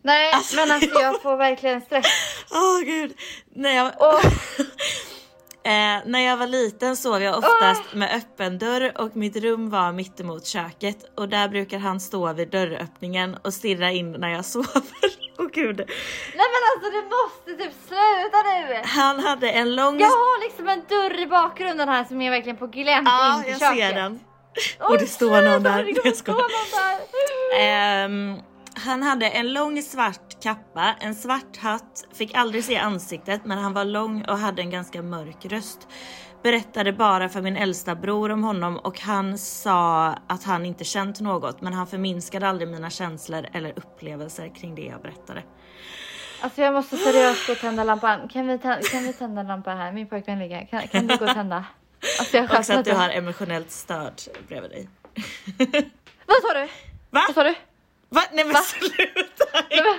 Nej, 0.02 0.33
Alltså, 0.33 0.57
men 0.57 0.70
alltså 0.70 1.00
jag 1.00 1.22
får 1.22 1.37
verkligen 1.37 1.81
stress. 1.81 2.07
Åh 2.50 2.81
gud. 2.85 3.14
När 3.55 3.70
jag, 3.76 3.92
Åh. 3.98 4.20
eh, 5.66 6.02
när 6.07 6.20
jag 6.20 6.37
var 6.37 6.46
liten 6.46 6.96
sov 6.96 7.22
jag 7.22 7.38
oftast 7.38 7.94
med 7.94 8.16
öppen 8.16 8.59
dörr 8.59 8.92
och 9.00 9.16
mitt 9.16 9.37
rum 9.37 9.70
var 9.70 9.92
mittemot 9.92 10.46
köket 10.46 10.96
och 11.14 11.29
där 11.29 11.48
brukar 11.48 11.79
han 11.79 12.00
stå 12.00 12.33
vid 12.33 12.48
dörröppningen 12.50 13.37
och 13.44 13.55
stirra 13.55 13.90
in 13.90 14.12
när 14.12 14.29
jag 14.29 14.44
sover. 14.52 15.26
Åh 15.38 15.46
gud. 15.52 15.76
Nej 15.76 15.87
men 16.52 16.62
alltså 16.72 16.90
du 16.90 17.02
måste 17.02 17.64
typ 17.64 17.74
sluta 17.88 18.38
nu! 18.44 18.81
Han 18.85 19.20
hade 19.20 19.50
en 19.50 19.74
lång... 19.76 20.00
Jag 20.00 20.07
har 20.07 20.44
liksom 20.44 20.68
en 20.68 20.83
dörr 20.88 21.20
i 21.20 21.26
bakgrunden 21.26 21.88
här 21.88 22.05
som 22.05 22.22
är 22.22 22.31
verkligen 22.31 22.57
på 22.57 22.66
glänt 22.66 23.09
Ja, 23.11 23.37
in 23.37 23.42
till 23.42 23.52
jag 23.52 23.61
köket. 23.61 23.79
ser 23.79 23.94
den. 23.94 24.20
Åh, 24.81 24.90
Och 24.90 24.98
det 24.98 25.07
står 25.07 25.42
någon 25.42 25.62
där. 25.62 25.85
Det 25.85 25.92
kommer 25.94 26.07
Jag 26.07 26.16
stå 26.16 26.33
skojar. 26.33 26.38
någon 26.38 26.98
där. 27.59 27.61
Ehm, 27.61 28.37
han 28.77 29.03
hade 29.03 29.29
en 29.29 29.53
lång 29.53 29.83
svart 29.83 30.43
kappa, 30.43 30.95
en 31.01 31.15
svart 31.15 31.57
hatt, 31.57 32.05
fick 32.15 32.35
aldrig 32.35 32.65
se 32.65 32.77
ansiktet 32.77 33.45
men 33.45 33.59
han 33.59 33.73
var 33.73 33.85
lång 33.85 34.25
och 34.25 34.39
hade 34.39 34.62
en 34.62 34.71
ganska 34.71 35.03
mörk 35.03 35.45
röst. 35.45 35.89
Berättade 36.43 36.93
bara 36.93 37.29
för 37.29 37.43
min 37.43 37.57
äldsta 37.57 37.95
bror 37.95 38.31
om 38.31 38.45
honom 38.45 38.77
och 38.77 39.01
han 39.01 39.39
sa 39.39 40.09
att 40.27 40.45
han 40.45 40.67
inte 40.67 40.85
känt 40.85 41.21
något 41.21 41.61
men 41.61 41.73
han 41.73 41.87
förminskade 41.87 42.49
aldrig 42.49 42.69
mina 42.69 42.91
känslor 42.91 43.47
eller 43.53 43.71
upplevelser 43.77 44.55
kring 44.55 44.75
det 44.75 44.83
jag 44.83 45.03
berättade. 45.03 45.43
Alltså 46.41 46.62
jag 46.62 46.75
måste 46.75 46.97
seriöst 46.97 47.47
gå 47.47 47.53
och 47.53 47.59
tända 47.59 47.85
lampan. 47.85 48.29
Kan 48.29 48.47
vi, 48.47 48.59
tända, 48.59 48.83
kan 48.83 49.03
vi 49.03 49.12
tända 49.12 49.43
lampan 49.43 49.77
här? 49.79 49.93
Min 49.93 50.07
pojkvän 50.07 50.39
ligger. 50.39 50.67
Kan, 50.67 50.89
kan 50.89 51.07
du 51.07 51.17
gå 51.17 51.25
och 51.25 51.35
tända? 51.35 51.65
Alltså 52.19 52.37
jag 52.37 52.45
Också 52.59 52.73
att 52.73 52.85
du 52.85 52.93
har 52.93 53.11
emotionellt 53.11 53.71
stöd 53.71 54.23
bredvid 54.49 54.71
dig. 54.71 54.89
Vad 56.27 56.37
sa 56.43 56.55
du? 56.55 56.69
Va? 57.11 57.25
Vad 57.29 57.35
sa 57.35 57.45
du? 57.45 57.55
Va? 58.09 58.23
Nej 58.33 58.45
men 58.45 58.57
sluta! 58.62 59.45
Nej, 59.71 59.83
men- 59.85 59.99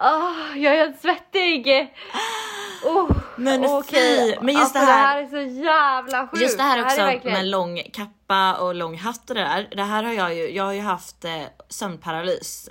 Åh, 0.00 0.58
jag 0.58 0.74
är 0.74 0.78
helt 0.78 1.00
svettig! 1.00 1.94
Oh, 2.84 3.10
Men 3.36 3.64
okej. 3.64 4.34
fy, 4.34 4.40
men 4.44 4.54
just 4.54 4.76
alltså, 4.76 4.78
det 4.78 4.84
här- 4.92 5.22
det 5.22 5.28
här 5.28 5.42
är 5.42 5.48
så 5.50 5.60
jävla 5.64 6.28
sjukt. 6.28 6.42
Just 6.42 6.56
det 6.58 6.62
här 6.64 6.84
också 6.84 6.96
är 7.00 7.06
verkligen- 7.06 7.36
med 7.38 7.46
lång 7.46 7.82
kappa 7.92 8.54
och 8.54 8.74
lång 8.74 8.98
hatt 8.98 9.30
och 9.30 9.34
det 9.36 9.42
där. 9.42 9.68
Det 9.76 9.82
här 9.82 10.02
har 10.02 10.12
jag 10.12 10.34
ju, 10.34 10.50
jag 10.50 10.64
har 10.64 10.72
ju 10.72 10.80
haft 10.80 11.24
eh, 11.24 11.42
sömnparalys 11.68 12.68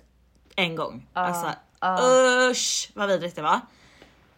en 0.55 0.75
gång. 0.75 1.07
alltså 1.13 1.47
usch 2.51 2.91
vad 2.93 3.07
vidrigt 3.09 3.35
det 3.35 3.41
var. 3.41 3.59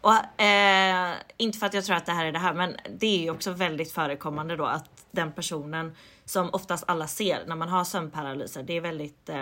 Och, 0.02 0.41
eh, 0.41 1.13
inte 1.38 1.58
för 1.60 1.65
att 1.65 1.74
jag 1.74 1.86
tror 1.86 1.96
att 1.96 2.06
det 2.06 2.12
här 2.12 2.26
är 2.26 2.32
det 2.32 2.39
här 2.39 2.54
men 2.54 2.78
det 2.89 3.08
är 3.08 3.20
ju 3.22 3.30
också 3.32 3.52
väldigt 3.52 3.91
förekommande 3.91 4.56
då 4.56 4.65
att 4.65 4.89
den 5.12 5.32
personen 5.32 5.96
som 6.26 6.50
oftast 6.54 6.84
alla 6.88 7.08
ser 7.08 7.44
när 7.48 7.56
man 7.56 7.70
har 7.70 7.84
sömnparalyser, 7.84 8.64
det 8.64 8.78
är 8.78 8.82
väldigt 8.82 9.30
eh, 9.30 9.42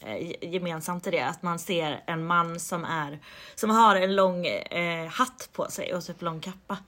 eh, 0.00 0.44
gemensamt 0.52 1.06
i 1.06 1.10
det 1.10 1.20
att 1.20 1.42
man 1.42 1.58
ser 1.58 2.02
en 2.06 2.26
man 2.26 2.60
som 2.60 2.84
är 2.84 3.18
som 3.54 3.70
har 3.70 3.96
en 3.96 4.16
lång 4.16 4.46
eh, 4.46 5.08
hatt 5.08 5.48
på 5.52 5.70
sig 5.70 5.94
och 5.94 6.04
typ 6.04 6.22
lång 6.22 6.40
kappa. 6.40 6.78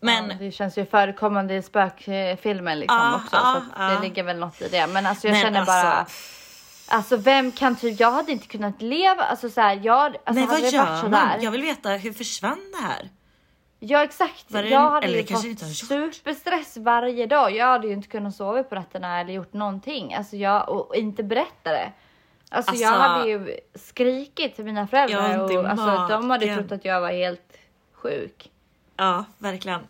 Men 0.00 0.28
Ja, 0.30 0.36
det 0.38 0.50
känns 0.52 0.78
ju 0.78 0.86
förekommande 0.86 1.54
i 1.54 1.62
spökfilmer 1.62 2.76
liksom 2.76 2.96
Ja, 2.98 3.16
också. 3.16 3.36
ja, 3.36 3.62
så 3.76 3.82
ja. 3.82 3.88
det 3.90 4.00
ligger 4.00 4.22
väl 4.22 4.38
något 4.38 4.60
i 4.62 4.68
det. 4.68 4.86
Men 4.86 5.06
alltså 5.06 5.26
jag 5.26 5.32
Men 5.34 5.42
känner 5.42 5.60
alltså- 5.60 5.72
bara. 5.72 6.06
Alltså 6.88 7.16
vem 7.16 7.52
kan 7.52 7.76
typ, 7.76 8.00
jag 8.00 8.10
hade 8.10 8.32
inte 8.32 8.46
kunnat 8.46 8.82
leva, 8.82 9.22
alltså 9.22 9.50
såhär 9.50 9.80
jag, 9.82 10.06
alltså 10.06 10.32
Nej 10.32 10.46
vad 10.46 10.60
gör 10.60 10.96
sådär. 11.00 11.08
man? 11.08 11.42
Jag 11.42 11.50
vill 11.50 11.62
veta 11.62 11.88
hur 11.90 12.12
försvann 12.12 12.72
det 12.80 12.86
här? 12.86 13.08
Ja 13.78 14.04
exakt, 14.04 14.50
Var 14.50 14.62
det 14.62 14.68
jag 14.68 14.90
hade 14.90 15.06
eller 15.06 15.18
ju 15.18 15.24
kanske 15.24 15.56
fått 15.56 15.68
superstress 15.76 16.76
varje 16.76 17.26
dag. 17.26 17.56
Jag 17.56 17.66
hade 17.66 17.86
ju 17.86 17.92
inte 17.92 18.08
kunnat 18.08 18.34
sova 18.34 18.62
på 18.62 18.74
nätterna 18.74 19.20
eller 19.20 19.32
gjort 19.32 19.52
någonting. 19.52 20.14
Alltså 20.14 20.36
jag, 20.36 20.68
och 20.68 20.96
inte 20.96 21.22
berätta 21.22 21.70
det. 21.70 21.92
Alltså, 22.50 22.74
jag 22.74 22.92
Alltså- 22.94 23.08
hade 23.08 23.28
ju 23.28 23.56
skrikit 23.74 24.56
till 24.56 24.64
mina 24.64 24.80
Jag 24.80 24.90
föräldrar 24.90 25.38
och 25.38 25.70
alltså, 25.70 26.06
de 26.08 26.30
hade 26.30 26.54
trott 26.54 26.72
att 26.72 26.84
jag 26.84 27.00
var 27.00 27.12
helt 27.12 27.58
sjuk. 27.92 28.50
Ja, 28.96 29.24
verkligen. 29.38 29.80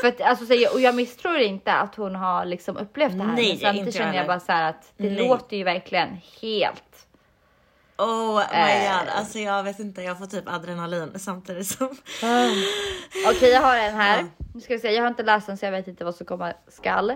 För 0.00 0.08
att, 0.08 0.20
alltså, 0.20 0.46
så 0.46 0.54
jag, 0.54 0.74
och 0.74 0.80
jag 0.80 0.94
misstror 0.94 1.36
inte 1.38 1.72
att 1.72 1.94
hon 1.94 2.14
har 2.14 2.44
liksom 2.44 2.76
upplevt 2.76 3.12
det 3.12 3.24
här. 3.24 3.32
Nej, 3.36 3.48
men 3.48 3.58
samtidigt 3.58 3.94
jag 3.94 4.04
känner 4.04 4.18
jag 4.18 4.26
bara 4.26 4.40
så 4.40 4.52
här 4.52 4.70
att 4.70 4.92
det 4.96 5.10
Nej. 5.10 5.28
låter 5.28 5.56
ju 5.56 5.64
verkligen 5.64 6.20
helt. 6.42 7.06
Oh 8.00 8.36
my 8.36 8.58
Eh. 8.58 8.98
god, 8.98 9.08
alltså 9.08 9.38
jag 9.38 9.62
vet 9.62 9.78
inte, 9.78 10.02
jag 10.02 10.18
får 10.18 10.26
typ 10.26 10.44
adrenalin 10.48 11.12
samtidigt 11.16 11.66
som... 11.66 11.88
Okej, 13.28 13.50
jag 13.50 13.60
har 13.60 13.76
en 13.76 13.94
här. 13.94 14.18
Ja. 14.18 14.44
Nu 14.54 14.60
ska 14.60 14.74
vi 14.74 14.80
se, 14.80 14.92
jag 14.94 15.02
har 15.02 15.08
inte 15.08 15.22
läst 15.22 15.46
den 15.46 15.56
så 15.56 15.64
jag 15.64 15.72
vet 15.72 15.88
inte 15.88 16.04
vad 16.04 16.14
som 16.14 16.26
komma 16.26 16.52
skall. 16.68 17.14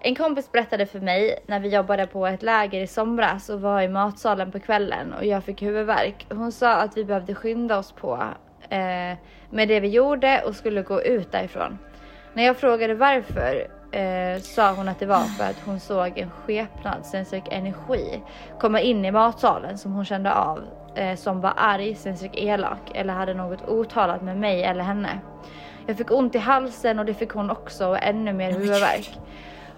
En 0.00 0.14
kompis 0.14 0.52
berättade 0.52 0.86
för 0.86 1.00
mig 1.00 1.44
när 1.46 1.60
vi 1.60 1.68
jobbade 1.68 2.06
på 2.06 2.26
ett 2.26 2.42
läger 2.42 2.80
i 2.80 2.86
somras 2.86 3.48
och 3.48 3.60
var 3.60 3.82
i 3.82 3.88
matsalen 3.88 4.52
på 4.52 4.60
kvällen 4.60 5.12
och 5.12 5.24
jag 5.24 5.44
fick 5.44 5.62
huvudvärk. 5.62 6.26
Hon 6.30 6.52
sa 6.52 6.72
att 6.72 6.96
vi 6.96 7.04
behövde 7.04 7.34
skynda 7.34 7.78
oss 7.78 7.92
på 7.92 8.14
eh, 8.68 9.16
med 9.50 9.68
det 9.68 9.80
vi 9.80 9.88
gjorde 9.88 10.42
och 10.46 10.56
skulle 10.56 10.82
gå 10.82 11.02
ut 11.02 11.32
därifrån. 11.32 11.78
När 12.34 12.42
jag 12.44 12.56
frågade 12.56 12.94
varför 12.94 13.66
eh, 13.96 14.40
sa 14.40 14.72
hon 14.72 14.88
att 14.88 14.98
det 14.98 15.06
var 15.06 15.24
för 15.24 15.44
att 15.44 15.60
hon 15.64 15.80
såg 15.80 16.18
en 16.18 16.30
skepnad, 16.30 17.06
snedstreck 17.06 17.48
energi, 17.50 18.22
komma 18.60 18.80
in 18.80 19.04
i 19.04 19.10
matsalen 19.10 19.78
som 19.78 19.92
hon 19.92 20.04
kände 20.04 20.34
av 20.34 20.62
eh, 20.94 21.16
som 21.16 21.40
var 21.40 21.52
arg, 21.56 21.94
snedstreck 21.94 22.36
elak 22.36 22.90
eller 22.94 23.14
hade 23.14 23.34
något 23.34 23.68
otalat 23.68 24.22
med 24.22 24.36
mig 24.36 24.62
eller 24.62 24.82
henne. 24.82 25.20
Jag 25.86 25.96
fick 25.96 26.10
ont 26.10 26.34
i 26.34 26.38
halsen 26.38 26.98
och 26.98 27.04
det 27.04 27.14
fick 27.14 27.30
hon 27.30 27.50
också 27.50 27.86
och 27.86 28.02
ännu 28.02 28.32
mer 28.32 28.52
huvudvärk. 28.52 29.18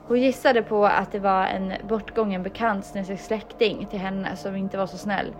Hon 0.06 0.20
gissade 0.20 0.62
på 0.62 0.86
att 0.86 1.12
det 1.12 1.18
var 1.18 1.46
en 1.46 1.72
bortgången 1.88 2.42
bekant 2.42 2.84
snedstreck 2.84 3.20
släkting 3.20 3.86
till 3.90 3.98
henne 3.98 4.36
som 4.36 4.56
inte 4.56 4.78
var 4.78 4.86
så 4.86 4.98
snäll. 4.98 5.34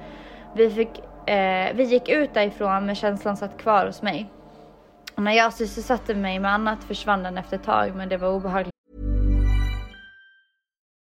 Vi, 0.54 0.70
fick, 0.70 0.98
eh, 1.28 1.74
vi 1.74 1.84
gick 1.84 2.08
ut 2.08 2.34
därifrån 2.34 2.86
men 2.86 2.94
känslan 2.94 3.36
satt 3.36 3.58
kvar 3.58 3.86
hos 3.86 4.02
mig. 4.02 4.30
Och 5.14 5.22
när 5.22 5.32
jag 5.32 5.52
sysselsatte 5.52 6.14
mig 6.14 6.38
med 6.38 6.52
annat 6.52 6.84
försvann 6.84 7.22
den 7.22 7.38
efter 7.38 7.56
ett 7.56 7.64
tag 7.64 7.96
men 7.96 8.08
det 8.08 8.16
var 8.16 8.28
obehagligt 8.28 8.77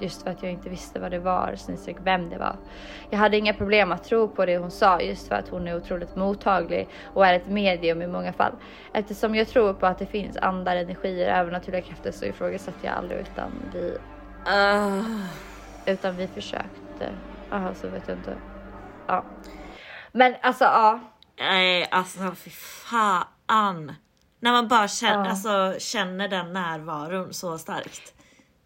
Just 0.00 0.22
för 0.22 0.30
att 0.30 0.42
jag 0.42 0.52
inte 0.52 0.68
visste 0.68 1.00
vad 1.00 1.10
det 1.10 1.18
var, 1.18 1.56
snedstreck 1.56 1.96
vem 2.02 2.30
det 2.30 2.38
var. 2.38 2.56
Jag 3.10 3.18
hade 3.18 3.36
inga 3.36 3.54
problem 3.54 3.92
att 3.92 4.04
tro 4.04 4.28
på 4.28 4.46
det 4.46 4.58
hon 4.58 4.70
sa 4.70 5.00
just 5.00 5.28
för 5.28 5.34
att 5.34 5.48
hon 5.48 5.68
är 5.68 5.76
otroligt 5.76 6.16
mottaglig 6.16 6.88
och 7.14 7.26
är 7.26 7.34
ett 7.34 7.46
medium 7.48 8.02
i 8.02 8.06
många 8.06 8.32
fall. 8.32 8.52
Eftersom 8.92 9.34
jag 9.34 9.48
tror 9.48 9.72
på 9.74 9.86
att 9.86 9.98
det 9.98 10.06
finns 10.06 10.36
andra 10.36 10.72
energier, 10.72 11.28
övernaturliga 11.40 11.82
krafter 11.82 12.12
så 12.12 12.24
ifrågasatte 12.24 12.78
jag 12.86 12.94
aldrig 12.94 13.20
utan 13.20 13.50
vi, 13.72 13.98
Ah. 14.46 15.02
utan 15.86 16.16
vi 16.16 16.26
försökte. 16.26 17.12
Jaha, 17.50 17.74
så 17.74 17.88
vet 17.88 18.08
jag 18.08 18.16
inte. 18.18 18.36
Ja. 19.06 19.24
Men 20.12 20.34
alltså 20.42 20.64
ja. 20.64 21.00
Nej, 21.38 21.88
alltså 21.90 22.34
fy 22.34 22.50
fan. 22.50 23.92
När 24.40 24.52
man 24.52 24.68
bara 24.68 24.88
känner, 24.88 25.24
Ja. 25.24 25.30
alltså, 25.30 25.74
känner 25.78 26.28
den 26.28 26.52
närvaron 26.52 27.32
så 27.34 27.58
starkt. 27.58 28.14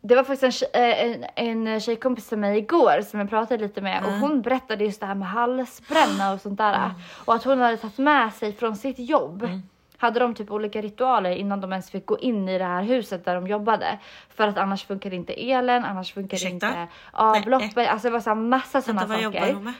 Det 0.04 0.14
var 0.16 0.24
faktiskt 0.24 0.62
en, 0.72 0.82
eh, 0.82 1.24
en, 1.36 1.66
en 1.66 1.80
tjejkompis 1.80 2.28
till 2.28 2.38
mig 2.38 2.58
igår 2.58 3.02
som 3.02 3.20
jag 3.20 3.30
pratade 3.30 3.62
lite 3.62 3.80
med 3.80 4.04
och 4.04 4.12
hon 4.12 4.42
berättade 4.42 4.84
just 4.84 5.00
det 5.00 5.06
här 5.06 5.14
med 5.14 5.28
halsbränna 5.28 6.32
och 6.32 6.40
sånt 6.40 6.58
där. 6.58 6.90
Och 7.24 7.34
att 7.34 7.44
hon 7.44 7.60
hade 7.60 7.76
tagit 7.76 7.98
med 7.98 8.32
sig 8.32 8.52
från 8.52 8.76
sitt 8.76 8.98
jobb. 8.98 9.48
Hade 9.96 10.20
de 10.20 10.34
typ 10.34 10.50
olika 10.50 10.80
ritualer 10.82 11.30
innan 11.30 11.60
de 11.60 11.72
ens 11.72 11.90
fick 11.90 12.06
gå 12.06 12.18
in 12.18 12.48
i 12.48 12.58
det 12.58 12.64
här 12.64 12.82
huset 12.82 13.24
där 13.24 13.34
de 13.34 13.46
jobbade. 13.46 13.98
För 14.28 14.48
att 14.48 14.58
annars 14.58 14.84
funkar 14.86 15.14
inte 15.14 15.32
elen, 15.32 15.84
annars 15.84 16.12
funkar 16.14 16.36
Ursäkta? 16.36 16.54
inte 16.54 16.86
avloppet. 17.12 17.88
Alltså 17.88 18.08
det 18.08 18.12
var 18.12 18.20
så 18.20 18.30
här 18.30 18.34
massa 18.34 18.82
sådana 18.82 19.00
Vänta, 19.06 19.14
vad 19.14 19.24
saker. 19.24 19.40
jobbar 19.40 19.54
hon 19.54 19.64
med? 19.64 19.74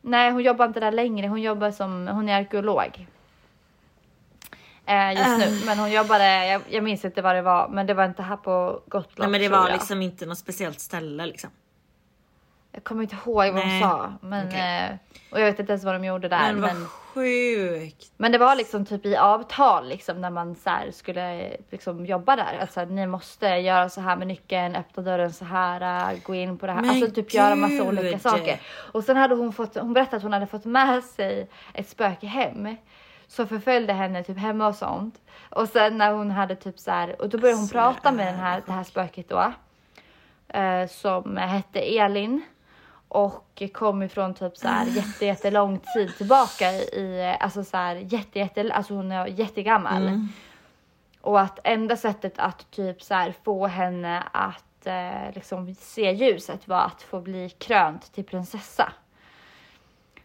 Nej 0.00 0.30
hon 0.30 0.42
jobbar 0.42 0.66
inte 0.66 0.80
där 0.80 0.92
längre, 0.92 1.26
hon 1.28 1.42
jobbar 1.42 1.70
som, 1.70 2.08
hon 2.08 2.28
är 2.28 2.40
arkeolog. 2.40 3.06
Eh, 4.86 5.12
just 5.12 5.38
nu, 5.38 5.66
men 5.66 5.78
hon 5.78 5.90
jobbade, 5.92 6.46
jag, 6.46 6.62
jag 6.68 6.84
minns 6.84 7.04
inte 7.04 7.22
vad 7.22 7.34
det 7.34 7.42
var, 7.42 7.68
men 7.68 7.86
det 7.86 7.94
var 7.94 8.04
inte 8.04 8.22
här 8.22 8.36
på 8.36 8.80
Gotland 8.88 9.14
Nej 9.18 9.28
men 9.28 9.40
det 9.40 9.48
var 9.48 9.68
jag. 9.68 9.72
liksom 9.72 10.02
inte 10.02 10.26
något 10.26 10.38
speciellt 10.38 10.80
ställe 10.80 11.26
liksom. 11.26 11.50
Jag 12.74 12.84
kommer 12.84 13.02
inte 13.02 13.16
ihåg 13.16 13.34
vad 13.34 13.54
Nej, 13.54 13.80
de 13.80 13.86
sa. 13.88 14.12
Men, 14.20 14.46
okej. 14.48 14.88
eh, 14.90 15.16
och 15.32 15.40
jag 15.40 15.44
vet 15.46 15.58
inte 15.60 15.72
ens 15.72 15.84
vad 15.84 15.94
de 15.94 16.04
gjorde 16.04 16.28
där. 16.28 16.38
Men 16.52 16.54
Men, 16.54 16.62
vad 16.62 16.74
men, 16.74 16.86
sjukt. 16.86 18.12
det 18.16 18.38
var 18.38 18.56
liksom 18.56 18.86
typ 18.86 19.06
i 19.06 19.16
avtal 19.16 19.88
liksom 19.88 20.20
när 20.20 20.30
man 20.30 20.54
så 20.54 20.70
skulle 20.92 21.56
liksom 21.70 22.06
jobba 22.06 22.36
där. 22.36 22.58
Alltså 22.60 22.84
ni 22.84 23.06
måste 23.06 23.46
göra 23.46 23.88
så 23.88 24.00
här 24.00 24.16
med 24.16 24.26
nyckeln, 24.26 24.76
öppna 24.76 25.02
dörren 25.02 25.32
så 25.32 25.44
här, 25.44 26.12
äh, 26.12 26.18
gå 26.22 26.34
in 26.34 26.58
på 26.58 26.66
det 26.66 26.72
här. 26.72 26.80
Men 26.80 26.90
alltså 26.90 27.10
typ 27.10 27.34
göra 27.34 27.54
massa 27.54 27.82
olika 27.82 28.02
gud. 28.02 28.22
saker. 28.22 28.60
Och 28.92 29.04
sen 29.04 29.16
hade 29.16 29.34
hon 29.34 29.52
fått, 29.52 29.74
hon 29.74 29.92
berättade 29.92 30.16
att 30.16 30.22
hon 30.22 30.32
hade 30.32 30.46
fått 30.46 30.64
med 30.64 31.04
sig 31.04 31.48
ett 31.74 31.88
spöke 31.88 32.26
hem. 32.26 32.76
Som 33.32 33.48
förföljde 33.48 33.92
henne 33.92 34.24
typ 34.24 34.38
hemma 34.38 34.66
och 34.66 34.74
sånt. 34.74 35.20
Och 35.50 35.68
sen 35.68 35.98
när 35.98 36.12
hon 36.12 36.30
hade 36.30 36.56
typ 36.56 36.78
så 36.78 36.90
här, 36.90 37.22
och 37.22 37.28
då 37.28 37.38
började 37.38 37.60
hon 37.60 37.68
prata 37.68 38.12
med 38.12 38.26
den 38.26 38.40
här, 38.40 38.62
det 38.66 38.72
här 38.72 38.84
spöket 38.84 39.28
då. 39.28 39.52
Eh, 40.48 40.88
som 40.88 41.36
hette 41.36 41.80
Elin. 41.80 42.42
Och 43.08 43.62
kom 43.72 44.02
ifrån 44.02 44.34
typ 44.34 44.56
så 44.56 44.68
här 44.68 44.86
jätte, 44.96 45.26
jättelång 45.26 45.80
tid 45.94 46.16
tillbaka 46.16 46.72
i, 46.72 47.36
alltså 47.40 47.64
så 47.64 47.76
här 47.76 47.94
jätte, 47.94 48.38
jätte, 48.38 48.72
alltså 48.72 48.94
hon 48.94 49.12
är 49.12 49.26
jättegammal. 49.26 50.28
Och 51.20 51.40
att 51.40 51.58
enda 51.64 51.96
sättet 51.96 52.38
att 52.38 52.70
typ 52.70 53.02
så 53.02 53.14
här 53.14 53.34
få 53.44 53.66
henne 53.66 54.22
att 54.32 54.86
eh, 54.86 55.34
liksom 55.34 55.74
se 55.74 56.12
ljuset 56.12 56.68
var 56.68 56.80
att 56.80 57.02
få 57.02 57.20
bli 57.20 57.50
krönt 57.50 58.12
till 58.12 58.24
prinsessa. 58.24 58.92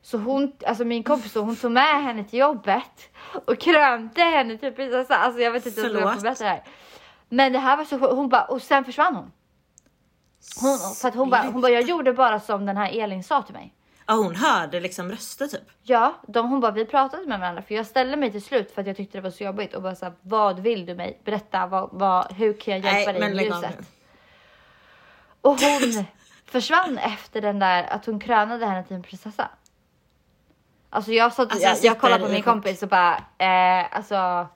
Så 0.07 0.17
hon, 0.17 0.51
alltså 0.65 0.85
min 0.85 1.03
kompis 1.03 1.33
då, 1.33 1.41
hon 1.41 1.55
tog 1.55 1.71
med 1.71 2.03
henne 2.03 2.23
till 2.23 2.39
jobbet 2.39 3.09
och 3.45 3.59
krönte 3.59 4.21
henne 4.21 4.57
till 4.57 4.71
prinsessa. 4.71 5.17
Alltså 5.17 5.41
jag 5.41 5.51
vet 5.51 5.65
inte 5.65 5.81
hur 5.81 5.99
jag 5.99 6.13
får 6.13 6.21
berätta 6.21 6.43
det 6.43 6.49
här. 6.49 6.63
Men 7.29 7.53
det 7.53 7.59
här 7.59 7.77
var 7.77 7.85
så 7.85 7.97
hon 7.97 8.29
bara, 8.29 8.45
och 8.45 8.61
sen 8.61 8.85
försvann 8.85 9.15
hon. 9.15 9.31
hon 10.61 10.77
för 11.01 11.07
att 11.07 11.15
hon 11.15 11.29
bara, 11.29 11.41
hon 11.41 11.61
bara, 11.61 11.71
jag 11.71 11.83
gjorde 11.83 12.13
bara 12.13 12.39
som 12.39 12.65
den 12.65 12.77
här 12.77 12.99
Elin 12.99 13.23
sa 13.23 13.41
till 13.41 13.53
mig. 13.53 13.73
Ja 14.05 14.13
hon 14.13 14.35
hörde 14.35 14.79
liksom 14.79 15.11
röster 15.11 15.47
typ. 15.47 15.69
Ja, 15.83 16.13
de, 16.27 16.49
hon 16.49 16.59
bara, 16.59 16.71
vi 16.71 16.85
pratade 16.85 17.27
med 17.27 17.39
varandra 17.39 17.61
för 17.61 17.75
jag 17.75 17.85
ställde 17.85 18.17
mig 18.17 18.31
till 18.31 18.43
slut 18.43 18.71
för 18.71 18.81
att 18.81 18.87
jag 18.87 18.97
tyckte 18.97 19.17
det 19.17 19.21
var 19.21 19.31
så 19.31 19.43
jobbigt 19.43 19.73
och 19.73 19.81
bara 19.81 19.95
så 19.95 20.05
här, 20.05 20.13
vad 20.21 20.59
vill 20.59 20.85
du 20.85 20.95
mig? 20.95 21.21
Berätta, 21.25 21.67
vad, 21.67 21.89
vad, 21.91 22.33
hur 22.33 22.53
kan 22.53 22.73
jag 22.73 22.93
hjälpa 22.93 23.11
dig 23.11 23.21
men 23.21 23.39
i 23.39 23.43
ljuset? 23.43 23.79
Och 25.41 25.61
hon 25.61 26.05
försvann 26.45 26.97
efter 26.97 27.41
den 27.41 27.59
där, 27.59 27.83
att 27.83 28.05
hon 28.05 28.19
krönade 28.19 28.65
henne 28.65 28.83
till 28.83 28.95
en 28.95 29.03
prinsessa. 29.03 29.49
Alltså 30.89 31.11
jag, 31.11 31.33
satt, 31.33 31.51
Alltså, 31.51 31.67
jag 31.67 31.77
jag, 31.83 31.99
kollade 31.99 32.23
på 32.25 32.31
min 32.31 32.43
kompis 32.43 32.83
och 32.83 32.89
bara, 32.89 33.13
eh, 33.37 33.95
alltså 33.97 34.47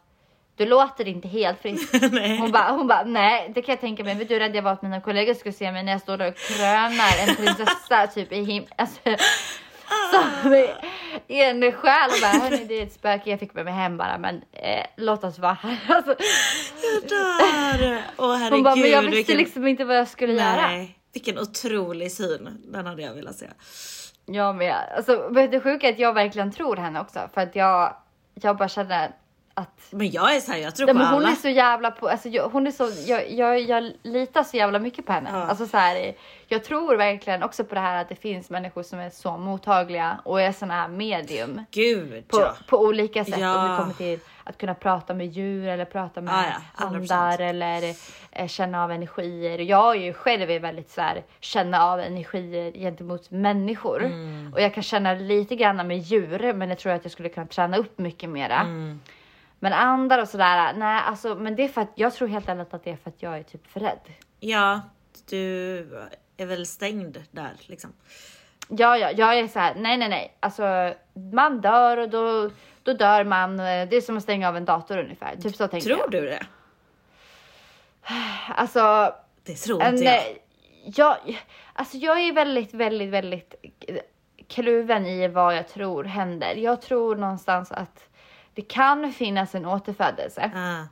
du 0.55 0.65
låter 0.65 1.07
inte 1.07 1.27
helt 1.27 1.61
frisk. 1.61 1.93
hon 2.39 2.51
bara, 2.51 2.71
hon 2.71 2.87
bara, 2.87 3.03
nej 3.03 3.51
det 3.55 3.61
kan 3.61 3.73
jag 3.73 3.79
tänka 3.81 4.03
mig. 4.03 4.15
Vet 4.15 4.27
du 4.27 4.33
hur 4.33 4.39
rädd 4.39 4.55
jag 4.55 4.61
var 4.61 4.71
att 4.71 4.81
mina 4.81 5.01
kollegor 5.01 5.33
skulle 5.33 5.53
se 5.53 5.71
mig 5.71 5.83
när 5.83 5.91
jag 5.91 6.01
står 6.01 6.17
där 6.17 6.27
och 6.27 6.35
krönar 6.37 7.27
en 7.27 7.35
prinsessa 7.35 8.07
typ 8.13 8.31
i 8.31 8.43
him... 8.43 8.65
Alltså, 8.75 8.99
som 10.11 10.53
i 11.27 11.41
en 11.41 11.71
själ 11.71 12.09
och 12.09 12.21
bara, 12.21 12.31
hörni 12.43 12.65
det 12.65 12.79
är 12.79 12.83
ett 12.83 12.93
spöke 12.93 13.29
jag 13.29 13.39
fick 13.39 13.53
med 13.53 13.65
mig 13.65 13.73
hem 13.73 13.97
bara 13.97 14.17
men 14.17 14.35
eh, 14.51 14.85
låt 14.97 15.23
oss 15.23 15.39
vara 15.39 15.53
här. 15.53 15.77
Alltså, 15.95 16.15
Jag 16.83 17.09
dör! 17.09 18.01
Åh 18.17 18.35
herregud. 18.35 18.53
hon 18.53 18.63
bara, 18.63 18.75
men 18.75 18.89
jag 18.89 19.01
visste 19.01 19.15
vilken- 19.15 19.37
liksom 19.37 19.67
inte 19.67 19.85
vad 19.85 19.97
jag 19.97 20.07
skulle 20.07 20.33
göra. 20.33 20.67
Nej, 20.67 20.97
vilken 21.13 21.39
otrolig 21.39 22.11
syn. 22.11 22.49
Den 22.65 22.85
hade 22.85 23.01
jag 23.01 23.13
velat 23.13 23.35
se. 23.35 23.45
Jag 24.25 24.55
med. 24.55 24.75
Alltså, 24.95 25.29
du 25.29 25.47
det 25.47 25.61
sjuka 25.61 25.87
är 25.87 25.93
att 25.93 25.99
jag 25.99 26.13
verkligen 26.13 26.51
tror 26.51 26.75
henne 26.75 26.99
också 27.01 27.19
för 27.33 27.41
att 27.41 27.55
jag, 27.55 27.93
jag 28.33 28.57
bara 28.57 28.69
känner 28.69 29.11
att 29.53 29.87
Men 29.89 30.11
jag 30.11 30.35
är 30.35 30.39
så 30.39 30.51
här, 30.51 30.59
jag 30.59 30.75
tror 30.75 30.85
Nej, 30.85 30.93
på 30.93 30.99
men 30.99 31.07
hon 31.07 31.23
alla. 31.23 31.31
är 31.31 31.35
så 31.35 31.49
jävla 31.49 31.91
på, 31.91 32.07
alltså 32.07 32.29
jag, 32.29 32.49
hon 32.49 32.67
är 32.67 32.71
så, 32.71 32.89
jag, 33.05 33.31
jag, 33.31 33.59
jag 33.59 33.91
litar 34.03 34.43
så 34.43 34.57
jävla 34.57 34.79
mycket 34.79 35.05
på 35.05 35.13
henne. 35.13 35.29
Ja. 35.33 35.37
Alltså 35.37 35.67
så 35.67 35.77
här, 35.77 36.13
jag 36.47 36.63
tror 36.63 36.95
verkligen 36.95 37.43
också 37.43 37.63
på 37.63 37.75
det 37.75 37.81
här 37.81 38.01
att 38.01 38.09
det 38.09 38.15
finns 38.15 38.49
människor 38.49 38.83
som 38.83 38.99
är 38.99 39.09
så 39.09 39.37
mottagliga 39.37 40.19
och 40.23 40.41
är 40.41 40.51
såna 40.51 40.73
här 40.73 40.87
medium 40.87 41.61
Gud 41.71 42.27
på, 42.27 42.39
ja. 42.39 42.55
på 42.67 42.77
olika 42.77 43.25
sätt. 43.25 43.39
Ja. 43.39 43.63
Om 43.63 43.71
det 43.71 43.77
kommer 43.77 43.93
till 43.93 44.19
att 44.43 44.57
kunna 44.57 44.73
prata 44.73 45.13
med 45.13 45.27
djur 45.27 45.67
eller 45.67 45.85
prata 45.85 46.21
med 46.21 46.33
ja, 46.77 46.85
100%. 46.85 46.95
andar 46.95 47.41
eller 47.41 47.93
eh, 48.31 48.47
känna 48.47 48.83
av 48.83 48.91
energier. 48.91 49.59
Jag 49.59 49.95
är 49.95 49.99
ju 50.01 50.13
själv 50.13 50.49
är 50.51 50.59
väldigt 50.59 50.89
så 50.89 51.01
här, 51.01 51.23
känna 51.39 51.83
av 51.83 51.99
energier 51.99 52.71
gentemot 52.71 53.31
människor 53.31 54.03
Mm. 54.03 54.53
och 54.53 54.61
jag 54.61 54.73
kan 54.73 54.83
känna 54.83 55.13
lite 55.13 55.55
grann 55.55 55.87
med 55.87 55.97
djur, 55.97 56.53
men 56.53 56.69
jag 56.69 56.77
tror 56.79 56.93
att 56.93 57.05
jag 57.05 57.11
skulle 57.11 57.29
kunna 57.29 57.45
träna 57.47 57.77
upp 57.77 57.97
mycket 57.99 58.29
mera. 58.29 58.59
Mm. 58.59 58.99
Men 59.59 59.73
andar 59.73 60.21
och 60.21 60.27
sådär, 60.27 60.73
nej 60.73 61.01
alltså 61.05 61.35
men 61.35 61.55
det 61.55 61.63
är 61.63 61.67
för 61.67 61.81
att 61.81 61.91
jag 61.95 62.13
tror 62.13 62.27
helt 62.27 62.49
ärligt 62.49 62.73
att 62.73 62.83
det 62.83 62.91
är 62.91 62.95
för 62.95 63.09
att 63.09 63.21
jag 63.23 63.37
är 63.37 63.43
typ 63.43 63.67
för 63.67 63.79
rädd. 63.79 63.99
Ja, 64.39 64.81
du 65.29 65.77
är 66.37 66.45
väl 66.45 66.65
stängd 66.65 67.23
där 67.31 67.51
liksom. 67.65 67.93
Ja, 68.67 68.97
ja, 68.97 69.11
jag 69.11 69.39
är 69.39 69.47
så 69.47 69.59
här, 69.59 69.75
nej, 69.75 69.97
nej, 69.97 70.09
nej, 70.09 70.37
alltså 70.39 70.93
man 71.33 71.61
dör 71.61 71.97
och 71.97 72.09
då, 72.09 72.49
då 72.83 72.93
dör 72.93 73.23
man. 73.23 73.57
Det 73.57 73.93
är 73.95 74.01
som 74.01 74.17
att 74.17 74.23
stänga 74.23 74.49
av 74.49 74.57
en 74.57 74.65
dator 74.65 74.97
ungefär. 74.97 75.35
Typ 75.35 75.55
så 75.55 75.67
tänker 75.67 75.87
Tror 75.87 75.99
jag. 75.99 76.11
du 76.11 76.21
det? 76.21 76.43
Alltså, 78.55 79.13
Det 79.43 79.55
tror 79.55 79.83
inte 79.83 80.03
jag. 80.03 80.15
eh, 80.15 80.23
jag, 80.85 81.17
alltså 81.73 81.97
jag 81.97 82.19
är 82.19 82.33
väldigt, 82.33 82.73
väldigt, 82.73 83.09
väldigt 83.09 83.55
kluven 84.47 85.05
i 85.05 85.27
vad 85.27 85.55
jag 85.57 85.67
tror 85.67 86.03
händer. 86.03 86.55
Jag 86.55 86.81
tror 86.81 87.15
någonstans 87.15 87.71
att 87.71 88.09
det 88.53 88.61
kan 88.61 89.11
finnas 89.13 89.55
en 89.55 89.65
återfödelse. 89.65 90.51
Ah. 90.55 90.83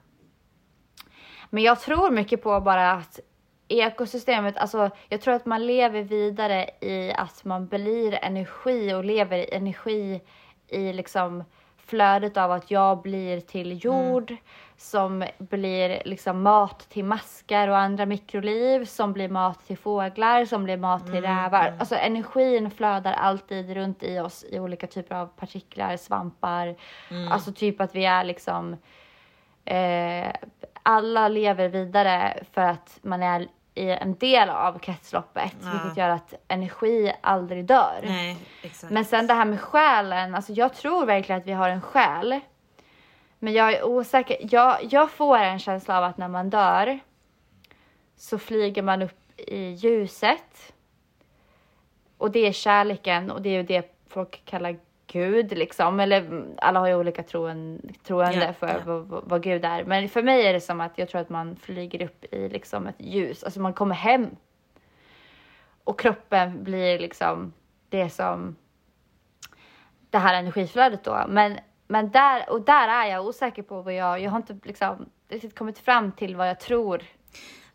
Men 1.50 1.64
jag 1.64 1.80
tror 1.80 2.12
mycket 2.12 2.44
på 2.44 2.60
bara 2.62 2.92
att 2.92 3.20
ekosystemet, 3.68 4.58
alltså 4.58 4.90
jag 5.10 5.22
tror 5.22 5.34
att 5.34 5.46
man 5.46 5.68
lever 5.68 6.02
vidare 6.02 6.70
i 6.82 7.12
att 7.12 7.46
man 7.46 7.68
blir 7.68 8.14
energi 8.22 8.94
och 8.94 9.06
lever 9.06 9.38
i 9.38 9.54
energi 9.54 10.22
i 10.68 10.94
liksom 10.94 11.44
flödet 11.90 12.38
av 12.38 12.52
att 12.52 12.72
jag 12.72 13.02
blir 13.02 13.40
till 13.42 13.86
jord, 13.86 14.36
som 14.78 15.26
blir 15.38 16.02
liksom 16.06 16.42
mat 16.44 16.90
till 16.90 17.06
maskar 17.06 17.68
och 17.68 17.78
andra 17.78 18.06
mikroliv, 18.06 18.86
som 18.86 19.14
blir 19.14 19.30
mat 19.30 19.68
till 19.68 19.78
fåglar, 19.78 20.46
som 20.46 20.64
blir 20.64 20.78
mat 20.78 21.06
till 21.06 21.22
rävar. 21.22 21.74
Alltså 21.80 21.96
energin 21.96 22.72
flödar 22.72 23.14
alltid 23.14 23.74
runt 23.74 24.04
i 24.04 24.20
oss 24.20 24.46
i 24.50 24.60
olika 24.60 24.88
typer 24.88 25.16
av 25.16 25.26
partiklar, 25.28 25.98
svampar. 25.98 26.76
Alltså 27.32 27.52
typ 27.52 27.82
att 27.82 27.96
vi 27.96 28.06
är 28.06 28.24
liksom 28.24 28.78
eh, 29.66 30.32
alla 30.84 31.28
lever 31.28 31.70
vidare 31.70 32.44
för 32.52 32.62
att 32.62 33.00
man 33.02 33.24
är 33.24 33.48
i 33.80 33.90
en 33.90 34.16
del 34.16 34.50
av 34.50 34.80
kretsloppet, 34.80 35.54
vilket 35.54 35.98
gör 35.98 36.10
att 36.10 36.34
energi 36.48 37.14
aldrig 37.22 37.66
dör. 37.66 38.00
Nej. 38.04 38.38
Men 38.90 39.06
sen 39.06 39.28
det 39.28 39.34
här 39.34 39.46
med 39.46 39.62
själen, 39.62 40.36
alltså 40.36 40.54
jag 40.54 40.74
tror 40.74 41.06
verkligen 41.06 41.42
att 41.42 41.48
vi 41.48 41.52
har 41.52 41.70
en 41.70 41.82
själ. 41.82 42.40
Men 43.40 43.54
jag 43.54 43.74
är 43.74 43.84
osäker. 43.84 44.38
Jag, 44.42 44.78
jag 44.82 45.12
får 45.12 45.38
en 45.38 45.60
känsla 45.60 45.98
av 45.98 46.04
att 46.04 46.18
när 46.18 46.28
man 46.28 46.50
dör 46.50 47.00
så 48.16 48.40
flyger 48.40 48.82
man 48.82 49.02
upp 49.02 49.40
i 49.40 49.72
ljuset. 49.72 50.74
Och 52.18 52.32
det 52.32 52.48
är 52.48 52.52
kärleken 52.52 53.32
och 53.32 53.42
det 53.42 53.50
är 53.50 53.54
ju 53.54 53.64
det 53.64 53.96
folk 54.08 54.46
kallar 54.46 54.78
Gud 55.12 55.58
liksom. 55.58 56.00
Eller 56.00 56.22
mm, 56.22 56.56
alla 56.58 56.80
har 56.80 56.88
ju 56.88 56.96
olika 56.96 57.24
troen, 57.24 57.82
troende 58.04 58.46
Ja, 58.46 58.54
för 58.54 58.68
ja. 58.68 58.80
Vad, 58.86 59.24
vad, 59.30 59.44
Gud 59.44 59.66
är. 59.66 59.84
Men 59.84 60.10
för 60.10 60.24
mig 60.24 60.48
är 60.48 60.54
det 60.54 60.62
som 60.62 60.82
att 60.82 60.98
jag 60.98 61.10
tror 61.10 61.22
att 61.22 61.30
man 61.30 61.56
flyger 61.56 62.02
upp 62.06 62.34
i 62.34 62.50
liksom 62.50 62.88
ett 62.88 62.96
ljus. 62.98 63.44
Alltså 63.44 63.60
man 63.60 63.74
kommer 63.74 63.96
hem. 63.96 64.28
Och 65.84 66.00
kroppen 66.00 66.64
blir 66.64 67.00
liksom 67.00 67.54
det 67.90 68.10
som 68.10 68.56
det 70.10 70.18
här 70.18 70.34
energiflödet 70.40 71.04
då. 71.04 71.26
Men, 71.28 71.58
men 71.88 72.10
där, 72.12 72.50
och 72.50 72.62
där 72.62 72.88
är 72.88 73.06
jag 73.06 73.26
osäker 73.26 73.64
på 73.64 73.82
vad 73.82 73.94
jag, 73.94 74.20
jag 74.22 74.32
har 74.32 74.38
inte 74.38 74.58
liksom 74.64 75.10
riktigt 75.30 75.56
kommit 75.56 75.80
fram 75.80 76.12
till 76.12 76.36
vad 76.36 76.50
jag 76.50 76.60
tror, 76.60 77.04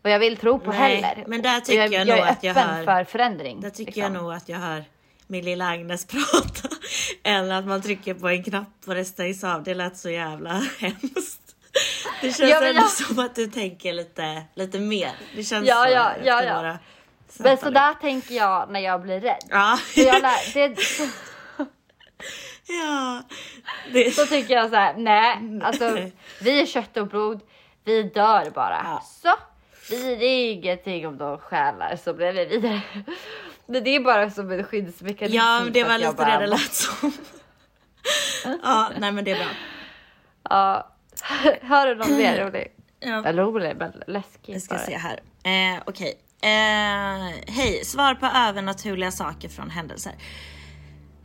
vad 0.01 0.13
jag 0.13 0.19
vill 0.19 0.37
tro 0.37 0.59
på 0.59 0.71
Nej, 0.71 0.95
heller. 0.95 1.23
men 1.27 1.41
där 1.41 1.59
tycker 1.59 1.79
jag, 1.79 1.91
jag 1.91 2.07
jag 2.07 2.17
nog 2.17 2.25
är 2.27 2.31
att 2.31 2.43
jag 2.43 2.53
hör- 2.53 2.83
för 2.83 3.03
förändring. 3.03 3.61
Där 3.61 3.69
tycker 3.69 3.85
liksom. 3.85 4.03
jag 4.03 4.23
nog 4.23 4.33
att 4.33 4.49
jag 4.49 4.57
hör 4.57 4.83
min 5.27 5.45
lilla 5.45 5.65
Agnes 5.69 6.05
prata. 6.07 6.75
Eller 7.23 7.55
att 7.55 7.65
man 7.65 7.81
trycker 7.81 8.13
på 8.13 8.27
en 8.29 8.43
knapp 8.43 8.67
och 8.87 8.95
det 8.95 9.05
stängs 9.05 9.43
av. 9.43 9.63
Det 9.63 9.73
lät 9.73 9.97
så 9.97 10.09
jävla 10.09 10.49
hemskt. 10.79 11.41
Det 12.21 12.31
känns 12.33 12.49
Ja, 12.51 12.63
ändå 12.63 12.81
jag- 12.81 12.89
som 12.91 13.19
att 13.19 13.35
du 13.35 13.47
tänker 13.47 13.93
lite, 13.93 14.43
lite 14.55 14.79
mer. 14.79 15.11
Det 15.35 15.43
känns 15.43 15.67
Ja, 15.67 15.83
så 15.85 15.91
ja, 15.91 16.11
ja, 16.23 16.43
ja. 16.43 16.57
våra 16.57 16.79
Men 17.37 17.57
så 17.57 17.69
där 17.69 17.93
tänker 17.93 18.35
jag 18.35 18.69
när 18.71 18.79
jag 18.79 19.01
blir 19.01 19.19
rädd. 19.21 19.43
Ja, 19.49 19.79
Så, 19.93 19.99
jag 19.99 20.21
lär, 20.21 20.53
det, 20.53 20.81
så, 20.81 21.07
ja. 22.67 23.23
Det, 23.93 24.11
så 24.15 24.25
tycker 24.25 24.53
jag 24.53 24.69
så 24.69 24.75
här, 24.75 24.93
nej, 24.97 25.61
alltså 25.63 25.97
vi 26.41 26.61
är 26.61 26.65
kött 26.65 26.97
och 26.97 27.07
blod, 27.07 27.41
vi 27.83 28.03
dör 28.03 28.49
bara. 28.49 28.81
Ja. 28.83 29.03
Så, 29.21 29.35
vi, 29.89 30.15
det 30.15 30.25
är 30.25 30.51
ingenting 30.51 31.07
om 31.07 31.17
de 31.17 31.37
själar 31.37 31.95
så 32.03 32.13
blir 32.13 32.31
vi 32.33 32.45
vidare. 32.45 32.81
Men 33.67 33.83
det 33.83 33.95
är 33.95 33.99
bara 33.99 34.29
som 34.29 34.51
en 34.51 34.63
skyddsmekanism. 34.63 35.35
ja, 35.35 35.61
det 35.73 35.83
var 35.83 35.97
lite 35.97 36.13
bara 36.13 36.31
det 36.39 36.45
det 36.45 36.47
lät 36.47 36.73
som. 36.73 37.11
Ja, 38.63 38.91
nej 38.99 39.11
men 39.11 39.23
det 39.25 39.31
är 39.31 39.35
bra. 39.35 39.47
Ja. 40.49 40.91
Har 41.67 41.87
du 41.87 41.95
någon 41.95 42.17
mer 42.17 42.45
rolig? 42.45 42.67
Ja. 42.99 43.25
Eller 43.25 43.43
rolig, 43.43 43.75
men 43.77 44.03
läskig 44.07 44.55
Jag 44.55 44.61
ska 44.61 44.75
bara. 44.75 44.85
se 44.85 44.97
här. 44.97 45.19
Eh, 45.43 45.81
Okej. 45.85 46.13
Eh, 46.41 47.53
Hej, 47.53 47.85
svar 47.85 48.15
på 48.15 48.25
övernaturliga 48.25 49.11
saker 49.11 49.49
från 49.49 49.69
händelser. 49.69 50.13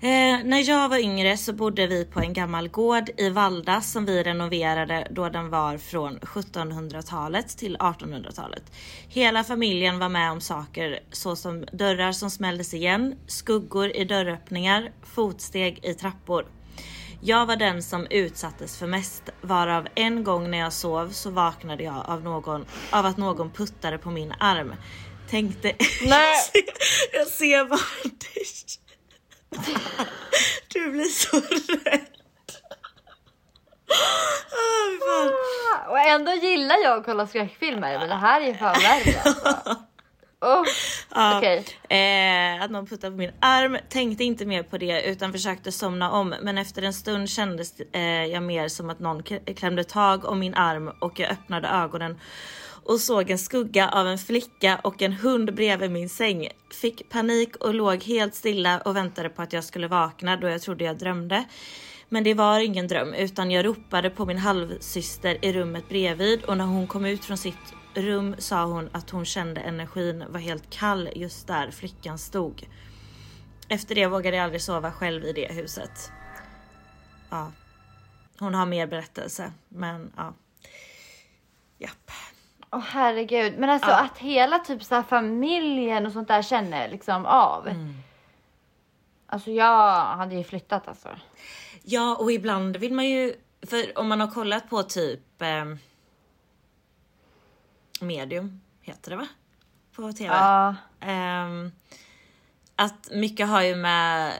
Eh, 0.02 0.44
när 0.44 0.68
jag 0.68 0.88
var 0.88 0.98
yngre 0.98 1.36
så 1.36 1.52
bodde 1.52 1.86
vi 1.86 2.04
på 2.04 2.20
en 2.20 2.32
gammal 2.32 2.68
gård 2.68 3.10
i 3.16 3.28
Valda 3.28 3.80
som 3.80 4.06
vi 4.06 4.22
renoverade 4.22 5.06
då 5.10 5.28
den 5.28 5.50
var 5.50 5.78
från 5.78 6.18
1700-talet 6.18 7.48
till 7.58 7.76
1800-talet. 7.76 8.62
Hela 9.08 9.44
familjen 9.44 9.98
var 9.98 10.08
med 10.08 10.32
om 10.32 10.40
saker 10.40 11.00
såsom 11.12 11.64
dörrar 11.72 12.12
som 12.12 12.30
smälldes 12.30 12.74
igen, 12.74 13.14
skuggor 13.26 13.96
i 13.96 14.04
dörröppningar, 14.04 14.92
fotsteg 15.02 15.80
i 15.82 15.94
trappor. 15.94 16.46
Jag 17.22 17.46
var 17.46 17.56
den 17.56 17.82
som 17.82 18.06
utsattes 18.10 18.78
för 18.78 18.86
mest, 18.86 19.22
varav 19.40 19.88
en 19.94 20.24
gång 20.24 20.50
när 20.50 20.58
jag 20.58 20.72
sov 20.72 21.08
så 21.08 21.30
vaknade 21.30 21.82
jag 21.84 22.04
av, 22.06 22.22
någon, 22.22 22.64
av 22.90 23.06
att 23.06 23.16
någon 23.16 23.50
puttade 23.50 23.98
på 23.98 24.10
min 24.10 24.32
arm. 24.38 24.74
Tänkte... 25.30 25.72
Nej. 26.02 26.36
jag 26.36 26.38
ser, 26.44 26.62
jag 27.18 27.26
ser 27.26 27.64
bara. 27.64 27.80
Du 30.72 30.90
blir 30.90 31.04
så 31.04 31.36
rädd. 31.36 32.06
Ah, 33.90 34.90
fy 34.90 34.98
fan. 34.98 35.90
Och 35.90 35.98
ändå 35.98 36.32
gillar 36.32 36.76
jag 36.84 36.98
att 36.98 37.04
kolla 37.04 37.26
skräckfilmer, 37.26 37.98
men 37.98 38.08
det 38.08 38.14
här 38.14 38.40
är 38.40 38.46
ju 38.46 38.54
fan 38.54 38.74
värre 38.82 39.20
alltså. 39.24 39.70
oh. 40.40 40.64
Ja, 41.14 41.38
Okej. 41.38 41.64
eh, 41.88 42.62
att 42.62 42.70
någon 42.70 42.86
puttade 42.86 43.10
på 43.10 43.16
min 43.16 43.32
arm. 43.40 43.78
Tänkte 43.88 44.24
inte 44.24 44.46
mer 44.46 44.62
på 44.62 44.78
det 44.78 45.02
utan 45.02 45.32
försökte 45.32 45.72
somna 45.72 46.10
om. 46.10 46.34
Men 46.42 46.58
efter 46.58 46.82
en 46.82 46.94
stund 46.94 47.28
kändes 47.30 47.80
eh, 47.80 48.24
jag 48.24 48.42
mer 48.42 48.68
som 48.68 48.90
att 48.90 49.00
någon 49.00 49.22
klämde 49.56 49.84
tag 49.84 50.24
om 50.24 50.38
min 50.38 50.54
arm 50.54 50.88
och 51.00 51.20
jag 51.20 51.30
öppnade 51.30 51.68
ögonen 51.68 52.18
och 52.90 53.00
såg 53.00 53.30
en 53.30 53.38
skugga 53.38 53.88
av 53.88 54.06
en 54.06 54.18
flicka 54.18 54.80
och 54.84 55.02
en 55.02 55.12
hund 55.12 55.54
bredvid 55.54 55.90
min 55.90 56.08
säng. 56.08 56.48
Fick 56.80 57.08
panik 57.08 57.56
och 57.56 57.74
låg 57.74 58.02
helt 58.02 58.34
stilla 58.34 58.80
och 58.80 58.96
väntade 58.96 59.28
på 59.28 59.42
att 59.42 59.52
jag 59.52 59.64
skulle 59.64 59.88
vakna 59.88 60.36
då 60.36 60.48
jag 60.48 60.62
trodde 60.62 60.84
jag 60.84 60.98
drömde. 60.98 61.44
Men 62.08 62.24
det 62.24 62.34
var 62.34 62.60
ingen 62.60 62.88
dröm 62.88 63.14
utan 63.14 63.50
jag 63.50 63.66
ropade 63.66 64.10
på 64.10 64.26
min 64.26 64.38
halvsyster 64.38 65.44
i 65.44 65.52
rummet 65.52 65.88
bredvid 65.88 66.44
och 66.44 66.56
när 66.56 66.64
hon 66.64 66.86
kom 66.86 67.04
ut 67.04 67.24
från 67.24 67.36
sitt 67.36 67.74
rum 67.94 68.34
sa 68.38 68.64
hon 68.64 68.88
att 68.92 69.10
hon 69.10 69.24
kände 69.24 69.60
energin 69.60 70.24
var 70.28 70.40
helt 70.40 70.70
kall 70.70 71.08
just 71.14 71.46
där 71.46 71.70
flickan 71.70 72.18
stod. 72.18 72.68
Efter 73.68 73.94
det 73.94 74.06
vågade 74.06 74.36
jag 74.36 74.44
aldrig 74.44 74.62
sova 74.62 74.92
själv 74.92 75.24
i 75.24 75.32
det 75.32 75.52
huset. 75.52 76.12
Ja. 77.30 77.52
Hon 78.38 78.54
har 78.54 78.66
mer 78.66 78.86
berättelse 78.86 79.52
men 79.68 80.12
ja. 80.16 80.34
Japp. 81.78 82.10
Åh 82.72 82.80
herregud, 82.80 83.58
men 83.58 83.70
alltså 83.70 83.90
att 83.90 84.18
hela 84.18 84.58
typ 84.58 84.84
så 84.84 85.02
familjen 85.02 86.06
och 86.06 86.12
sånt 86.12 86.28
där 86.28 86.42
känner 86.42 86.88
liksom 86.88 87.26
av. 87.26 87.68
Mm. 87.68 87.94
Alltså 89.26 89.50
jag 89.50 90.04
hade 90.04 90.34
ju 90.34 90.44
flyttat 90.44 90.88
alltså. 90.88 91.08
Ja 91.82 92.16
och 92.16 92.32
ibland 92.32 92.76
vill 92.76 92.94
man 92.94 93.08
ju, 93.08 93.34
för 93.66 93.98
om 93.98 94.08
man 94.08 94.20
har 94.20 94.28
kollat 94.30 94.70
på 94.70 94.82
typ 94.82 95.42
eh, 95.42 95.64
Medium, 98.00 98.60
heter 98.80 99.10
det 99.10 99.16
va? 99.16 99.28
På 99.96 100.12
TV. 100.12 100.34
Ja, 100.34 100.74
Ehm, 101.00 101.72
att 102.76 103.10
mycket 103.10 103.48
har 103.48 103.62
ju 103.62 103.76
med 103.76 104.32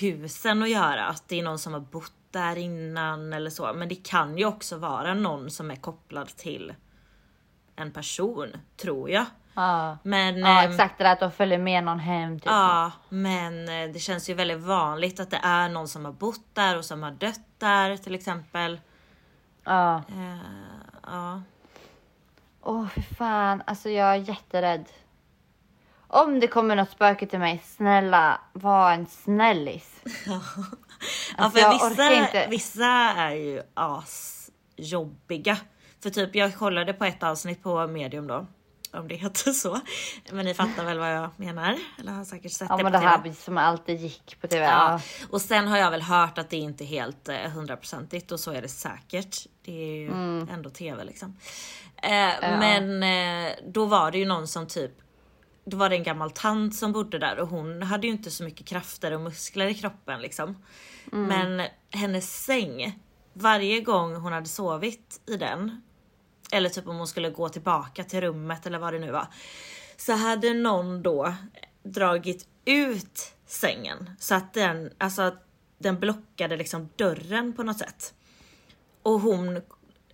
husen 0.00 0.62
att 0.62 0.70
göra, 0.70 1.06
att 1.06 1.28
det 1.28 1.38
är 1.38 1.42
någon 1.42 1.58
som 1.58 1.72
har 1.72 1.80
bott 1.80 2.12
där 2.30 2.56
innan 2.58 3.32
eller 3.32 3.50
så. 3.50 3.72
Men 3.72 3.88
det 3.88 3.94
kan 4.08 4.38
ju 4.38 4.44
också 4.44 4.76
vara 4.76 5.14
någon 5.14 5.50
som 5.50 5.70
är 5.70 5.76
kopplad 5.76 6.28
till 6.28 6.74
en 7.78 7.92
person, 7.92 8.56
tror 8.76 9.10
jag. 9.10 9.26
ja. 9.54 9.98
Men, 10.02 10.38
ja 10.38 10.62
ehm, 10.62 10.70
exakt 10.70 10.98
det 10.98 11.04
där 11.04 11.12
att 11.12 11.20
de 11.20 11.32
följer 11.32 11.58
med 11.58 11.84
någon 11.84 11.98
hem. 11.98 12.40
Typ. 12.40 12.46
Ja, 12.46 12.92
men 13.08 13.68
eh, 13.68 13.92
det 13.92 13.98
känns 13.98 14.30
ju 14.30 14.34
väldigt 14.34 14.60
vanligt 14.60 15.20
att 15.20 15.30
det 15.30 15.40
är 15.42 15.68
någon 15.68 15.88
som 15.88 16.04
har 16.04 16.12
bott 16.12 16.54
där 16.54 16.78
och 16.78 16.84
som 16.84 17.02
har 17.02 17.10
dött 17.10 17.40
där 17.58 17.96
till 17.96 18.14
exempel. 18.14 18.80
Ja. 19.64 19.96
Eh, 19.96 20.36
ja. 21.06 21.42
Åh 22.62 22.86
fy 22.88 23.02
fan, 23.02 23.62
alltså 23.66 23.90
jag 23.90 24.08
är 24.08 24.16
jätterädd. 24.16 24.84
Om 26.10 26.40
det 26.40 26.46
kommer 26.46 26.76
något 26.76 26.90
spöke 26.90 27.26
till 27.26 27.38
mig, 27.38 27.62
snälla 27.64 28.40
var 28.52 28.92
en 28.92 29.06
snällis. 29.06 30.02
ja, 30.26 30.40
Alltså, 31.36 31.60
för 31.60 31.72
vissa, 31.72 32.48
vissa 32.48 32.86
är 33.16 33.34
ju 33.34 33.62
asjobbiga. 33.74 35.58
För 36.02 36.10
typ 36.10 36.34
jag 36.34 36.54
kollade 36.56 36.92
på 36.92 37.04
ett 37.04 37.22
avsnitt 37.22 37.62
på 37.62 37.86
medium 37.86 38.26
då. 38.26 38.46
Om 38.92 39.08
det 39.08 39.14
heter 39.14 39.52
så. 39.52 39.80
Men 40.32 40.44
ni 40.46 40.54
fattar 40.54 40.84
väl 40.84 40.98
vad 40.98 41.12
jag 41.14 41.30
menar? 41.36 41.76
Eller 41.98 42.12
har 42.12 42.24
säkert 42.24 42.52
sett 42.52 42.68
Ja 42.70 42.76
det 42.76 42.82
men 42.82 42.92
på 42.92 42.98
det 42.98 43.04
här 43.04 43.18
TV. 43.22 43.34
som 43.34 43.58
alltid 43.58 44.00
gick 44.00 44.36
på 44.40 44.46
tv. 44.48 44.64
Ja. 44.64 44.70
Ja. 44.92 45.26
Och 45.30 45.40
sen 45.40 45.68
har 45.68 45.78
jag 45.78 45.90
väl 45.90 46.02
hört 46.02 46.38
att 46.38 46.50
det 46.50 46.56
inte 46.56 46.84
är 46.84 46.86
helt 46.86 47.28
eh, 47.28 47.36
hundraprocentigt 47.36 48.32
och 48.32 48.40
så 48.40 48.52
är 48.52 48.62
det 48.62 48.68
säkert. 48.68 49.36
Det 49.64 49.72
är 49.82 49.96
ju 49.96 50.06
Mm. 50.08 50.48
ändå 50.52 50.70
TV 50.70 51.04
liksom. 51.04 51.36
Eh, 52.02 52.10
Men 52.40 53.02
eh, 53.02 53.52
då 53.66 53.84
var 53.86 54.10
det 54.10 54.18
ju 54.18 54.24
någon 54.26 54.48
som 54.48 54.66
typ 54.66 54.92
då 55.64 55.76
var 55.76 55.88
det 55.88 55.96
en 55.96 56.02
gammal 56.02 56.30
tant 56.30 56.74
som 56.76 56.92
bodde 56.92 57.18
där 57.18 57.38
och 57.38 57.48
hon 57.48 57.82
hade 57.82 58.06
ju 58.06 58.12
inte 58.12 58.30
så 58.30 58.44
mycket 58.44 58.66
krafter 58.66 59.12
och 59.12 59.20
muskler 59.20 59.66
i 59.66 59.74
kroppen 59.74 60.20
liksom. 60.22 60.62
Mm. 61.12 61.26
Men 61.56 61.68
hennes 61.90 62.44
säng, 62.44 62.98
varje 63.32 63.80
gång 63.80 64.14
hon 64.14 64.32
hade 64.32 64.48
sovit 64.48 65.20
i 65.26 65.36
den, 65.36 65.82
eller 66.52 66.68
typ 66.68 66.88
om 66.88 66.96
hon 66.96 67.06
skulle 67.06 67.30
gå 67.30 67.48
tillbaka 67.48 68.04
till 68.04 68.20
rummet 68.20 68.66
eller 68.66 68.78
vad 68.78 68.92
det 68.92 68.98
nu 68.98 69.10
var. 69.10 69.26
Så 69.96 70.12
hade 70.12 70.54
någon 70.54 71.02
då 71.02 71.34
dragit 71.82 72.48
ut 72.64 73.34
sängen 73.46 74.10
så 74.18 74.34
att 74.34 74.54
den, 74.54 74.90
alltså 74.98 75.22
att 75.22 75.44
den 75.78 76.00
blockade 76.00 76.56
liksom 76.56 76.88
dörren 76.96 77.52
på 77.52 77.62
något 77.62 77.78
sätt. 77.78 78.14
Och 79.02 79.20
hon, 79.20 79.62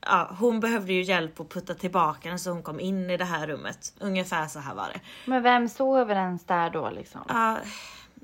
ja, 0.01 0.37
hon 0.39 0.61
behövde 0.61 0.93
ju 0.93 1.03
hjälp 1.03 1.41
att 1.41 1.49
putta 1.49 1.75
tillbaka 1.75 2.29
den 2.29 2.39
så 2.39 2.51
hon 2.51 2.63
kom 2.63 2.81
in 2.81 3.11
i 3.11 3.17
det 3.17 3.25
här 3.25 3.47
rummet. 3.47 3.95
Ungefär 4.01 4.47
så 4.47 4.59
här 4.59 4.75
var 4.75 4.89
det. 4.95 5.01
Men 5.27 5.43
vem 5.43 5.69
sover 5.69 6.15
ens 6.17 6.45
där 6.45 6.71
då 6.71 6.91
liksom? 6.91 7.21
Ja, 7.29 7.59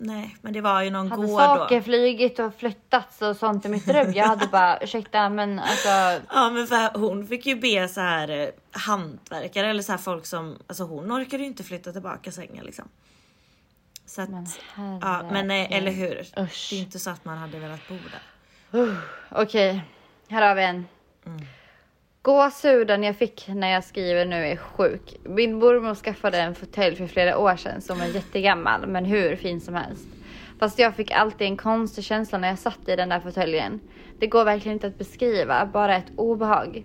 nej, 0.01 0.37
men 0.43 0.53
det 0.53 0.61
var 0.61 0.83
ju 0.83 0.91
någon 0.91 1.11
Hade 1.11 1.27
gård 1.27 1.41
saker 1.41 1.77
då. 1.77 1.83
flugit 1.83 2.39
och 2.39 2.55
flyttats 2.55 3.23
och 3.23 3.37
sånt 3.37 3.65
i 3.67 3.69
mitt 3.69 3.89
rum? 3.89 4.13
Jag 4.13 4.27
hade 4.27 4.47
bara, 4.47 4.79
ursäkta 4.83 5.29
men 5.29 5.59
alltså, 5.59 5.89
Ja 6.35 6.51
men 6.51 6.67
för 6.67 6.99
hon 6.99 7.27
fick 7.27 7.47
ju 7.47 7.55
be 7.57 7.89
så 7.89 8.01
här 8.01 8.29
eh, 8.29 8.49
hantverkare 8.73 9.71
eller 9.71 9.83
så 9.83 9.93
här 9.93 9.99
folk 9.99 10.27
som, 10.27 10.59
alltså 10.67 10.85
hon 10.85 11.13
orkade 11.13 11.43
ju 11.43 11.49
inte 11.49 11.63
flytta 11.65 11.93
tillbaka 11.93 12.33
sängen 12.33 12.65
liksom. 12.65 12.89
Så 14.07 14.23
att, 14.23 14.29
Men 14.31 14.47
ja 15.03 15.23
men 15.33 15.49
nej, 15.49 15.69
herregud. 15.71 15.79
eller 15.79 15.93
hur. 16.37 16.45
Usch. 16.45 16.69
Det 16.71 16.77
är 16.77 16.81
inte 16.81 16.99
så 16.99 17.11
att 17.11 17.25
man 17.25 17.39
hade 17.39 17.59
velat 17.59 17.89
bo 17.89 17.95
där. 17.95 18.97
okej, 19.29 19.85
här 20.29 20.49
har 20.49 20.55
vi 20.55 20.63
en. 20.65 20.87
Gåshuden 22.23 23.03
jag 23.03 23.17
fick 23.17 23.49
när 23.49 23.73
jag 23.73 23.85
skriver 23.85 24.25
nu 24.25 24.47
är 24.47 24.57
sjuk. 24.57 25.17
Min 25.25 25.59
mormor 25.59 25.95
skaffade 25.95 26.39
en 26.39 26.55
fåtölj 26.55 26.97
för 26.97 27.07
flera 27.07 27.39
år 27.39 27.57
sedan 27.57 27.81
som 27.81 28.01
är 28.01 28.07
jättegammal 28.07 28.87
men 28.87 29.05
hur 29.05 29.37
fin 29.37 29.61
som 29.61 29.75
helst. 29.75 30.07
Fast 30.59 30.79
jag 30.79 30.95
fick 30.95 31.11
alltid 31.11 31.47
en 31.47 31.57
konstig 31.57 32.05
känsla 32.05 32.39
när 32.39 32.49
jag 32.49 32.59
satt 32.59 32.89
i 32.89 32.97
den 32.97 33.09
där 33.09 33.21
fåtöljen. 33.21 33.81
Det 34.19 34.27
går 34.27 34.45
verkligen 34.45 34.77
inte 34.77 34.87
att 34.87 34.99
beskriva, 34.99 35.67
bara 35.67 35.97
ett 35.97 36.13
obehag. 36.17 36.85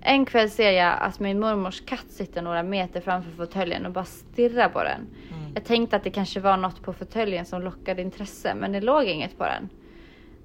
En 0.00 0.26
kväll 0.26 0.50
ser 0.50 0.70
jag 0.70 0.98
att 1.00 1.20
min 1.20 1.40
mormors 1.40 1.80
katt 1.86 2.10
sitter 2.10 2.42
några 2.42 2.62
meter 2.62 3.00
framför 3.00 3.30
fåtöljen 3.30 3.86
och 3.86 3.92
bara 3.92 4.04
stirrar 4.04 4.68
på 4.68 4.82
den. 4.82 5.06
Jag 5.54 5.64
tänkte 5.64 5.96
att 5.96 6.04
det 6.04 6.10
kanske 6.10 6.40
var 6.40 6.56
något 6.56 6.82
på 6.82 6.92
fåtöljen 6.92 7.46
som 7.46 7.62
lockade 7.62 8.02
intresse, 8.02 8.54
men 8.54 8.72
det 8.72 8.80
låg 8.80 9.04
inget 9.04 9.38
på 9.38 9.44
den. 9.44 9.68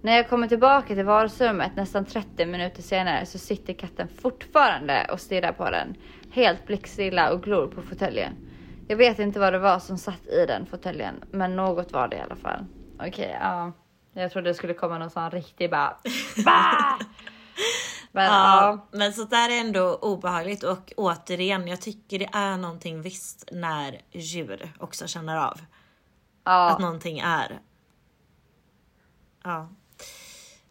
När 0.03 0.15
jag 0.15 0.29
kommer 0.29 0.47
tillbaka 0.47 0.95
till 0.95 1.05
vardagsrummet 1.05 1.75
nästan 1.75 2.05
30 2.05 2.45
minuter 2.45 2.81
senare 2.81 3.25
så 3.25 3.37
sitter 3.37 3.73
katten 3.73 4.07
fortfarande 4.21 5.07
och 5.11 5.19
stirrar 5.19 5.51
på 5.51 5.69
den. 5.69 5.95
Helt 6.31 6.67
blickstilla 6.67 7.31
och 7.33 7.43
glor 7.43 7.67
på 7.67 7.81
fåtöljen. 7.81 8.33
Jag 8.87 8.97
vet 8.97 9.19
inte 9.19 9.39
vad 9.39 9.53
det 9.53 9.59
var 9.59 9.79
som 9.79 9.97
satt 9.97 10.27
i 10.27 10.45
den 10.45 10.65
fåtöljen, 10.65 11.15
men 11.31 11.55
något 11.55 11.91
var 11.91 12.07
det 12.07 12.15
i 12.15 12.19
alla 12.19 12.35
fall. 12.35 12.65
Okej, 12.99 13.37
ja. 13.41 13.71
Jag 14.13 14.31
trodde 14.31 14.49
det 14.49 14.53
skulle 14.53 14.73
komma 14.73 14.97
någon 14.97 15.09
sån 15.09 15.31
riktig 15.31 15.71
bara... 15.71 15.97
Bah! 16.45 16.99
Men 18.11 18.25
ja. 18.25 18.31
Ja, 18.31 18.87
men 18.97 19.13
så 19.13 19.23
där 19.23 19.49
är 19.49 19.61
ändå 19.61 19.95
obehagligt 19.95 20.63
och 20.63 20.93
återigen, 20.97 21.67
jag 21.67 21.81
tycker 21.81 22.19
det 22.19 22.29
är 22.33 22.57
någonting 22.57 23.01
visst 23.01 23.49
när 23.51 24.01
djur 24.11 24.73
också 24.79 25.07
känner 25.07 25.37
av 25.37 25.61
ja. 26.43 26.69
att 26.69 26.79
någonting 26.79 27.19
är. 27.19 27.59
Ja. 29.43 29.69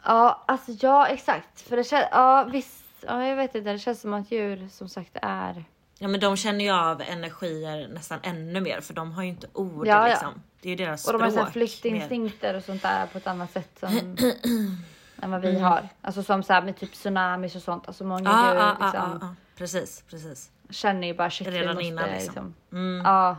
Ja, 0.04 0.44
alltså 0.46 0.72
ja 0.80 1.06
exakt. 1.06 1.60
För 1.60 1.76
det 1.76 1.84
känns, 1.84 2.06
ja 2.10 2.44
visst, 2.52 2.84
ja, 3.06 3.26
jag 3.26 3.36
vet 3.36 3.54
inte, 3.54 3.72
det 3.72 3.78
känns 3.78 4.00
som 4.00 4.14
att 4.14 4.30
djur 4.32 4.68
som 4.70 4.88
sagt 4.88 5.16
är. 5.22 5.64
Ja 5.98 6.08
men 6.08 6.20
de 6.20 6.36
känner 6.36 6.64
ju 6.64 6.70
av 6.70 7.00
energier 7.00 7.88
nästan 7.88 8.18
ännu 8.22 8.60
mer 8.60 8.80
för 8.80 8.94
de 8.94 9.12
har 9.12 9.22
ju 9.22 9.28
inte 9.28 9.46
ord 9.52 9.86
Ja, 9.86 10.02
ja. 10.02 10.06
liksom. 10.08 10.42
Det 10.60 10.68
är 10.68 10.70
ju 10.70 10.76
deras 10.84 11.04
Och 11.04 11.08
språk. 11.08 11.20
de 11.20 11.24
har 11.24 11.30
så 11.30 11.36
här 11.38 11.44
mer. 11.44 11.52
flyktinstinkter 11.52 12.54
och 12.56 12.64
sånt 12.64 12.82
där 12.82 13.06
på 13.06 13.18
ett 13.18 13.26
annat 13.26 13.50
sätt 13.52 13.78
som, 13.80 13.88
än 15.22 15.30
vad 15.30 15.40
vi 15.40 15.58
har. 15.60 15.88
Alltså 16.00 16.22
som 16.22 16.42
så 16.42 16.52
här 16.52 16.62
med 16.62 16.76
typ 16.76 16.92
tsunamis 16.92 17.56
och 17.56 17.62
sånt. 17.62 17.88
Alltså 17.88 18.04
många 18.04 18.30
Ja, 18.30 18.48
djur 18.52 18.60
ja, 18.60 18.76
ja, 18.80 18.84
liksom, 18.86 19.10
ja, 19.12 19.18
ja. 19.20 19.34
Precis, 19.56 20.04
precis. 20.10 20.50
känner 20.70 21.06
ju 21.06 21.14
bara 21.14 21.30
shit 21.30 21.46
vi 21.46 21.50
Redan 21.50 21.74
måste, 21.74 21.84
innan, 21.88 22.08
liksom. 22.10 22.54
Mm. 22.72 23.02
Ja. 23.04 23.36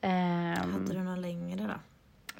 Ehm, 0.00 0.72
Hade 0.72 0.92
du 0.92 0.98
någon 1.02 1.20
längre 1.22 1.62
då? 1.66 1.74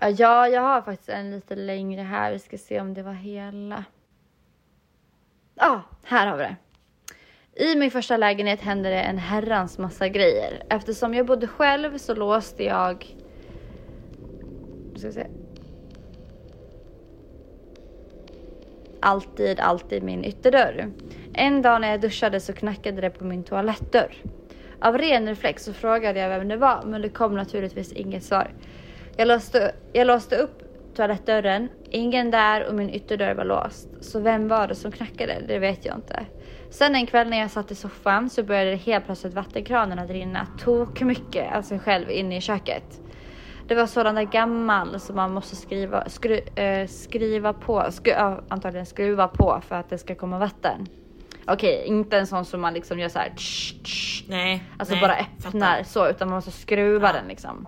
Ja, 0.01 0.49
jag 0.49 0.63
har 0.63 0.83
faktiskt 0.83 1.09
en 1.09 1.31
lite 1.31 1.57
längre 1.57 2.03
här. 2.03 2.33
Vi 2.33 2.39
ska 2.39 2.59
se 2.59 2.81
om 2.81 2.95
det 2.95 3.03
var 3.03 3.13
hela. 3.13 3.85
Ja, 5.55 5.83
här 6.03 6.27
har 6.27 6.37
vi 6.37 6.43
det. 6.43 6.57
I 7.65 7.77
min 7.77 7.91
första 7.91 8.17
lägenhet 8.17 8.61
hände 8.61 8.89
det 8.89 9.01
en 9.01 9.19
herrans 9.19 9.79
massa 9.79 10.09
grejer. 10.09 10.63
Eftersom 10.71 11.15
jag 11.15 11.27
bodde 11.27 11.47
själv 11.47 11.99
så 11.99 12.15
låste 12.15 12.65
jag... 12.65 13.17
Nu 14.93 14.99
ska 14.99 15.09
vi 15.09 15.15
se. 15.15 15.27
Alltid, 19.01 19.61
alltid 19.61 20.03
min 20.03 20.25
ytterdörr. 20.25 20.91
En 21.35 21.63
dag 21.63 21.81
när 21.81 21.91
jag 21.91 22.01
duschade 22.01 22.41
så 22.41 22.53
knackade 22.53 23.01
det 23.01 23.11
på 23.11 23.25
min 23.25 23.45
toalettdörr. 23.45 24.15
Av 24.81 24.99
ren 24.99 25.29
reflex 25.29 25.65
så 25.65 25.73
frågade 25.73 26.21
jag 26.21 26.29
vem 26.29 26.49
det 26.49 26.57
var 26.57 26.83
men 26.87 27.03
det 27.03 27.09
kom 27.09 27.35
naturligtvis 27.35 27.93
inget 27.93 28.25
svar. 28.25 28.51
Jag 29.19 29.29
låste, 29.29 29.73
jag 29.93 30.07
låste 30.07 30.37
upp 30.37 30.63
toalettdörren, 30.97 31.69
ingen 31.91 32.31
där 32.31 32.69
och 32.69 32.75
min 32.75 32.91
ytterdörr 32.91 33.35
var 33.35 33.45
låst. 33.45 33.89
Så 34.01 34.21
vem 34.21 34.49
var 34.49 34.69
det 34.69 34.75
som 34.75 34.93
knackade? 34.93 35.43
Det 35.49 35.59
vet 35.59 35.85
jag 35.85 35.97
inte. 35.97 36.27
Sen 36.71 36.95
en 36.95 37.07
kväll 37.07 37.29
när 37.29 37.39
jag 37.39 37.51
satt 37.51 37.71
i 37.71 37.75
soffan 37.75 38.31
så 38.31 38.43
började 38.43 38.77
helt 38.77 39.05
plötsligt 39.05 39.35
vattenkranen 39.35 39.99
att 39.99 40.11
rinna 40.11 40.47
tok 40.59 41.01
mycket 41.01 41.57
av 41.57 41.63
sig 41.63 41.79
själv 41.79 42.11
inne 42.11 42.37
i 42.37 42.41
köket. 42.41 43.01
Det 43.69 43.75
var 43.75 43.87
sådan 43.87 44.15
där 44.15 44.23
gammal 44.23 45.01
som 45.01 45.17
man 45.17 45.35
måste 45.35 45.57
skriva, 45.57 46.09
skru, 46.09 46.41
eh, 46.55 46.87
skriva 46.87 47.53
på, 47.53 47.87
skru, 47.91 48.13
ja, 48.13 48.41
antagligen 48.49 48.87
skruva 48.87 49.29
på 49.29 49.61
för 49.69 49.75
att 49.75 49.91
det 49.91 49.99
ska 49.99 50.15
komma 50.15 50.39
vatten. 50.39 50.87
Okej, 51.47 51.85
inte 51.87 52.19
en 52.19 52.27
sån 52.27 52.45
som 52.45 52.61
man 52.61 52.75
liksom 52.75 52.99
gör 52.99 53.09
så 53.09 53.19
här. 53.19 53.33
Tsch, 53.37 53.83
tsch, 53.83 54.25
Nej. 54.29 54.63
Alltså 54.79 54.95
nej, 54.95 55.01
bara 55.01 55.17
öppnar 55.17 55.77
fattar. 55.77 55.83
så 55.83 56.09
utan 56.09 56.29
man 56.29 56.35
måste 56.37 56.51
skruva 56.51 57.13
den 57.13 57.29
liksom. 57.29 57.67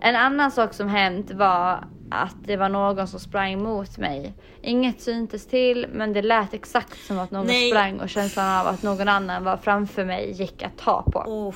En 0.00 0.16
annan 0.16 0.50
sak 0.50 0.74
som 0.74 0.88
hänt 0.88 1.30
var 1.30 1.84
att 2.10 2.36
det 2.44 2.56
var 2.56 2.68
någon 2.68 3.08
som 3.08 3.20
sprang 3.20 3.62
mot 3.62 3.98
mig. 3.98 4.34
Inget 4.62 5.00
syntes 5.00 5.46
till 5.46 5.86
men 5.92 6.12
det 6.12 6.22
lät 6.22 6.54
exakt 6.54 7.06
som 7.06 7.18
att 7.18 7.30
någon 7.30 7.46
Nej. 7.46 7.70
sprang 7.70 8.00
och 8.00 8.08
känslan 8.08 8.60
av 8.60 8.66
att 8.66 8.82
någon 8.82 9.08
annan 9.08 9.44
var 9.44 9.56
framför 9.56 10.04
mig 10.04 10.32
gick 10.32 10.62
att 10.62 10.78
ta 10.78 11.02
på. 11.02 11.18
Oh, 11.18 11.54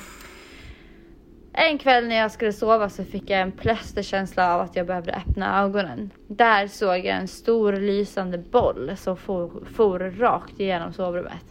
En 1.53 1.77
kväll 1.77 2.07
när 2.07 2.15
jag 2.15 2.31
skulle 2.31 2.53
sova 2.53 2.89
så 2.89 3.03
fick 3.03 3.29
jag 3.29 3.41
en 3.41 3.51
plötslig 3.51 4.05
känsla 4.05 4.55
av 4.55 4.61
att 4.61 4.75
jag 4.75 4.87
behövde 4.87 5.13
öppna 5.13 5.61
ögonen. 5.61 6.09
Där 6.27 6.67
såg 6.67 6.97
jag 6.97 7.05
en 7.05 7.27
stor 7.27 7.73
lysande 7.73 8.37
boll 8.37 8.97
som 8.97 9.17
for, 9.17 9.65
for 9.75 9.99
rakt 9.99 10.59
igenom 10.59 10.93
sovrummet. 10.93 11.43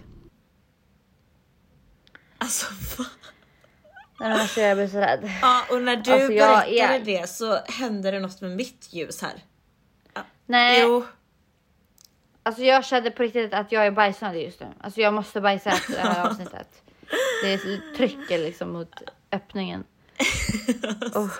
alltså 2.39 2.67
vad? 2.99 3.07
Nej 4.23 4.31
men 4.31 4.41
alltså 4.41 4.61
jag 4.61 4.77
blev 4.77 4.91
så 4.91 4.99
rädd. 4.99 5.31
Ja 5.43 5.63
och 5.71 5.83
när 5.83 5.97
du 5.97 6.13
Alltså, 6.13 6.29
berättade 6.29 6.97
är- 6.97 7.01
det 7.21 7.29
så 7.29 7.55
hände 7.57 8.11
det 8.11 8.21
något 8.21 8.41
med 8.41 8.51
mitt 8.51 8.89
ljus 8.91 9.23
här. 9.23 9.33
Nej, 10.47 10.81
Jo. 10.83 11.07
alltså 12.43 12.63
jag 12.63 12.85
kände 12.85 13.11
på 13.11 13.23
riktigt 13.23 13.55
att 13.55 13.73
jag 13.73 13.87
är 13.87 13.91
bajsnödig 13.91 14.45
just 14.45 14.61
nu. 14.61 14.67
Alltså 14.81 15.01
jag 15.01 15.15
måste 15.15 15.41
bajsa 15.41 15.71
efter 15.71 15.93
det 15.93 15.99
här 16.01 16.27
avsnittet. 16.31 16.83
Det 17.43 17.59
trycker 17.97 18.39
liksom 18.39 18.73
mot 18.73 19.03
öppningen. 19.33 19.85
Oh, 21.15 21.31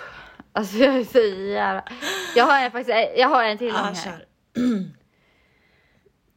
alltså 0.53 0.77
jag 0.77 0.95
är 0.97 1.05
så 1.05 1.19
jävla... 1.53 1.85
Jag 2.37 2.45
har 2.45 2.59
en, 2.65 2.71
faktiskt, 2.71 2.99
jag 3.17 3.29
har 3.29 3.45
en 3.45 3.59
till 3.59 3.67
Ja, 3.69 3.85
lång 3.87 3.95
här. 3.95 4.05
kör. 4.05 4.27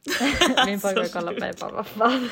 Min 0.66 0.80
pojkvän 0.80 1.08
kollar 1.08 1.32
på 1.34 1.40
mig 1.40 1.50
och 1.50 1.56
bara 1.60 1.72
vad 1.72 1.86
fan. 1.86 2.30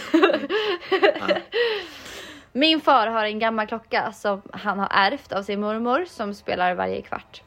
Min 2.57 2.81
far 2.81 3.07
har 3.07 3.25
en 3.25 3.39
gammal 3.39 3.67
klocka 3.67 4.13
som 4.13 4.43
han 4.53 4.79
har 4.79 4.89
ärvt 4.91 5.33
av 5.33 5.43
sin 5.43 5.61
mormor 5.61 6.05
som 6.05 6.35
spelar 6.35 6.75
varje 6.75 7.03
kvart. 7.03 7.43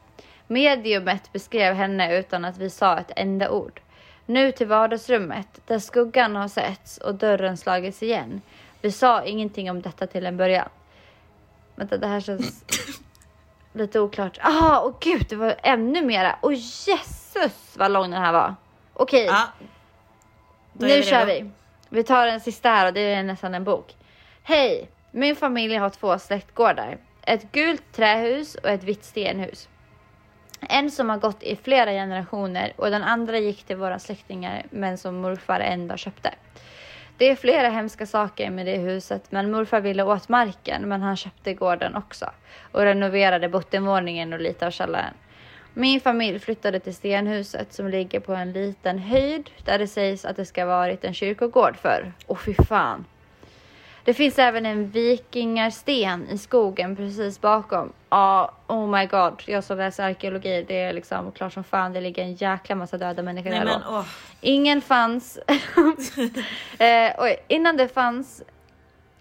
Mediumet 0.46 1.32
beskrev 1.32 1.74
henne 1.74 2.18
utan 2.18 2.44
att 2.44 2.58
vi 2.58 2.70
sa 2.70 2.98
ett 2.98 3.12
enda 3.16 3.50
ord. 3.50 3.80
Nu 4.26 4.52
till 4.52 4.66
vardagsrummet 4.66 5.60
där 5.66 5.78
skuggan 5.78 6.36
har 6.36 6.48
setts 6.48 6.98
och 6.98 7.14
dörren 7.14 7.56
slagits 7.56 8.02
igen. 8.02 8.40
Vi 8.80 8.92
sa 8.92 9.24
ingenting 9.24 9.70
om 9.70 9.82
detta 9.82 10.06
till 10.06 10.26
en 10.26 10.36
början. 10.36 10.68
Vänta, 11.74 11.96
det 11.96 12.06
här 12.06 12.20
känns 12.20 12.64
lite 13.72 14.00
oklart. 14.00 14.38
Ah, 14.42 14.80
åh 14.84 14.94
gud, 15.00 15.26
det 15.28 15.36
var 15.36 15.54
ännu 15.62 16.02
mera. 16.02 16.38
Åh 16.42 16.52
jessus 16.54 17.76
vad 17.76 17.90
lång 17.90 18.10
den 18.10 18.22
här 18.22 18.32
var. 18.32 18.54
Okej. 18.92 19.26
Då 20.72 20.86
är 20.86 20.88
nu 20.88 20.96
vi 20.96 21.02
kör 21.02 21.26
vi. 21.26 21.50
Vi 21.88 22.04
tar 22.04 22.26
den 22.26 22.40
sista 22.40 22.68
här 22.68 22.86
och 22.86 22.92
det 22.92 23.00
är 23.00 23.22
nästan 23.22 23.54
en 23.54 23.64
bok. 23.64 23.96
Hej! 24.42 24.90
Min 25.18 25.36
familj 25.36 25.76
har 25.76 25.90
två 25.90 26.18
släktgårdar. 26.18 26.98
Ett 27.22 27.52
gult 27.52 27.92
trähus 27.92 28.54
och 28.54 28.68
ett 28.70 28.84
vitt 28.84 29.04
stenhus. 29.04 29.68
En 30.60 30.90
som 30.90 31.10
har 31.10 31.18
gått 31.18 31.42
i 31.42 31.56
flera 31.56 31.90
generationer 31.90 32.72
och 32.76 32.90
den 32.90 33.02
andra 33.02 33.38
gick 33.38 33.62
till 33.64 33.76
våra 33.76 33.98
släktingar 33.98 34.66
men 34.70 34.98
som 34.98 35.16
morfar 35.16 35.60
en 35.60 35.88
dag 35.88 35.98
köpte. 35.98 36.34
Det 37.16 37.30
är 37.30 37.36
flera 37.36 37.68
hemska 37.68 38.06
saker 38.06 38.50
med 38.50 38.66
det 38.66 38.76
huset 38.76 39.32
men 39.32 39.50
morfar 39.50 39.80
ville 39.80 40.02
åt 40.02 40.28
marken 40.28 40.88
men 40.88 41.02
han 41.02 41.16
köpte 41.16 41.54
gården 41.54 41.94
också 41.94 42.30
och 42.72 42.82
renoverade 42.82 43.48
bottenvåningen 43.48 44.32
och 44.32 44.40
lite 44.40 44.66
av 44.66 44.70
källaren. 44.70 45.14
Min 45.74 46.00
familj 46.00 46.38
flyttade 46.38 46.80
till 46.80 46.94
stenhuset 46.94 47.72
som 47.72 47.88
ligger 47.88 48.20
på 48.20 48.34
en 48.34 48.52
liten 48.52 48.98
höjd 48.98 49.50
där 49.64 49.78
det 49.78 49.86
sägs 49.86 50.24
att 50.24 50.36
det 50.36 50.44
ska 50.44 50.66
varit 50.66 51.04
en 51.04 51.14
kyrkogård 51.14 51.76
förr. 51.76 52.12
Och 52.26 52.40
fy 52.40 52.54
fan. 52.54 53.04
Det 54.08 54.14
finns 54.14 54.38
även 54.38 54.66
en 54.66 54.90
vikingarsten 54.90 56.28
i 56.28 56.38
skogen 56.38 56.96
precis 56.96 57.40
bakom. 57.40 57.92
Ja, 58.10 58.52
oh 58.66 58.90
my 58.90 59.06
god. 59.06 59.42
Jag 59.46 59.64
som 59.64 59.78
läser 59.78 60.04
arkeologi, 60.04 60.64
det 60.68 60.80
är 60.82 60.92
liksom 60.92 61.32
klart 61.32 61.52
som 61.52 61.64
fan 61.64 61.92
det 61.92 62.00
ligger 62.00 62.22
en 62.22 62.34
jäkla 62.34 62.74
massa 62.74 62.98
döda 62.98 63.22
människor 63.22 63.50
Nej 63.50 63.58
där 63.58 63.66
men 63.66 63.82
åh. 63.88 64.04
Ingen 64.40 64.80
fanns. 64.80 65.38
eh, 66.78 67.12
oj, 67.18 67.36
innan 67.48 67.76
det 67.76 67.88
fanns. 67.88 68.42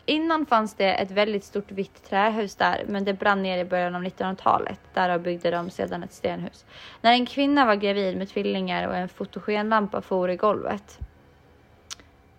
Innan 0.05 0.45
fanns 0.45 0.73
det 0.73 0.93
ett 0.93 1.11
väldigt 1.11 1.43
stort 1.43 1.71
vitt 1.71 2.09
trähus 2.09 2.55
där, 2.55 2.83
men 2.87 3.05
det 3.05 3.13
brann 3.13 3.43
ner 3.43 3.57
i 3.57 3.65
början 3.65 3.95
av 3.95 4.03
1900-talet. 4.03 4.79
Därav 4.93 5.21
byggde 5.21 5.51
de 5.51 5.69
sedan 5.69 6.03
ett 6.03 6.13
stenhus. 6.13 6.65
När 7.01 7.11
en 7.11 7.25
kvinna 7.25 7.65
var 7.65 7.75
gravid 7.75 8.17
med 8.17 8.29
tvillingar 8.29 8.87
och 8.87 8.95
en 8.95 9.09
fotogenlampa 9.09 10.01
for 10.01 10.29
i 10.29 10.35
golvet. 10.35 10.99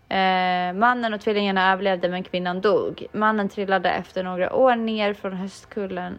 Eh, 0.09 0.72
mannen 0.72 1.14
och 1.14 1.20
tvillingarna 1.20 1.72
överlevde 1.72 2.09
men 2.09 2.24
kvinnan 2.24 2.61
dog. 2.61 3.06
Mannen 3.12 3.48
trillade 3.48 3.90
efter 3.90 4.24
några 4.24 4.54
år 4.54 4.76
ner 4.76 5.14
från 5.14 5.32
höstkullen 5.32 6.18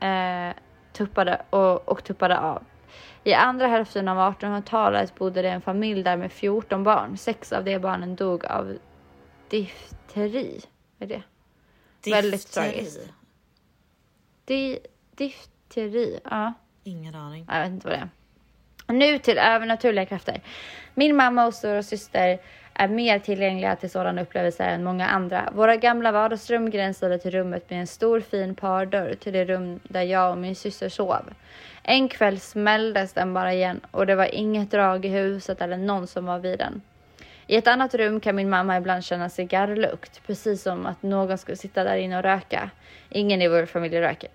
eh, 0.00 0.56
tuppade 0.92 1.42
och, 1.50 1.88
och 1.88 2.04
tuppade 2.04 2.38
av. 2.38 2.64
I 3.24 3.34
andra 3.34 3.66
hälften 3.66 4.08
av 4.08 4.34
1800-talet 4.34 5.14
bodde 5.14 5.42
det 5.42 5.48
en 5.48 5.60
familj 5.60 6.02
där 6.02 6.16
med 6.16 6.32
14 6.32 6.84
barn. 6.84 7.16
Sex 7.16 7.52
av 7.52 7.64
de 7.64 7.78
barnen 7.78 8.16
dog 8.16 8.44
av 8.44 8.78
difteri. 9.48 10.60
Vad 10.98 11.12
är 11.12 11.16
det? 11.16 11.22
Väldigt 12.10 12.46
Difteri. 12.46 12.70
tragiskt. 12.72 13.12
Di, 14.44 14.78
difteri, 15.16 16.20
ja. 16.24 16.52
Ingen 16.84 17.14
aning. 17.14 17.46
Jag 17.48 17.60
vet 17.60 17.70
inte 17.70 17.88
vad 17.88 17.98
det 17.98 18.02
är. 18.02 18.08
Nu 18.92 19.18
till 19.18 19.38
övernaturliga 19.38 20.06
krafter. 20.06 20.42
Min 20.94 21.16
mamma 21.16 21.46
och 21.46 21.54
stora 21.54 21.82
syster 21.82 22.40
är 22.80 22.88
mer 22.88 23.18
tillgängliga 23.18 23.76
till 23.76 23.90
sådana 23.90 24.22
upplevelser 24.22 24.68
än 24.68 24.84
många 24.84 25.06
andra. 25.06 25.48
Våra 25.52 25.76
gamla 25.76 26.12
vardagsrum 26.12 26.70
gränsade 26.70 27.18
till 27.18 27.30
rummet 27.30 27.70
med 27.70 27.80
en 27.80 27.86
stor 27.86 28.20
fin 28.20 28.54
pardörr 28.54 29.14
till 29.14 29.32
det 29.32 29.44
rum 29.44 29.80
där 29.82 30.02
jag 30.02 30.30
och 30.30 30.38
min 30.38 30.56
syster 30.56 30.88
sov. 30.88 31.30
En 31.82 32.08
kväll 32.08 32.40
smälldes 32.40 33.12
den 33.12 33.34
bara 33.34 33.52
igen 33.52 33.80
och 33.90 34.06
det 34.06 34.14
var 34.14 34.34
inget 34.34 34.70
drag 34.70 35.04
i 35.04 35.08
huset 35.08 35.60
eller 35.60 35.76
någon 35.76 36.06
som 36.06 36.26
var 36.26 36.38
vid 36.38 36.58
den. 36.58 36.82
I 37.46 37.56
ett 37.56 37.68
annat 37.68 37.94
rum 37.94 38.20
kan 38.20 38.36
min 38.36 38.50
mamma 38.50 38.76
ibland 38.76 39.04
känna 39.04 39.28
cigarrlukt, 39.28 40.26
precis 40.26 40.62
som 40.62 40.86
att 40.86 41.02
någon 41.02 41.38
skulle 41.38 41.56
sitta 41.56 41.84
där 41.84 41.96
inne 41.96 42.16
och 42.16 42.22
röka. 42.22 42.70
Ingen 43.08 43.42
i 43.42 43.48
vår 43.48 43.66
familj 43.66 44.00
röker. 44.00 44.30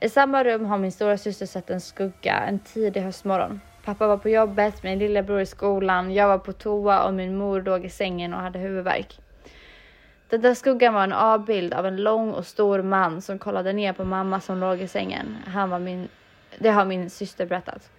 I 0.00 0.08
samma 0.08 0.44
rum 0.44 0.64
har 0.64 0.78
min 0.78 0.92
stora 0.92 1.18
syster 1.18 1.46
sett 1.46 1.70
en 1.70 1.80
skugga 1.80 2.34
en 2.34 2.58
tidig 2.58 3.00
höstmorgon. 3.00 3.60
Pappa 3.86 4.06
var 4.06 4.16
på 4.16 4.28
jobbet, 4.28 4.82
min 4.82 4.98
lillebror 4.98 5.40
i 5.40 5.46
skolan, 5.46 6.14
jag 6.14 6.28
var 6.28 6.38
på 6.38 6.52
toa 6.52 7.04
och 7.04 7.14
min 7.14 7.36
mor 7.36 7.62
låg 7.62 7.84
i 7.84 7.88
sängen 7.88 8.34
och 8.34 8.40
hade 8.40 8.58
huvudvärk. 8.58 9.18
Den 10.28 10.40
där 10.40 10.54
skuggan 10.54 10.94
var 10.94 11.04
en 11.04 11.12
avbild 11.12 11.74
av 11.74 11.86
en 11.86 11.96
lång 11.96 12.30
och 12.30 12.46
stor 12.46 12.82
man 12.82 13.22
som 13.22 13.38
kollade 13.38 13.72
ner 13.72 13.92
på 13.92 14.04
mamma 14.04 14.40
som 14.40 14.58
låg 14.58 14.80
i 14.80 14.88
sängen. 14.88 15.36
Han 15.46 15.70
var 15.70 15.78
min, 15.78 16.08
det 16.58 16.68
har 16.68 16.84
min 16.84 17.10
syster 17.10 17.46
berättat. 17.46 17.90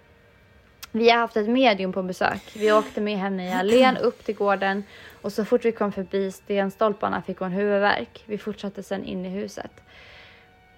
Vi 0.92 1.10
har 1.10 1.18
haft 1.18 1.36
ett 1.36 1.48
medium 1.48 1.92
på 1.92 2.02
besök. 2.02 2.42
Vi 2.56 2.72
åkte 2.72 3.00
med 3.00 3.18
henne 3.18 3.48
i 3.48 3.52
allén 3.52 3.96
upp 3.96 4.24
till 4.24 4.34
gården 4.34 4.84
och 5.22 5.32
så 5.32 5.44
fort 5.44 5.64
vi 5.64 5.72
kom 5.72 5.92
förbi 5.92 6.32
stenstolparna 6.32 7.22
fick 7.22 7.38
hon 7.38 7.52
huvudvärk. 7.52 8.24
Vi 8.26 8.38
fortsatte 8.38 8.82
sedan 8.82 9.04
in 9.04 9.26
i 9.26 9.28
huset. 9.28 9.72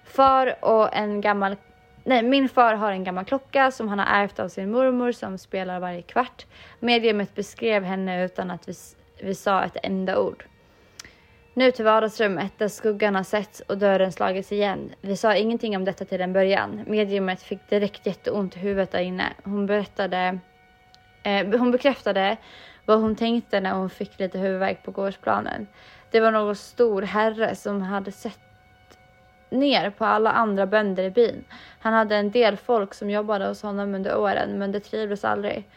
Far 0.05 0.65
och 0.65 0.95
en 0.95 1.21
gammal 1.21 1.55
Nej, 2.03 2.23
min 2.23 2.49
far 2.49 2.73
har 2.73 2.91
en 2.91 3.03
gammal 3.03 3.25
klocka 3.25 3.71
som 3.71 3.87
han 3.89 3.99
har 3.99 4.05
ärvt 4.05 4.39
av 4.39 4.49
sin 4.49 4.71
mormor 4.71 5.11
som 5.11 5.37
spelar 5.37 5.79
varje 5.79 6.01
kvart. 6.01 6.45
Mediumet 6.79 7.35
beskrev 7.35 7.83
henne 7.83 8.25
utan 8.25 8.51
att 8.51 8.69
vi, 8.69 8.73
vi 9.21 9.35
sa 9.35 9.63
ett 9.63 9.77
enda 9.83 10.19
ord. 10.19 10.45
Nu 11.53 11.71
till 11.71 11.85
vardagsrummet 11.85 12.51
där 12.57 12.67
skuggan 12.67 13.15
har 13.15 13.23
setts 13.23 13.59
och 13.59 13.77
dörren 13.77 14.11
slagits 14.11 14.51
igen. 14.51 14.91
Vi 15.01 15.17
sa 15.17 15.35
ingenting 15.35 15.75
om 15.77 15.85
detta 15.85 16.05
till 16.05 16.21
en 16.21 16.33
början. 16.33 16.83
Mediumet 16.87 17.41
fick 17.41 17.69
direkt 17.69 18.05
jätteont 18.05 18.55
i 18.55 18.59
huvudet 18.59 18.91
där 18.91 18.99
inne. 18.99 19.33
Hon 19.43 19.65
berättade, 19.65 20.39
eh, 21.23 21.47
hon 21.59 21.71
bekräftade 21.71 22.37
vad 22.85 23.01
hon 23.01 23.15
tänkte 23.15 23.59
när 23.59 23.73
hon 23.73 23.89
fick 23.89 24.19
lite 24.19 24.39
huvudvärk 24.39 24.83
på 24.83 24.91
gårdsplanen. 24.91 25.67
Det 26.11 26.19
var 26.19 26.31
någon 26.31 26.55
stor 26.55 27.01
herre 27.01 27.55
som 27.55 27.81
hade 27.81 28.11
sett 28.11 28.50
ner 29.51 29.89
på 29.89 30.05
alla 30.05 30.31
andra 30.31 30.65
bönder 30.65 31.03
i 31.03 31.09
byn. 31.09 31.43
Han 31.79 31.93
hade 31.93 32.15
en 32.15 32.31
del 32.31 32.57
folk 32.57 32.93
som 32.93 33.09
jobbade 33.09 33.47
hos 33.47 33.61
honom 33.61 33.95
under 33.95 34.17
åren, 34.17 34.57
men 34.57 34.71
det 34.71 34.79
trivdes 34.79 35.25
aldrig. 35.25 35.67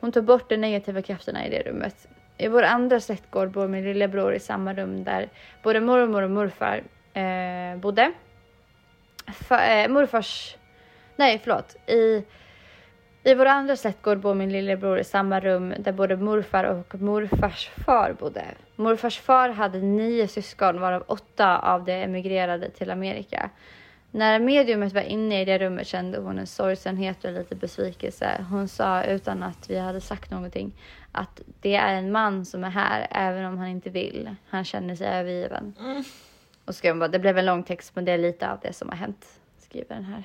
Hon 0.00 0.12
tog 0.12 0.24
bort 0.24 0.48
de 0.48 0.56
negativa 0.56 1.02
krafterna 1.02 1.46
i 1.46 1.50
det 1.50 1.62
rummet. 1.62 2.08
I 2.38 2.48
vår 2.48 2.62
andra 2.62 3.00
släktgård 3.00 3.50
bor 3.50 3.68
min 3.68 3.84
lillebror 3.84 4.34
i 4.34 4.40
samma 4.40 4.74
rum 4.74 5.04
där 5.04 5.28
både 5.62 5.80
mormor 5.80 6.22
och 6.22 6.30
morfar 6.30 6.82
eh, 7.14 7.76
bodde. 7.76 8.12
Fa, 9.32 9.64
eh, 9.64 9.88
morfars... 9.88 10.56
Nej, 11.16 11.40
förlåt. 11.44 11.76
I, 11.86 12.24
i 13.28 13.34
vår 13.34 13.46
andra 13.46 13.76
släktgård 13.76 14.18
bor 14.18 14.34
min 14.34 14.52
lillebror 14.52 14.98
i 14.98 15.04
samma 15.04 15.40
rum 15.40 15.74
där 15.78 15.92
både 15.92 16.16
morfar 16.16 16.64
och 16.64 17.00
morfars 17.00 17.70
far 17.86 18.16
bodde. 18.18 18.44
Morfars 18.76 19.20
far 19.20 19.48
hade 19.48 19.78
nio 19.78 20.28
syskon 20.28 20.80
varav 20.80 21.04
åtta 21.06 21.58
av 21.58 21.84
de 21.84 21.92
emigrerade 21.92 22.70
till 22.70 22.90
Amerika. 22.90 23.50
När 24.10 24.38
mediumet 24.38 24.92
var 24.92 25.02
inne 25.02 25.40
i 25.40 25.44
det 25.44 25.58
rummet 25.58 25.86
kände 25.86 26.18
hon 26.18 26.38
en 26.38 26.46
sorgsenhet 26.46 27.24
och 27.24 27.32
lite 27.32 27.54
besvikelse. 27.54 28.44
Hon 28.50 28.68
sa 28.68 29.04
utan 29.04 29.42
att 29.42 29.70
vi 29.70 29.78
hade 29.78 30.00
sagt 30.00 30.30
någonting 30.30 30.72
att 31.12 31.40
det 31.60 31.76
är 31.76 31.94
en 31.94 32.12
man 32.12 32.44
som 32.44 32.64
är 32.64 32.70
här 32.70 33.06
även 33.10 33.44
om 33.44 33.58
han 33.58 33.68
inte 33.68 33.90
vill. 33.90 34.34
Han 34.48 34.64
känner 34.64 34.94
sig 34.94 35.06
övergiven. 35.06 35.74
Och 36.64 36.74
skrev 36.74 36.98
bara, 36.98 37.08
det 37.08 37.18
blev 37.18 37.38
en 37.38 37.46
lång 37.46 37.62
text 37.62 37.96
men 37.96 38.04
det 38.04 38.12
är 38.12 38.18
lite 38.18 38.50
av 38.50 38.58
det 38.62 38.72
som 38.72 38.88
har 38.88 38.96
hänt. 38.96 39.26
Skriver 39.58 39.94
den 39.94 40.04
här. 40.04 40.24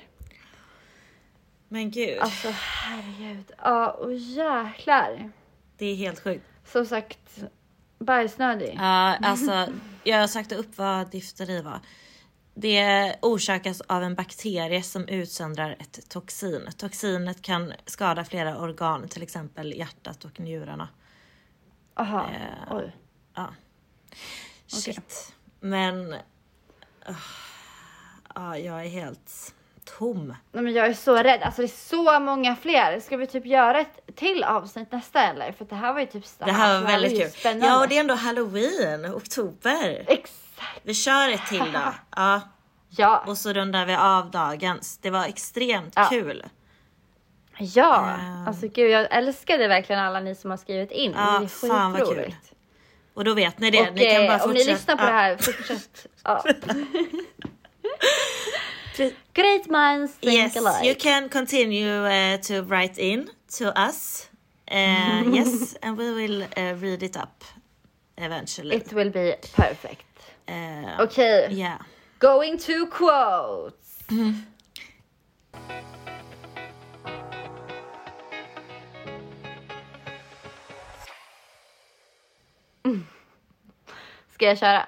Men 1.74 1.90
gud, 1.90 2.18
Alltså 2.18 2.48
herregud. 2.52 3.52
Ja 3.62 3.90
och 3.90 4.14
jäklar. 4.14 5.30
det 5.78 5.86
är 5.86 5.94
helt 5.96 6.20
sjukt. 6.20 6.44
Som 6.64 6.86
sagt, 6.86 7.44
bajsnödig. 7.98 8.74
Ja, 8.78 9.16
alltså 9.16 9.68
jag 10.04 10.18
har 10.18 10.26
sagt 10.26 10.52
upp 10.52 10.78
vad 10.78 11.10
difteri 11.10 11.62
var. 11.62 11.80
Det 12.54 13.16
orsakas 13.22 13.80
av 13.80 14.02
en 14.02 14.14
bakterie 14.14 14.82
som 14.82 15.08
utsöndrar 15.08 15.76
ett 15.78 16.08
toxin. 16.08 16.68
Toxinet 16.76 17.42
kan 17.42 17.72
skada 17.86 18.24
flera 18.24 18.58
organ, 18.58 19.08
till 19.08 19.22
exempel 19.22 19.72
hjärtat 19.72 20.24
och 20.24 20.40
njurarna. 20.40 20.88
Aha, 21.94 22.30
Eh, 22.30 22.76
oj. 22.76 22.96
Ja. 23.34 23.54
Shit. 24.66 25.34
Men... 25.60 26.14
ah, 27.06 27.14
Ja, 28.34 28.58
jag 28.58 28.84
är 28.84 28.88
helt 28.88 29.54
tom. 29.98 30.34
Nej, 30.52 30.64
men 30.64 30.72
jag 30.72 30.86
är 30.86 30.94
så 30.94 31.16
rädd. 31.16 31.42
Alltså 31.42 31.62
det 31.62 31.66
är 31.66 31.86
så 31.88 32.20
många 32.20 32.56
fler. 32.56 33.00
Ska 33.00 33.16
vi 33.16 33.26
typ 33.26 33.46
göra 33.46 33.80
ett 33.80 34.16
till 34.16 34.44
avsnitt 34.44 34.92
nästa 34.92 35.22
eller? 35.22 35.52
För 35.52 35.64
det 35.64 35.74
här 35.74 35.92
var 35.92 36.00
ju 36.00 36.06
typ 36.06 36.24
Det 36.38 36.52
här 36.52 36.80
var 36.80 36.86
väldigt 36.86 37.12
ju 37.12 37.18
kul. 37.20 37.30
Spännande. 37.30 37.66
Ja, 37.66 37.80
och 37.82 37.88
det 37.88 37.96
är 37.96 38.00
ändå 38.00 38.14
halloween, 38.14 39.14
oktober. 39.14 40.04
Exakt. 40.06 40.80
Vi 40.82 40.94
kör 40.94 41.28
ett 41.30 41.46
till 41.48 41.72
då. 41.72 41.94
Ja, 42.16 42.40
Ja. 42.96 43.24
och 43.26 43.38
så 43.38 43.52
rundar 43.52 43.86
vi 43.86 43.94
av 43.94 44.30
dagens. 44.30 44.98
Det 44.98 45.10
var 45.10 45.24
extremt 45.24 45.92
Ja. 45.96 46.06
kul. 46.10 46.44
Ja. 47.58 48.10
Eh. 48.18 48.48
Alltså 48.48 48.68
gud, 48.68 48.90
jag 48.90 49.06
älskade 49.10 49.68
verkligen 49.68 50.02
alla 50.02 50.20
ni 50.20 50.34
som 50.34 50.50
har 50.50 50.58
skrivit 50.58 50.90
in. 50.90 51.12
Ja, 51.16 51.38
det 51.38 51.44
är 51.44 51.68
fan 51.68 51.92
vad 51.92 52.08
kul. 52.14 52.34
Och 53.14 53.24
då 53.24 53.34
vet 53.34 53.58
ni 53.58 53.70
det. 53.70 53.88
Och 53.88 53.94
ni 53.94 54.14
kan 54.14 54.26
bara 54.26 54.44
om 54.44 54.50
ni 54.50 54.58
fortsätta. 54.58 54.72
lyssnar 54.72 54.96
på 54.96 55.02
ja. 55.02 55.06
det 55.06 55.12
här, 55.12 55.36
fortsätt. 55.40 56.06
Ja. 56.24 56.44
Great 59.34 59.70
minds 59.70 60.12
think 60.12 60.32
Yes, 60.32 60.56
alike. 60.56 60.84
you 60.84 60.94
can 60.94 61.28
continue 61.28 62.04
uh, 62.06 62.36
to 62.38 62.62
write 62.62 62.98
in 62.98 63.30
to 63.58 63.72
us. 63.88 64.28
Uh, 64.70 64.74
yes, 65.32 65.76
and 65.82 65.96
we 65.98 66.10
will 66.12 66.42
uh, 66.56 66.74
read 66.80 67.02
it 67.02 67.16
up 67.16 67.44
eventually. 68.16 68.76
It 68.76 68.92
will 68.92 69.10
be 69.10 69.34
perfect. 69.56 70.04
Uh, 70.48 71.02
Okej, 71.02 71.48
Yeah. 71.50 71.78
going 72.20 72.58
to 72.58 72.86
quotes. 72.86 74.02
Mm. 74.08 74.34
Ska 84.34 84.46
jag 84.46 84.58
köra? 84.58 84.86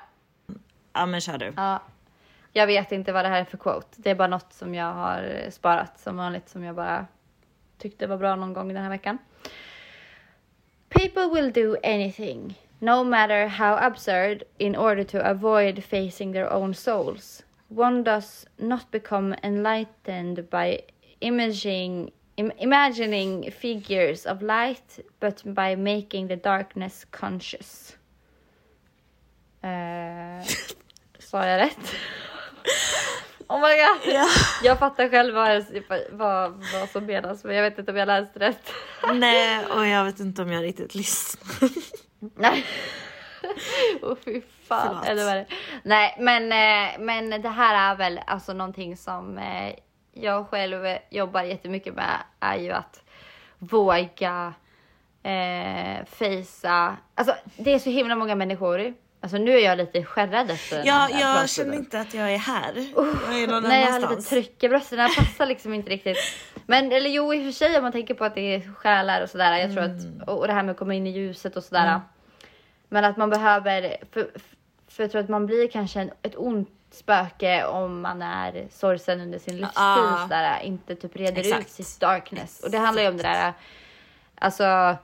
Ja 0.93 1.07
men 1.07 1.21
kör 1.21 1.39
du. 1.39 1.53
Ja. 1.57 1.83
Jag 2.57 2.67
vet 2.67 2.93
inte 2.93 3.13
vad 3.13 3.25
det 3.25 3.29
här 3.29 3.41
är 3.41 3.45
för 3.45 3.59
quote. 3.59 3.87
Det 3.97 4.11
är 4.11 4.15
bara 4.15 4.29
något 4.29 4.53
som 4.53 4.75
jag 4.75 4.93
har 4.93 5.51
sparat 5.51 6.01
som 6.01 6.17
vanligt 6.17 6.49
som 6.49 6.65
jag 6.65 6.75
bara 6.75 7.07
tyckte 7.79 8.07
var 8.07 8.17
bra 8.17 8.37
någon 8.37 8.53
gång 8.53 8.69
den 8.75 8.83
här 8.83 8.91
veckan. 8.91 9.19
People 10.89 11.27
will 11.35 11.53
do 11.53 11.77
anything, 11.83 12.55
no 12.79 13.05
matter 13.05 13.47
how 13.47 13.77
absurd, 13.77 14.43
in 14.59 14.77
order 14.77 15.05
to 15.05 15.19
avoid 15.19 15.85
facing 15.85 16.33
their 16.33 16.53
own 16.53 16.75
souls. 16.75 17.45
One 17.69 18.03
does 18.03 18.47
not 18.57 18.91
become 18.91 19.37
enlightened 19.43 20.51
by 20.51 20.79
imaging, 21.21 22.11
im- 22.37 22.53
imagining 22.59 23.51
figures 23.51 24.27
of 24.27 24.43
light, 24.43 24.99
but 25.21 25.43
by 25.45 25.77
making 25.77 26.29
the 26.29 26.37
darkness 26.37 27.07
conscious. 27.11 27.97
Eh, 29.63 30.47
Sa 31.19 31.47
jag 31.47 31.59
rätt? 31.61 31.95
Oh 33.49 33.61
my 33.61 33.75
god! 33.77 34.15
Ja. 34.15 34.27
Jag 34.63 34.79
fattar 34.79 35.09
själv 35.09 35.35
vad, 35.35 35.65
vad, 36.11 36.65
vad 36.75 36.89
som 36.89 37.07
menas 37.07 37.45
men 37.45 37.57
jag 37.57 37.63
vet 37.63 37.79
inte 37.79 37.91
om 37.91 37.97
jag 37.97 38.07
läste 38.07 38.39
rätt. 38.39 38.73
Nej, 39.15 39.67
och 39.67 39.87
jag 39.87 40.05
vet 40.05 40.21
inte 40.21 40.43
om 40.43 40.53
jag 40.53 40.63
riktigt 40.63 40.95
lyssnar. 40.95 41.71
Nej. 42.35 42.65
Åh 44.03 44.13
oh, 44.13 44.17
fy 44.25 44.43
fan. 44.69 44.89
Förlåt. 44.89 45.07
Eller 45.07 45.25
vad 45.25 45.35
det? 45.37 45.47
Nej 45.83 46.17
men, 46.19 46.43
eh, 46.43 46.99
men 46.99 47.43
det 47.43 47.49
här 47.49 47.93
är 47.93 47.97
väl 47.97 48.21
alltså 48.27 48.53
någonting 48.53 48.97
som 48.97 49.39
eh, 49.39 49.75
jag 50.13 50.49
själv 50.49 50.99
jobbar 51.11 51.43
jättemycket 51.43 51.95
med 51.95 52.19
är 52.41 52.57
ju 52.57 52.73
att 52.73 53.05
våga 53.59 54.55
eh, 55.23 56.05
fejsa. 56.07 56.97
Alltså 57.15 57.35
det 57.57 57.75
är 57.75 57.79
så 57.79 57.91
himla 57.91 58.17
många 58.17 58.35
människor. 58.35 58.95
Alltså 59.27 59.39
nu 59.39 59.51
är 59.53 59.65
jag 59.65 59.79
lite 59.79 60.05
skärrad 60.05 60.51
efter 60.51 60.77
den 60.77 60.87
Ja, 60.87 60.95
här 60.95 61.21
jag 61.41 61.51
känner 61.51 61.75
inte 61.75 62.01
att 62.01 62.15
jag 62.15 62.33
är 62.33 62.39
här. 62.39 62.73
Jag 62.97 63.43
är 63.43 63.47
någon 63.47 63.63
Nej 63.63 63.85
jag 63.85 63.93
har 63.93 64.01
lite 64.01 64.23
tryck 64.23 64.65
i 64.65 64.69
brösten, 64.69 64.99
det 64.99 65.15
passar 65.17 65.47
liksom 65.47 65.75
inte 65.75 65.91
riktigt. 65.91 66.17
Men 66.67 66.93
eller 66.93 67.11
jo 67.11 67.35
i 67.35 67.41
och 67.41 67.45
för 67.45 67.53
sig 67.53 67.77
om 67.77 67.83
man 67.83 67.93
tänker 67.93 68.15
på 68.15 68.25
att 68.25 68.35
det 68.35 68.55
är 68.55 68.75
själar 68.75 69.23
och 69.23 69.31
sådär. 69.31 69.57
Jag 69.57 69.73
tror 69.73 69.85
Mm. 69.85 70.21
att, 70.23 70.29
och 70.29 70.39
och 70.39 70.47
det 70.47 70.53
här 70.53 70.63
med 70.63 70.73
att 70.73 70.79
komma 70.79 70.95
in 70.95 71.07
i 71.07 71.11
ljuset 71.11 71.57
och 71.57 71.65
sådär. 71.65 72.01
Men 72.89 73.05
att 73.05 73.17
man 73.17 73.31
behöver, 73.31 73.97
för, 74.13 74.31
för 74.89 75.03
jag 75.03 75.11
tror 75.11 75.21
att 75.21 75.29
man 75.29 75.47
blir 75.47 75.69
kanske 75.69 76.01
en, 76.01 76.11
ett 76.23 76.37
ont 76.37 76.69
spöke 76.91 77.65
om 77.65 78.01
man 78.01 78.23
är 78.23 78.69
sorgsen 78.71 79.21
under 79.21 79.39
sin 79.39 79.57
livstid. 79.57 79.79
Ah. 79.83 80.61
Inte 80.61 80.95
typ 80.95 81.17
reder 81.17 81.41
ut 81.41 81.47
Exakt. 81.47 81.71
sitt 81.71 82.01
darkness. 82.01 82.61
Och 82.65 82.71
det 82.71 82.79
handlar 82.79 83.03
ju 83.03 83.09
om 83.09 83.17
det 83.17 83.23
där, 83.23 83.53
alltså 84.35 84.97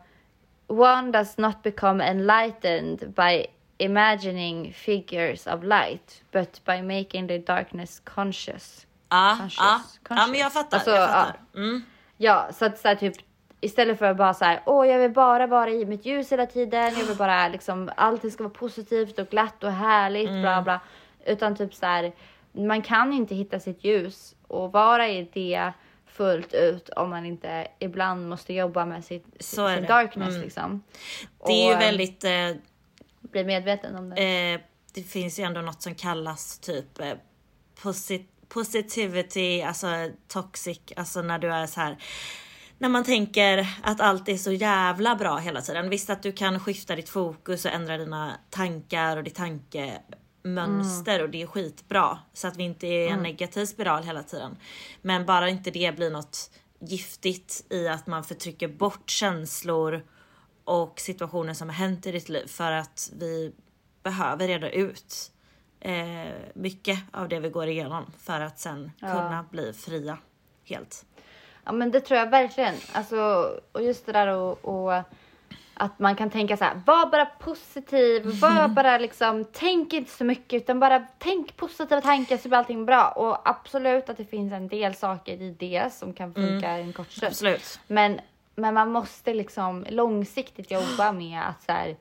one 0.67 1.13
does 1.13 1.39
not 1.39 1.63
become 1.63 2.05
enlightened 2.05 3.13
by 3.17 3.47
imagining 3.85 4.73
figures 4.73 5.47
of 5.47 5.63
light, 5.65 6.23
but 6.33 6.65
by 6.65 6.83
making 6.83 7.29
the 7.29 7.39
darkness 7.39 8.01
conscious. 8.05 8.87
Ja, 9.09 9.37
Conscious. 9.41 9.59
ja. 9.61 9.81
ja, 9.85 10.09
Conscious. 10.09 10.31
men 10.31 10.41
jag 10.41 10.53
fattar. 10.53 10.77
Alltså, 10.77 10.91
jag 10.91 11.11
fattar. 11.11 11.41
Mm. 11.55 11.83
Ja, 12.17 12.49
så 12.53 12.65
att 12.65 12.79
så 12.79 12.89
här, 12.89 12.95
typ 12.95 13.15
istället 13.61 13.99
för 13.99 14.07
att 14.07 14.17
bara 14.17 14.35
så 14.35 14.45
här, 14.45 14.63
åh, 14.67 14.87
jag 14.87 14.99
vill 14.99 15.11
bara 15.13 15.47
vara 15.47 15.71
i 15.71 15.85
mitt 15.87 16.07
ljus 16.07 16.33
hela 16.33 16.47
tiden. 16.47 16.95
Jag 16.99 17.05
vill 17.05 17.17
bara 17.17 17.49
liksom 17.49 17.91
allting 17.97 18.31
ska 18.31 18.43
vara 18.43 18.55
positivt 18.55 19.19
och 19.19 19.29
glatt 19.29 19.65
och 19.65 19.73
härligt, 19.73 20.31
bla 20.31 20.63
bla. 20.63 20.81
Utan 21.27 21.57
typ 21.57 21.75
så 21.75 21.87
här, 21.87 22.13
man 22.53 22.83
kan 22.83 23.13
inte 23.13 23.35
hitta 23.35 23.61
sitt 23.61 23.85
ljus 23.85 24.35
och 24.49 24.73
vara 24.73 25.09
i 25.09 25.29
det 25.33 25.73
fullt 26.07 26.55
ut 26.55 26.89
om 26.89 27.11
man 27.11 27.27
inte 27.27 27.69
ibland 27.79 28.29
måste 28.29 28.53
jobba 28.55 28.85
med 28.87 29.05
sitt, 29.05 29.27
sin 29.41 29.65
darkness 29.87 30.29
Mm. 30.29 30.43
liksom. 30.43 30.83
Det 31.47 31.53
är 31.53 31.69
ju 31.69 31.75
Och, 31.75 31.81
väldigt... 31.81 32.25
Eh, 32.25 32.51
Bli 33.33 33.45
medveten 33.45 33.97
om 33.97 34.11
det. 34.11 34.53
eh, 34.55 34.61
det 34.95 35.03
finns 35.03 35.39
ju 35.39 35.45
ändå 35.45 35.61
något 35.61 35.83
som 35.83 35.95
kallas 35.95 36.59
typ 36.59 37.01
eh, 37.01 37.15
posi- 37.83 38.27
positivity, 38.49 39.63
alltså 39.63 39.87
toxic, 40.29 40.81
alltså 40.97 41.23
när 41.23 41.39
du 41.39 41.53
är 41.53 41.67
så 41.67 41.81
här. 41.81 41.97
När 42.79 42.89
man 42.89 43.05
tänker 43.05 43.67
att 43.83 44.01
allt 44.01 44.29
är 44.29 44.37
så 44.37 44.53
jävla 44.53 45.17
bra 45.17 45.37
hela 45.37 45.61
tiden. 45.61 45.91
Visst 45.91 46.11
att 46.11 46.23
du 46.23 46.33
kan 46.33 46.61
skifta 46.61 46.97
ditt 46.97 47.09
fokus 47.09 47.65
och 47.65 47.71
ändra 47.71 47.99
dina 47.99 48.33
tankar 48.51 49.17
och 49.17 49.25
ditt 49.25 49.35
tankemönster 49.35 51.23
och 51.23 51.31
det 51.31 51.43
är 51.43 51.47
skitbra. 51.47 52.19
Så 52.33 52.49
att 52.49 52.57
vi 52.57 52.63
inte 52.63 52.87
är 52.87 53.07
i 53.07 53.09
en 53.09 53.23
negativ 53.23 53.67
spiral 53.67 54.03
hela 54.05 54.23
tiden. 54.23 54.57
Men 55.03 55.27
bara 55.27 55.49
inte 55.49 55.71
det 55.71 55.97
blir 55.97 56.11
något 56.11 56.51
giftigt 56.81 57.65
i 57.71 57.89
att 57.89 58.07
man 58.07 58.25
förtrycker 58.25 58.69
bort 58.69 59.11
känslor 59.11 60.05
och 60.65 61.01
situationer 61.01 61.55
som 61.55 61.69
har 61.69 61.75
hänt 61.75 62.07
i 62.07 62.13
ditt 62.13 62.29
liv 62.29 62.47
för 62.47 62.73
att 62.73 63.11
vi 63.17 63.53
behöver 64.03 64.49
reda 64.49 64.71
ut 64.71 65.33
eh, 65.81 66.33
mycket 66.55 66.99
av 67.11 67.29
det 67.29 67.41
vi 67.41 67.49
går 67.49 67.67
igenom 67.67 68.13
för 68.19 68.41
att 68.41 68.59
sen 68.59 68.93
kunna 69.01 69.45
bli 69.51 69.73
fria 69.73 70.19
helt. 70.65 71.05
Ja 71.65 71.73
men 71.73 71.91
det 71.91 72.01
tror 72.01 72.19
jag 72.19 72.31
verkligen. 72.31 72.75
Alltså, 72.93 73.51
och 73.73 73.83
just 73.83 74.07
det 74.07 74.13
där 74.13 74.27
och, 74.27 74.65
och 74.65 75.03
att 75.75 75.99
man 75.99 76.17
kan 76.17 76.31
tänka 76.31 76.57
så 76.57 76.65
här, 76.65 76.81
var 76.87 77.07
bara 77.07 77.27
positiv, 77.27 78.23
var 78.41 78.69
bara 78.69 78.99
liksom, 78.99 79.45
tänk 79.53 79.93
inte 79.93 80.11
så 80.11 80.25
mycket 80.25 80.63
utan 80.63 80.81
bara 80.81 81.07
tänk 81.19 81.57
positiva 81.57 82.01
tankar 82.01 82.37
så 82.37 82.49
blir 82.49 82.59
allting 82.59 82.87
bra. 82.87 83.09
Och 83.09 83.49
absolut 83.49 84.09
att 84.09 84.17
det 84.17 84.25
finns 84.25 84.53
en 84.53 84.69
del 84.69 84.95
saker 84.95 85.43
i 85.43 85.51
det 85.51 85.93
som 85.93 86.13
kan 86.13 86.35
funka 86.35 86.69
en 86.69 86.93
kort 86.93 87.11
stund. 87.11 87.29
Absolut. 87.29 87.81
Men, 87.87 88.21
men 88.55 88.75
man 88.75 88.91
måste 88.91 89.35
liksom 89.35 89.87
långsiktigt 89.89 90.71
jobba 90.71 91.13
med 91.13 91.41
att 91.49 91.63
så 91.63 91.73
här, 91.73 91.97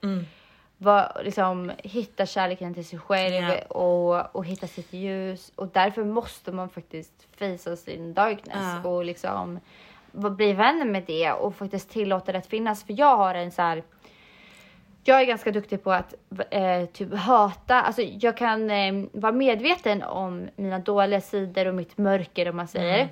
var, 0.78 1.22
liksom, 1.24 1.72
hitta 1.78 2.26
kärleken 2.26 2.74
till 2.74 2.86
sig 2.86 2.99
själv 2.99 3.34
Ja. 3.49 3.62
och, 3.78 4.36
och 4.36 4.45
hitta 4.45 4.68
sitt 4.68 4.93
ljus. 4.93 5.52
Och 5.56 5.68
därför 5.68 6.04
måste 6.04 6.52
man 6.52 6.70
faktiskt 6.70 7.28
fejsa 7.38 7.76
sin 7.76 8.14
darkness 8.14 8.76
Ja. 8.84 8.89
och 8.89 9.06
liksom 9.06 9.60
bli 10.12 10.54
vän 10.54 10.91
med 10.91 11.04
det 11.08 11.32
och 11.32 11.56
faktiskt 11.56 11.89
tillåta 11.89 12.32
det 12.32 12.38
att 12.38 12.47
finnas. 12.47 12.84
För 12.84 12.99
jag 12.99 13.18
har 13.18 13.36
en 13.36 13.52
så 13.52 13.62
här 13.62 13.84
jag 15.04 15.22
är 15.22 15.26
ganska 15.26 15.52
duktig 15.52 15.84
på 15.84 15.91
att 15.91 16.14
eh, 16.49 16.86
typ 16.86 17.14
hata, 17.14 17.82
alltså 17.82 18.02
jag 18.02 18.38
kan 18.38 18.70
eh, 18.72 18.93
vara 19.14 19.32
medveten 19.32 20.04
om 20.04 20.49
mina 20.56 20.80
dåliga 20.80 21.22
sidor 21.22 21.68
och 21.68 21.76
mitt 21.76 21.97
mörker 21.97 22.49
om 22.49 22.56
man 22.56 22.68
säger. 22.68 23.10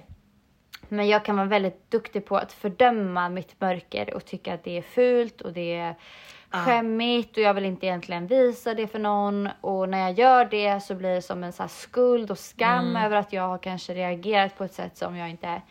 Men 0.92 1.08
jag 1.08 1.26
kan 1.26 1.36
vara 1.38 1.48
väldigt 1.48 1.92
duktig 1.92 2.26
på 2.26 2.38
att 2.38 2.54
fördöma 2.54 3.30
mitt 3.30 3.62
mörker 3.62 4.14
och 4.14 4.26
tycka 4.26 4.54
att 4.54 4.64
det 4.64 4.78
är 4.78 4.82
fult 4.82 5.42
och 5.42 5.54
det 5.54 5.76
är 5.76 5.96
skämmigt 6.52 7.38
och 7.38 7.44
jag 7.44 7.54
vill 7.54 7.66
inte 7.66 7.86
egentligen 7.86 8.28
visa 8.28 8.74
det 8.74 8.88
för 8.88 9.00
någon. 9.00 9.50
Och 9.62 9.90
när 9.90 10.00
jag 10.00 10.12
gör 10.12 10.46
det 10.46 10.84
så 10.84 10.96
blir 10.96 11.16
det 11.16 11.22
som 11.22 11.44
en 11.44 11.54
så 11.54 11.68
skuld 11.68 12.32
och 12.32 12.40
skam 12.40 12.96
över 12.96 13.18
att 13.18 13.34
jag 13.34 13.48
har 13.48 13.58
kanske 13.58 13.94
reagerat 13.94 14.58
på 14.58 14.64
ett 14.64 14.74
sätt 14.74 14.98
som 14.98 15.16
jag 15.16 15.30
inte 15.30 15.62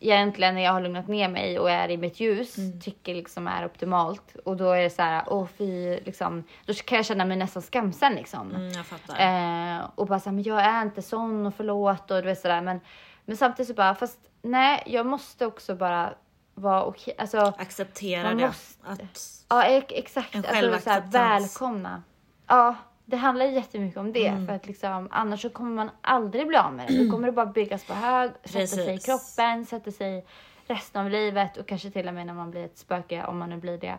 egentligen 0.00 0.54
när 0.54 0.62
jag 0.62 0.72
har 0.72 0.80
lugnat 0.80 1.08
ner 1.08 1.28
mig 1.28 1.58
och 1.58 1.70
är 1.70 1.88
i 1.88 1.96
mitt 1.96 2.20
ljus 2.20 2.56
tycker 2.84 3.14
liksom 3.14 3.48
är 3.48 3.66
optimalt. 3.66 4.36
Och 4.44 4.56
då 4.56 4.70
är 4.70 4.82
det 4.82 4.90
så 4.90 5.02
här, 5.02 5.22
åh 5.26 5.46
fy, 5.58 6.00
liksom, 6.04 6.44
då 6.66 6.74
kan 6.74 6.96
jag 6.96 7.06
känna 7.06 7.24
mig 7.24 7.36
nästan 7.36 7.62
skamsen 7.62 8.14
liksom. 8.14 8.50
Mm, 8.50 8.72
jag 8.72 8.86
fattar. 8.86 9.76
Eh, 9.76 9.84
och 9.94 10.06
bara 10.06 10.20
såhär, 10.20 10.34
men 10.34 10.44
jag 10.44 10.60
är 10.60 10.82
inte 10.82 11.02
sån 11.02 11.46
och 11.46 11.54
förlåt 11.54 12.10
och 12.10 12.22
du 12.22 12.28
vet 12.28 12.40
sådär. 12.40 12.60
Men, 12.60 12.80
men 13.28 13.36
samtidigt 13.36 13.68
så 13.68 13.74
bara, 13.74 13.94
fast 13.94 14.18
nej, 14.42 14.82
jag 14.86 15.06
måste 15.06 15.46
också 15.46 15.74
bara 15.74 16.14
vara 16.54 16.84
okej. 16.84 17.14
Alltså, 17.18 17.38
Acceptera 17.58 18.34
det. 18.34 18.46
måste- 18.46 18.86
Att, 18.88 19.00
ja 19.48 19.64
ex- 19.64 19.92
exakt. 19.96 20.34
En 20.34 20.44
Alltså, 20.44 20.80
så 20.80 20.90
här, 20.90 21.00
välkomna. 21.10 22.02
Ja, 22.46 22.74
det 23.04 23.16
handlar 23.16 23.44
jättemycket 23.46 23.98
om 23.98 24.12
det. 24.12 24.26
Mm. 24.26 24.46
För 24.46 24.54
att 24.54 24.66
liksom, 24.66 25.08
annars 25.10 25.42
så 25.42 25.50
kommer 25.50 25.70
man 25.74 25.90
aldrig 26.00 26.46
bli 26.48 26.56
av 26.56 26.72
med 26.72 26.88
det. 26.88 27.04
Då 27.04 27.10
kommer 27.12 27.26
det 27.26 27.32
bara 27.32 27.46
byggas 27.46 27.84
på 27.84 27.94
hög, 27.94 28.30
sätta 28.44 28.66
sig 28.66 28.82
i 28.84 28.86
Precis. 28.86 29.04
kroppen, 29.06 29.66
sätta 29.66 29.90
sig 29.90 30.26
resten 30.66 31.04
av 31.04 31.10
livet 31.10 31.56
och 31.56 31.66
kanske 31.66 31.90
till 31.90 32.08
och 32.08 32.14
med 32.14 32.26
när 32.26 32.34
man 32.34 32.50
blir 32.50 32.64
ett 32.64 32.78
spöke, 32.78 33.24
om 33.24 33.38
man 33.38 33.50
nu 33.50 33.56
blir 33.56 33.78
det. 33.78 33.98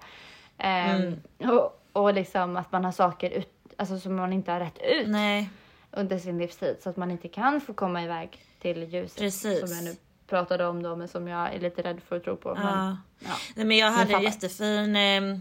Ehm, 0.57 1.19
Mm. 1.39 1.57
och, 1.57 1.81
och 1.93 2.13
liksom 2.13 2.57
att 2.57 2.71
man 2.71 2.85
har 2.85 2.91
saker 2.91 3.29
ut, 3.29 3.73
alltså, 3.77 3.99
som 3.99 4.15
man 4.15 4.33
inte 4.33 4.51
har 4.51 4.59
rätt 4.59 4.77
ut 4.83 5.07
nej, 5.07 5.49
under 5.91 6.17
sin 6.17 6.37
livstid 6.37 6.77
så 6.83 6.89
att 6.89 6.97
man 6.97 7.11
inte 7.11 7.27
kan 7.27 7.61
få 7.61 7.73
komma 7.73 8.03
iväg 8.03 8.45
till 8.59 8.93
ljuset. 8.93 9.17
Precis. 9.17 9.59
Som 9.59 9.75
jag 9.75 9.83
nu 9.83 9.95
pratade 10.27 10.67
om 10.67 10.83
då 10.83 10.95
men 10.95 11.07
som 11.07 11.27
jag 11.27 11.53
är 11.53 11.59
lite 11.59 11.81
rädd 11.81 12.01
för 12.07 12.15
att 12.17 12.23
tro 12.23 12.35
på. 12.35 12.55
Men, 12.55 12.63
Ja. 12.63 12.97
ja. 13.19 13.35
Nej, 13.55 13.65
men 13.65 13.77
jag 13.77 13.91
hade 13.91 14.13
en 14.13 14.21
jättefin 14.21 14.95
eh, 14.95 15.37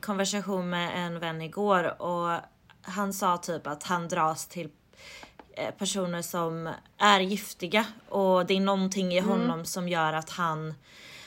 konversation 0.00 0.70
med 0.70 1.06
en 1.06 1.18
vän 1.18 1.42
igår 1.42 2.02
och 2.02 2.40
han 2.82 3.12
sa 3.12 3.36
typ 3.36 3.66
att 3.66 3.82
han 3.82 4.08
dras 4.08 4.46
till 4.46 4.70
eh, 5.56 5.70
personer 5.78 6.22
som 6.22 6.70
är 6.98 7.20
giftiga 7.20 7.86
och 8.08 8.46
det 8.46 8.56
är 8.56 8.60
någonting 8.60 9.12
i 9.12 9.20
honom 9.20 9.64
som 9.64 9.88
gör 9.88 10.12
att 10.12 10.30
han 10.30 10.74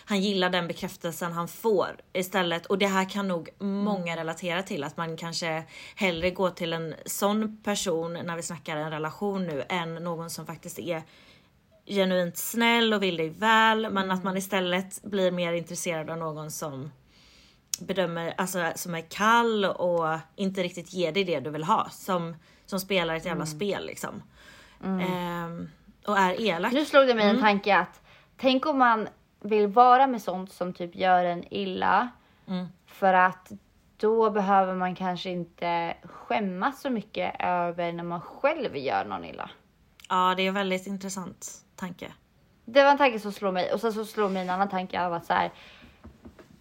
han 0.05 0.21
gillar 0.21 0.49
den 0.49 0.67
bekräftelsen 0.67 1.31
han 1.31 1.47
får 1.47 1.95
istället 2.13 2.65
och 2.65 2.77
det 2.77 2.87
här 2.87 3.09
kan 3.09 3.27
nog 3.27 3.49
många 3.59 4.17
relatera 4.17 4.63
till 4.63 4.83
att 4.83 4.97
man 4.97 5.17
kanske 5.17 5.63
hellre 5.95 6.31
går 6.31 6.49
till 6.49 6.73
en 6.73 6.95
sån 7.05 7.57
person 7.63 8.13
när 8.13 8.35
vi 8.35 8.43
snackar 8.43 8.77
en 8.77 8.91
relation 8.91 9.45
nu 9.47 9.63
än 9.69 9.95
någon 9.95 10.29
som 10.29 10.45
faktiskt 10.45 10.79
är 10.79 11.03
genuint 11.95 12.37
snäll 12.37 12.93
och 12.93 13.03
vill 13.03 13.17
dig 13.17 13.29
väl 13.29 13.89
men 13.91 14.11
att 14.11 14.23
man 14.23 14.37
istället 14.37 15.03
blir 15.03 15.31
mer 15.31 15.53
intresserad 15.53 16.09
av 16.09 16.17
någon 16.17 16.51
som 16.51 16.91
bedömer, 17.79 18.33
alltså 18.37 18.71
som 18.75 18.95
är 18.95 19.01
kall 19.01 19.65
och 19.65 20.17
inte 20.35 20.63
riktigt 20.63 20.93
ger 20.93 21.11
dig 21.11 21.23
det 21.23 21.39
du 21.39 21.49
vill 21.49 21.63
ha. 21.63 21.87
Som, 21.91 22.35
som 22.65 22.79
spelar 22.79 23.15
ett 23.15 23.25
jävla 23.25 23.45
spel 23.45 23.85
liksom. 23.85 24.23
Ehm, 24.83 25.69
och 26.07 26.17
är 26.17 26.41
elak. 26.41 26.73
Nu 26.73 26.85
slog 26.85 27.07
det 27.07 27.13
mig 27.15 27.23
Mm. 27.23 27.35
en 27.35 27.41
tanke 27.41 27.75
att 27.75 28.01
tänk 28.37 28.65
om 28.65 28.77
man 28.79 29.07
vill 29.41 29.67
vara 29.67 30.07
med 30.07 30.21
sånt 30.21 30.51
som 30.51 30.73
typ 30.73 30.95
gör 30.95 31.25
en 31.25 31.53
illa. 31.53 32.09
Mm. 32.47 32.67
För 32.85 33.13
att 33.13 33.51
då 33.97 34.29
behöver 34.29 34.75
man 34.75 34.95
kanske 34.95 35.29
inte 35.29 35.93
skämmas 36.03 36.81
så 36.81 36.89
mycket 36.89 37.35
över 37.39 37.91
när 37.91 38.03
man 38.03 38.21
själv 38.21 38.77
gör 38.77 39.05
någon 39.05 39.25
illa. 39.25 39.49
Ja 40.11 40.33
det 40.37 40.43
är 40.43 40.47
en 40.47 40.53
väldigt 40.53 40.87
intressant 40.87 41.51
tanke. 41.75 42.11
Det 42.65 42.83
var 42.83 42.91
en 42.91 42.97
tanke 42.97 43.19
som 43.19 43.31
slog 43.31 43.53
mig 43.53 43.73
och 43.73 43.79
sen 43.79 43.93
så 43.93 44.05
slog 44.05 44.31
mig 44.31 44.41
en 44.41 44.49
annan 44.49 44.69
tanke 44.69 45.05
av 45.05 45.13
att 45.13 45.25
så 45.25 45.33
här. 45.33 45.51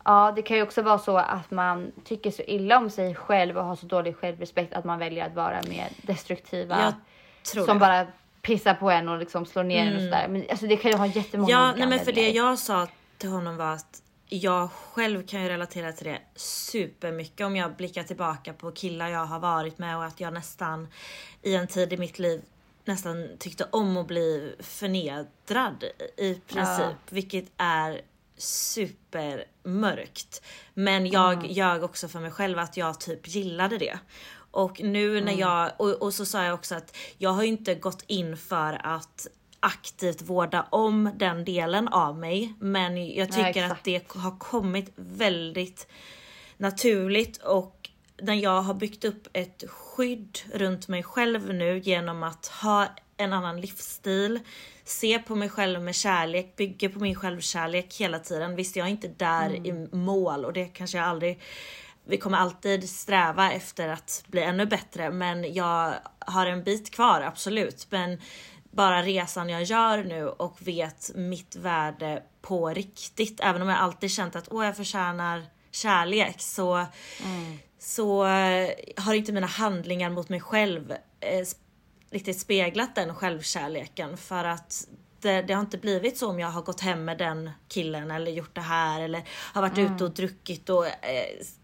Ja, 0.04 0.32
det 0.36 0.42
kan 0.42 0.56
ju 0.56 0.62
också 0.62 0.82
vara 0.82 0.98
så 0.98 1.16
att 1.16 1.50
man 1.50 1.92
tycker 2.04 2.30
så 2.30 2.42
illa 2.42 2.78
om 2.78 2.90
sig 2.90 3.14
själv 3.14 3.58
och 3.58 3.64
har 3.64 3.76
så 3.76 3.86
dålig 3.86 4.16
självrespekt 4.16 4.74
att 4.74 4.84
man 4.84 4.98
väljer 4.98 5.26
att 5.26 5.34
vara 5.34 5.60
mer 5.68 5.88
destruktiva. 6.02 6.94
Som 7.42 7.66
det. 7.66 7.74
bara 7.74 8.06
pissar 8.42 8.74
på 8.74 8.90
en 8.90 9.08
och 9.08 9.18
liksom 9.18 9.46
slår 9.46 9.64
ner 9.64 9.86
en 9.86 9.94
och 9.94 10.02
sådär. 10.02 10.26
Men 10.28 10.44
alltså 10.50 10.66
det 10.66 10.76
kan 10.76 10.90
ju 10.90 10.96
ha 10.96 11.06
jättemånga 11.06 11.50
Ja, 11.50 11.74
nej 11.76 11.88
men 11.88 11.98
för 11.98 12.12
det 12.12 12.30
jag 12.30 12.58
sa 12.58 12.88
till 13.18 13.30
honom 13.30 13.56
var 13.56 13.72
att 13.72 14.02
jag 14.28 14.70
själv 14.70 15.26
kan 15.26 15.42
ju 15.42 15.48
relatera 15.48 15.92
till 15.92 16.06
det 16.06 16.18
supermycket 16.36 17.46
om 17.46 17.56
jag 17.56 17.76
blickar 17.76 18.02
tillbaka 18.02 18.52
på 18.52 18.70
killar 18.70 19.08
jag 19.08 19.26
har 19.26 19.38
varit 19.38 19.78
med 19.78 19.96
och 19.96 20.04
att 20.04 20.20
jag 20.20 20.32
nästan 20.32 20.88
i 21.42 21.54
en 21.54 21.66
tid 21.66 21.92
i 21.92 21.96
mitt 21.96 22.18
liv 22.18 22.42
nästan 22.90 23.28
tyckte 23.38 23.66
om 23.70 23.96
att 23.96 24.06
bli 24.06 24.54
förnedrad 24.60 25.84
i 26.16 26.34
princip, 26.34 26.96
vilket 27.10 27.44
är 27.56 28.00
supermörkt. 28.36 30.42
Men 30.74 31.06
jag 31.06 31.46
ljög 31.46 31.84
också 31.84 32.08
för 32.08 32.20
mig 32.20 32.30
själv 32.30 32.58
att 32.58 32.76
jag 32.76 33.00
typ 33.00 33.28
gillade 33.28 33.78
det. 33.78 33.98
Och 34.50 34.82
nu 34.82 35.20
när 35.20 35.32
jag, 35.32 35.72
och, 35.76 36.02
och 36.02 36.14
så 36.14 36.26
sa 36.26 36.44
jag 36.44 36.54
också 36.54 36.74
att 36.74 36.96
jag 37.18 37.30
har 37.30 37.42
inte 37.42 37.74
gått 37.74 38.04
in 38.06 38.36
för 38.36 38.86
att 38.86 39.26
aktivt 39.60 40.22
vårda 40.22 40.66
om 40.70 41.10
den 41.16 41.44
delen 41.44 41.88
av 41.88 42.18
mig. 42.18 42.54
Men 42.58 43.14
jag 43.14 43.32
tycker 43.32 43.48
att 43.48 43.56
exakt. 43.56 43.84
det 43.84 44.08
har 44.08 44.38
kommit 44.38 44.92
väldigt 44.96 45.86
naturligt 46.56 47.36
och 47.36 47.90
när 48.22 48.34
jag 48.34 48.62
har 48.62 48.74
byggt 48.74 49.04
upp 49.04 49.28
ett 49.32 49.64
skydd 50.00 50.38
runt 50.54 50.88
mig 50.88 51.02
själv 51.02 51.54
nu 51.54 51.78
genom 51.78 52.22
att 52.22 52.46
ha 52.46 52.86
en 53.16 53.32
annan 53.32 53.60
livsstil, 53.60 54.40
se 54.84 55.18
på 55.18 55.34
mig 55.34 55.48
själv 55.48 55.82
med 55.82 55.94
kärlek, 55.94 56.56
bygger 56.56 56.88
på 56.88 56.98
min 56.98 57.14
självkärlek 57.14 57.96
hela 58.00 58.18
tiden. 58.18 58.56
Visst, 58.56 58.76
jag 58.76 58.86
är 58.86 58.90
inte 58.90 59.08
där 59.08 59.66
i 59.66 59.88
mål 59.92 60.44
och 60.44 60.52
det 60.52 60.64
kanske 60.64 60.98
jag 60.98 61.06
aldrig 61.06 61.40
vi 62.04 62.18
kommer 62.18 62.38
alltid 62.38 62.90
sträva 62.90 63.52
efter 63.52 63.88
att 63.88 64.24
bli 64.26 64.42
ännu 64.42 64.66
bättre 64.66 65.10
men 65.10 65.54
jag 65.54 65.94
har 66.18 66.46
en 66.46 66.62
bit 66.64 66.90
kvar 66.90 67.20
absolut. 67.20 67.86
Men 67.90 68.20
bara 68.70 69.02
resan 69.02 69.48
jag 69.48 69.62
gör 69.62 70.04
nu 70.04 70.28
och 70.28 70.56
vet 70.60 71.10
mitt 71.14 71.56
värde 71.56 72.22
på 72.42 72.68
riktigt. 72.68 73.40
Även 73.42 73.62
om 73.62 73.68
jag 73.68 73.78
alltid 73.78 74.10
känt 74.10 74.36
att 74.36 74.48
åh 74.52 74.66
jag 74.66 74.76
förtjänar 74.76 75.42
kärlek 75.70 76.40
så, 76.40 76.86
så 77.82 78.26
eh, 78.26 78.70
har 78.96 79.14
inte 79.14 79.32
mina 79.32 79.46
handlingar 79.46 80.10
mot 80.10 80.28
mig 80.28 80.40
själv 80.40 80.92
eh, 81.20 81.46
riktigt 82.10 82.40
speglat 82.40 82.94
den 82.94 83.14
självkärleken 83.14 84.16
för 84.16 84.44
att 84.44 84.88
det, 85.20 85.42
det 85.42 85.52
har 85.52 85.60
inte 85.60 85.78
blivit 85.78 86.18
så 86.18 86.28
om 86.28 86.40
jag 86.40 86.48
har 86.48 86.62
gått 86.62 86.80
hem 86.80 87.04
med 87.04 87.18
den 87.18 87.50
killen 87.68 88.10
eller 88.10 88.32
gjort 88.32 88.54
det 88.54 88.60
här 88.60 89.00
eller 89.00 89.22
har 89.28 89.62
varit 89.62 89.78
ute 89.78 90.04
och 90.04 90.10
druckit 90.10 90.68
och 90.68 90.86
eh, 90.86 90.92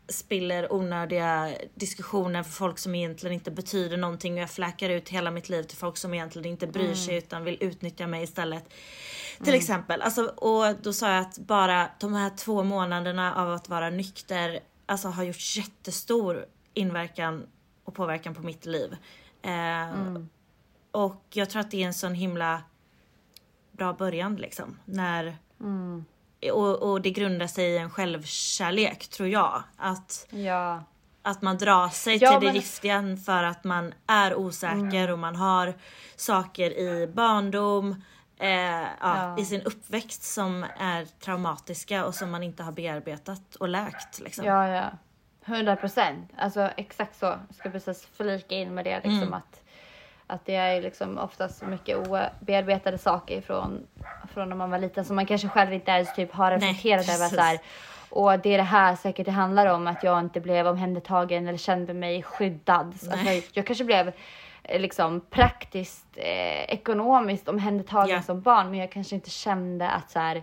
spiller 0.08 0.72
onödiga 0.72 1.52
diskussioner 1.74 2.42
för 2.42 2.52
folk 2.52 2.78
som 2.78 2.94
egentligen 2.94 3.34
inte 3.34 3.50
betyder 3.50 3.96
någonting 3.96 4.34
och 4.34 4.40
jag 4.40 4.50
fläkar 4.50 4.90
ut 4.90 5.08
hela 5.08 5.30
mitt 5.30 5.48
liv 5.48 5.62
till 5.62 5.78
folk 5.78 5.96
som 5.96 6.14
egentligen 6.14 6.50
inte 6.50 6.66
bryr 6.66 6.94
sig 6.94 7.16
utan 7.16 7.44
vill 7.44 7.56
utnyttja 7.60 8.06
mig 8.06 8.22
istället. 8.22 8.64
Till 9.44 9.54
exempel. 9.54 10.02
Alltså, 10.02 10.26
och 10.26 10.74
då 10.82 10.92
sa 10.92 11.12
jag 11.12 11.20
att 11.20 11.38
bara 11.38 11.90
de 12.00 12.14
här 12.14 12.30
två 12.36 12.62
månaderna 12.62 13.34
av 13.34 13.52
att 13.52 13.68
vara 13.68 13.90
nykter 13.90 14.60
alltså, 14.86 15.08
har 15.08 15.22
gjort 15.22 15.56
jättestor 15.56 16.46
inverkan 16.74 17.46
och 17.84 17.94
påverkan 17.94 18.34
på 18.34 18.42
mitt 18.42 18.66
liv. 18.66 18.96
Eh, 19.42 20.16
Och 20.90 21.24
jag 21.32 21.50
tror 21.50 21.60
att 21.60 21.70
det 21.70 21.82
är 21.82 21.86
en 21.86 21.94
sån 21.94 22.14
himla 22.14 22.62
bra 23.72 23.92
början 23.92 24.36
liksom. 24.36 24.78
När, 24.84 25.36
och, 26.52 26.90
och 26.90 27.00
det 27.00 27.10
grundar 27.10 27.46
sig 27.46 27.64
i 27.70 27.78
en 27.78 27.90
självkärlek 27.90 29.08
tror 29.08 29.28
jag. 29.28 29.62
Att, 29.76 30.26
Ja. 30.30 30.84
att 31.22 31.42
man 31.42 31.58
drar 31.58 31.88
sig 31.88 32.16
Ja, 32.20 32.30
till 32.30 32.40
det 32.40 32.46
men- 32.46 32.54
giftiga 32.54 33.16
för 33.26 33.42
att 33.42 33.64
man 33.64 33.94
är 34.06 34.34
osäker 34.34 35.10
och 35.10 35.18
man 35.18 35.36
har 35.36 35.74
saker 36.16 36.70
i 36.70 37.06
barndom, 37.06 38.02
eh, 38.38 38.48
ja, 38.50 38.86
Ja. 39.00 39.38
i 39.38 39.44
sin 39.44 39.62
uppväxt 39.62 40.22
som 40.22 40.66
är 40.78 41.04
traumatiska 41.04 42.04
och 42.04 42.14
som 42.14 42.30
man 42.30 42.42
inte 42.42 42.62
har 42.62 42.72
bearbetat 42.72 43.54
och 43.60 43.68
läkt. 43.68 44.20
Liksom. 44.20 44.44
Ja, 44.44 44.68
ja. 44.68 44.84
100 45.44 45.76
procent. 45.76 46.30
Alltså 46.36 46.70
exakt 46.76 47.18
så. 47.18 47.26
Jag 47.26 47.56
ska 47.58 47.70
precis 47.70 48.06
flika 48.16 48.54
in 48.54 48.74
med 48.74 48.84
det 48.84 48.94
liksom 48.96 49.22
Mm. 49.22 49.34
att, 49.34 49.60
att 50.26 50.44
det 50.44 50.54
är 50.54 50.82
liksom 50.82 51.18
oftast 51.18 51.62
mycket 51.62 51.96
obearbetade 52.08 52.98
saker 52.98 53.40
från, 53.40 53.86
från 54.34 54.48
när 54.48 54.56
man 54.56 54.70
var 54.70 54.78
liten 54.78 55.04
som 55.04 55.16
man 55.16 55.26
kanske 55.26 55.48
själv 55.48 55.72
inte 55.72 55.90
ens 55.90 56.14
typ 56.14 56.32
har 56.32 56.50
reflekterat 56.50 57.08
över. 57.08 57.28
Så 57.28 57.40
här. 57.40 57.58
Och 58.08 58.38
det 58.38 58.54
är 58.54 58.56
det 58.58 58.62
här 58.64 58.96
säkert 58.96 59.26
det 59.26 59.32
handlar 59.32 59.66
om, 59.66 59.86
att 59.86 60.02
jag 60.02 60.18
inte 60.20 60.40
blev 60.40 60.66
omhändertagen 60.66 61.48
eller 61.48 61.58
kände 61.58 61.94
mig 61.94 62.22
skyddad. 62.22 62.86
Alltså, 62.86 63.16
jag 63.52 63.66
kanske 63.66 63.84
blev 63.84 64.12
liksom 64.68 65.20
praktiskt, 65.30 66.06
eh, 66.16 66.62
ekonomiskt 66.64 67.48
omhändertagen 67.48 68.08
Ja. 68.08 68.22
som 68.22 68.40
barn, 68.40 68.70
men 68.70 68.78
jag 68.78 68.92
kanske 68.92 69.14
inte 69.14 69.30
kände 69.30 69.90
att 69.90 70.10
så 70.10 70.18
här, 70.18 70.42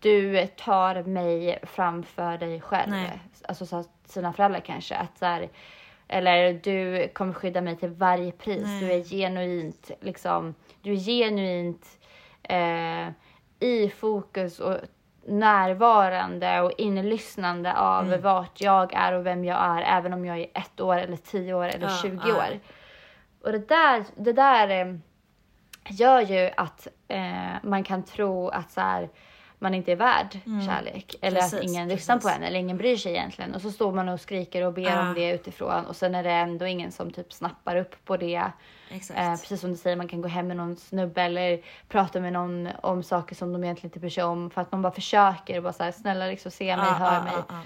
du 0.00 0.46
tar 0.46 1.02
mig 1.02 1.58
framför 1.62 2.38
dig 2.38 2.60
själv. 2.60 2.90
Nej. 2.90 3.20
Alltså 3.48 3.66
så 3.66 3.84
sina 4.04 4.32
föräldrar 4.32 4.60
kanske. 4.60 4.94
Att 4.96 5.18
så 5.18 5.26
här, 5.26 5.48
eller 6.08 6.52
du 6.52 7.08
kommer 7.08 7.32
skydda 7.32 7.60
mig 7.60 7.76
till 7.76 7.88
varje 7.88 8.32
pris. 8.32 8.62
Nej. 8.66 8.80
Du 8.80 8.92
är 8.92 9.04
genuint 9.04 9.90
liksom, 10.00 10.54
du 10.82 10.92
är 10.92 10.96
genuint 10.96 11.86
eh, 12.42 13.08
i 13.60 13.90
fokus 13.96 14.60
och 14.60 14.76
närvarande 15.26 16.60
och 16.60 16.72
inlyssnande 16.78 17.74
av 17.76 18.06
Mm. 18.06 18.20
vart 18.22 18.60
jag 18.60 18.92
är 18.94 19.12
och 19.12 19.26
vem 19.26 19.44
jag 19.44 19.58
är. 19.64 19.82
Även 19.98 20.12
om 20.12 20.24
jag 20.24 20.38
är 20.38 20.46
ett 20.54 20.80
år 20.80 20.96
eller 20.98 21.16
tio 21.16 21.54
år 21.54 21.64
eller 21.68 21.86
Ja, 21.88 21.98
20 22.02 22.20
ja. 22.28 22.46
Och 23.44 23.52
det 23.52 23.68
där, 23.68 24.04
det 24.16 24.32
där 24.32 24.68
eh, 24.68 24.94
gör 25.88 26.20
ju 26.20 26.50
att 26.56 26.88
eh, 27.08 27.54
man 27.62 27.84
kan 27.84 28.02
tro 28.02 28.48
att 28.48 28.70
så 28.70 28.80
här, 28.80 29.08
man 29.58 29.74
inte 29.74 29.92
är 29.92 29.96
värd 29.96 30.38
kärlek. 30.66 31.14
Eller 31.22 31.40
att 31.40 31.52
Mm. 31.52 31.60
Precis, 31.62 31.72
ingen 31.76 31.88
lyssnar 31.88 32.16
på 32.16 32.20
precis. 32.22 32.36
en 32.36 32.42
eller 32.44 32.58
ingen 32.58 32.76
bryr 32.76 32.96
sig 32.96 33.12
egentligen. 33.12 33.54
Och 33.54 33.60
så 33.62 33.70
står 33.70 33.92
man 33.92 34.08
och 34.08 34.20
skriker 34.20 34.66
och 34.66 34.72
ber 34.72 34.82
Ja. 34.82 35.00
om 35.08 35.14
det 35.14 35.30
utifrån 35.30 35.86
och 35.86 35.96
sen 35.96 36.14
är 36.14 36.22
det 36.22 36.30
ändå 36.30 36.66
ingen 36.66 36.92
som 36.92 37.10
typ 37.10 37.32
snappar 37.32 37.76
upp 37.76 38.04
på 38.04 38.16
det. 38.16 38.42
Eh, 39.14 39.30
precis 39.30 39.60
som 39.60 39.70
du 39.70 39.76
säger, 39.76 39.96
man 39.96 40.08
kan 40.08 40.20
gå 40.22 40.28
hem 40.28 40.48
med 40.48 40.56
någon 40.56 40.76
snubbe 40.76 41.22
eller 41.22 41.60
prata 41.88 42.20
med 42.20 42.32
någon 42.32 42.68
om 42.82 43.02
saker 43.02 43.34
som 43.34 43.52
de 43.52 43.64
egentligen 43.64 43.88
inte 43.88 43.98
bryr 43.98 44.10
sig 44.10 44.24
om. 44.24 44.50
För 44.50 44.60
att 44.60 44.72
man 44.72 44.82
bara 44.82 44.92
försöker 44.92 45.56
och 45.56 45.62
bara 45.62 45.72
så 45.72 45.82
här, 45.84 45.92
snälla 45.92 46.26
liksom 46.26 46.50
se 46.50 46.76
mig, 46.76 46.86
Ja, 46.86 46.92
hör 46.92 47.14
ja, 47.14 47.22
mig. 47.22 47.32
ja, 47.36 47.44
ja. 47.48 47.60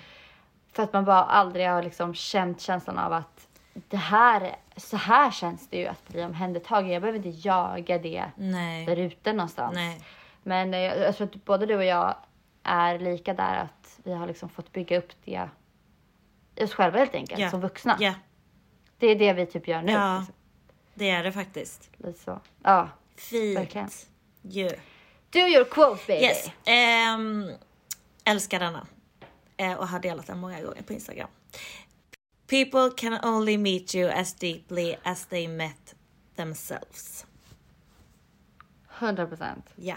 För 0.72 0.83
att 0.83 0.93
man 0.93 1.05
bara 1.05 1.22
aldrig 1.25 1.68
har 1.68 1.83
liksom 1.83 2.14
känt 2.14 2.61
känslan 2.61 2.99
av 2.99 3.12
att 3.12 3.49
det 3.89 3.97
här, 3.97 4.57
så 4.77 4.97
här 4.97 5.31
känns 5.31 5.68
det 5.68 5.77
ju 5.77 5.87
att 5.87 6.09
bli 6.09 6.25
omhändertagen. 6.25 6.91
Jag 6.91 7.03
behöver 7.03 7.27
inte 7.27 7.49
jaga 7.49 7.99
det 7.99 8.25
Nej. 8.37 8.87
där 8.87 8.97
ute 8.97 9.33
någonstans. 9.33 9.75
Nej. 9.75 10.01
Men 10.43 10.75
eh, 10.75 10.81
jag, 10.81 10.99
jag 10.99 11.16
tror 11.16 11.27
att 11.27 11.45
både 11.45 11.66
du 11.66 11.77
och 11.77 11.85
jag 11.85 12.16
är 12.62 12.99
lika 12.99 13.35
där 13.35 13.57
att 13.57 13.99
vi 14.05 14.12
har 14.14 14.27
liksom 14.27 14.49
fått 14.49 14.72
bygga 14.72 14.99
upp 14.99 15.12
det 15.25 15.49
i 16.57 16.64
oss 16.64 16.75
själva 16.75 16.99
helt 16.99 17.14
enkelt 17.14 17.41
Ja. 17.41 17.51
som 17.51 17.61
vuxna. 17.61 17.97
Ja, 18.01 18.14
Det 18.99 19.07
är 19.07 19.16
det 19.16 19.33
vi 19.33 19.47
typ 19.47 19.68
gör 19.68 19.83
nu. 19.83 19.93
Ja. 19.93 20.18
Liksom. 20.18 20.35
det 20.95 21.11
är 21.11 21.25
det 21.25 21.33
faktiskt. 21.33 21.91
Lite 21.97 22.18
så. 22.18 22.41
Ja. 22.62 22.89
Fint. 23.16 23.59
Verkligen. 23.59 23.89
Ju. 24.43 24.68
Do 25.31 25.39
your 25.39 25.64
quote 25.64 26.01
baby. 26.07 26.25
Yes. 26.25 26.51
Ehm, 26.64 27.51
älskar 28.25 28.61
denna. 28.61 28.87
Eh, 29.57 29.72
och 29.72 29.89
har 29.89 30.01
delat 30.01 30.27
den 30.27 30.39
många 30.39 30.61
gånger 30.62 30.83
på 30.83 30.93
Instagram. 30.93 31.29
People 32.55 32.90
can 32.96 33.18
only 33.24 33.57
meet 33.57 33.94
you 33.94 34.11
as 34.11 34.34
deeply 34.34 34.96
as 35.02 35.26
they 35.26 35.48
met 35.48 35.94
themselves. 36.36 37.26
100 39.00 39.26
procent. 39.26 39.70
Ja. 39.76 39.96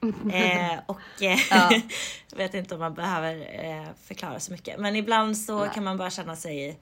Eh, 0.32 0.78
och 0.86 1.22
eh, 1.22 1.38
Ja. 1.50 1.70
vet 2.36 2.54
inte 2.54 2.74
om 2.74 2.80
man 2.80 2.94
behöver 2.94 3.64
eh, 3.64 3.86
förklara 4.02 4.40
så 4.40 4.52
mycket. 4.52 4.80
Men 4.80 4.96
ibland 4.96 5.38
så 5.38 5.58
Nej. 5.64 5.70
kan 5.74 5.84
man 5.84 5.96
bara 5.96 6.10
känna 6.10 6.36
sig 6.36 6.78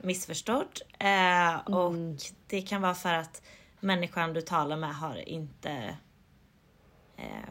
missförstådd. 0.00 0.80
Eh, 0.98 1.56
och 1.56 1.86
Mm. 1.90 2.16
det 2.46 2.62
kan 2.62 2.82
vara 2.82 2.94
för 2.94 3.14
att 3.14 3.42
människan 3.80 4.32
du 4.32 4.40
talar 4.40 4.76
med 4.76 4.94
har 4.96 5.28
inte 5.28 5.96
eh, 7.16 7.48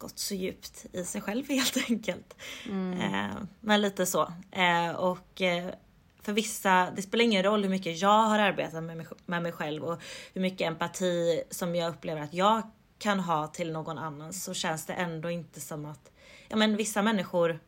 gått 0.00 0.18
så 0.18 0.34
djupt 0.34 0.86
i 0.92 1.04
sig 1.04 1.20
själv 1.20 1.44
helt 1.48 1.76
enkelt. 1.90 2.36
Mm. 2.66 3.00
Eh, 3.00 3.36
men 3.60 3.80
lite 3.80 4.06
så. 4.06 4.32
Eh, 4.50 4.90
och 4.90 5.42
eh, 5.42 5.74
för 6.22 6.32
vissa, 6.32 6.90
det 6.96 7.02
spelar 7.02 7.24
ingen 7.24 7.42
roll 7.42 7.62
hur 7.62 7.70
mycket 7.70 8.00
jag 8.00 8.22
har 8.24 8.38
arbetat 8.38 8.82
med 8.84 8.96
mig, 8.96 9.06
med 9.26 9.42
mig 9.42 9.52
själv 9.52 9.84
och 9.84 10.02
hur 10.34 10.40
mycket 10.40 10.66
empati 10.66 11.42
som 11.50 11.74
jag 11.74 11.90
upplever 11.90 12.20
att 12.20 12.34
jag 12.34 12.62
kan 12.98 13.20
ha 13.20 13.46
till 13.46 13.72
någon 13.72 13.98
annan 13.98 14.32
så 14.32 14.54
känns 14.54 14.86
det 14.86 14.92
ändå 14.92 15.30
inte 15.30 15.60
som 15.60 15.86
att, 15.86 16.12
ja 16.48 16.56
men 16.56 16.76
vissa 16.76 17.02
människor 17.02 17.60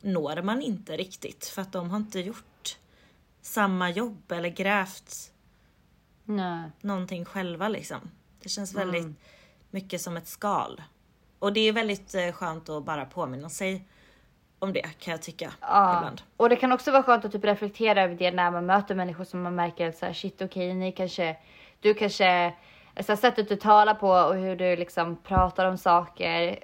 når 0.00 0.42
man 0.42 0.62
inte 0.62 0.96
riktigt 0.96 1.46
för 1.46 1.62
att 1.62 1.72
de 1.72 1.90
har 1.90 1.96
inte 1.96 2.20
gjort 2.20 2.78
samma 3.42 3.90
jobb 3.90 4.32
eller 4.32 4.48
grävt 4.48 5.32
Nej. 6.24 6.70
någonting 6.80 7.24
själva 7.24 7.68
liksom. 7.68 8.10
Det 8.42 8.48
känns 8.48 8.74
väldigt 8.74 9.16
mycket 9.70 10.00
som 10.00 10.16
ett 10.16 10.28
skal. 10.28 10.82
Och 11.40 11.52
det 11.52 11.60
är 11.68 11.72
väldigt 11.72 12.14
eh, 12.14 12.32
skönt 12.32 12.68
att 12.68 12.84
bara 12.84 13.04
påminna 13.04 13.48
sig 13.48 13.84
om 14.58 14.72
det 14.72 14.82
kan 14.98 15.10
jag 15.12 15.22
tycka 15.22 15.52
Ja. 15.60 15.96
ibland. 15.98 16.22
Och 16.36 16.48
det 16.48 16.56
kan 16.56 16.72
också 16.72 16.90
vara 16.90 17.02
skönt 17.02 17.24
att 17.24 17.32
typ 17.32 17.44
reflektera 17.44 18.02
över 18.02 18.14
det 18.14 18.30
när 18.30 18.50
man 18.50 18.66
möter 18.66 18.94
människor 18.94 19.24
som 19.24 19.42
man 19.42 19.54
märker 19.54 19.88
att 19.88 19.96
så 19.96 20.06
här, 20.06 20.12
shit 20.12 20.42
okej, 20.42 20.74
ni 20.74 20.92
kanske, 20.92 21.36
du 21.80 21.94
kanske, 21.94 22.54
alltså 22.96 23.16
sättet 23.16 23.48
du 23.48 23.56
talar 23.56 23.94
på 23.94 24.08
och 24.10 24.34
hur 24.34 24.56
du 24.56 24.76
liksom 24.76 25.16
pratar 25.16 25.66
om 25.66 25.78
saker 25.78 26.58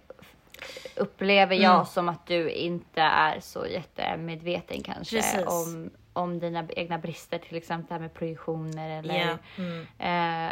upplever 0.97 1.57
jag 1.57 1.75
Mm. 1.75 1.87
som 1.87 2.09
att 2.09 2.27
du 2.27 2.51
inte 2.51 3.01
är 3.01 3.41
så 3.41 3.67
jättemedveten 3.67 4.83
kanske 4.83 5.17
Precis. 5.17 5.47
om, 5.47 5.91
om 6.13 6.39
dina 6.39 6.65
egna 6.69 6.99
brister, 6.99 7.39
till 7.39 7.57
exempel 7.57 7.89
det 7.89 7.95
här 7.95 8.01
med 8.01 8.15
projektioner 8.15 8.99
eller 8.99 9.15
Ja, 9.15 9.39
mm. 9.65 9.87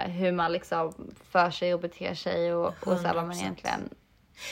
eh, 0.07 0.13
hur 0.13 0.33
man 0.33 0.53
liksom 0.53 0.93
för 1.31 1.51
sig 1.51 1.75
och 1.75 1.81
beter 1.81 2.15
sig 2.15 2.55
och, 2.55 2.67
och 2.67 2.99
så 2.99 3.07
här, 3.07 3.15
vad 3.15 3.25
man 3.25 3.33
100%. 3.35 3.41
egentligen, 3.43 3.89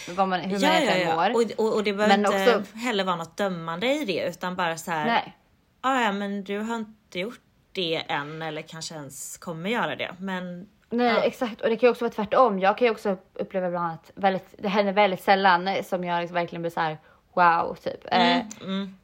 vad 0.09 0.29
man, 0.29 0.41
hur 0.41 0.51
man 0.51 0.61
Ja, 0.61 0.69
ja, 0.69 0.75
egentligen 0.81 1.09
ja. 1.09 1.17
mår. 1.17 1.31
Och, 1.31 1.67
och, 1.67 1.75
och 1.75 1.85
det 1.85 1.93
behöver 1.93 2.17
Men 2.19 2.27
inte 2.35 2.59
också- 2.61 2.77
heller 2.77 3.05
vara 3.05 3.17
något 3.17 3.37
dömande 3.37 3.87
i 3.87 4.05
det 4.05 4.29
utan 4.29 4.57
bara 4.57 4.77
så 4.77 4.91
här. 4.91 5.07
Nej. 5.07 5.37
"Ah, 5.81 6.01
ja, 6.03 6.13
men 6.13 6.45
du 6.45 6.59
har 6.59 6.77
inte 6.77 7.19
gjort 7.19 7.41
det 7.73 7.95
än 8.09 8.43
eller 8.43 8.63
kanske 8.63 8.95
ens 8.95 9.39
kommer 9.39 9.71
göra 9.71 9.97
det. 9.97 10.11
Men 10.19 10.69
Nej 10.91 11.07
Ja. 11.07 11.23
exakt 11.23 11.61
och 11.61 11.69
det 11.69 11.77
kan 11.77 11.87
ju 11.87 11.91
också 11.91 12.05
vara 12.05 12.13
tvärtom. 12.13 12.59
Jag 12.59 12.79
kan 12.79 12.87
ju 12.87 12.91
också 12.93 13.17
uppleva 13.35 13.67
ibland 13.67 13.93
att 13.95 14.11
väldigt, 14.15 14.55
det 14.59 14.69
händer 14.69 14.93
väldigt 14.93 15.23
sällan 15.23 15.71
som 15.85 16.05
jag 16.05 16.21
liksom 16.21 16.35
verkligen 16.35 16.63
blir 16.63 16.71
så 16.71 16.81
här 16.81 16.99
wow 17.35 17.75
typ. 17.83 18.05
Eh, 18.13 18.37
mm, 18.61 18.97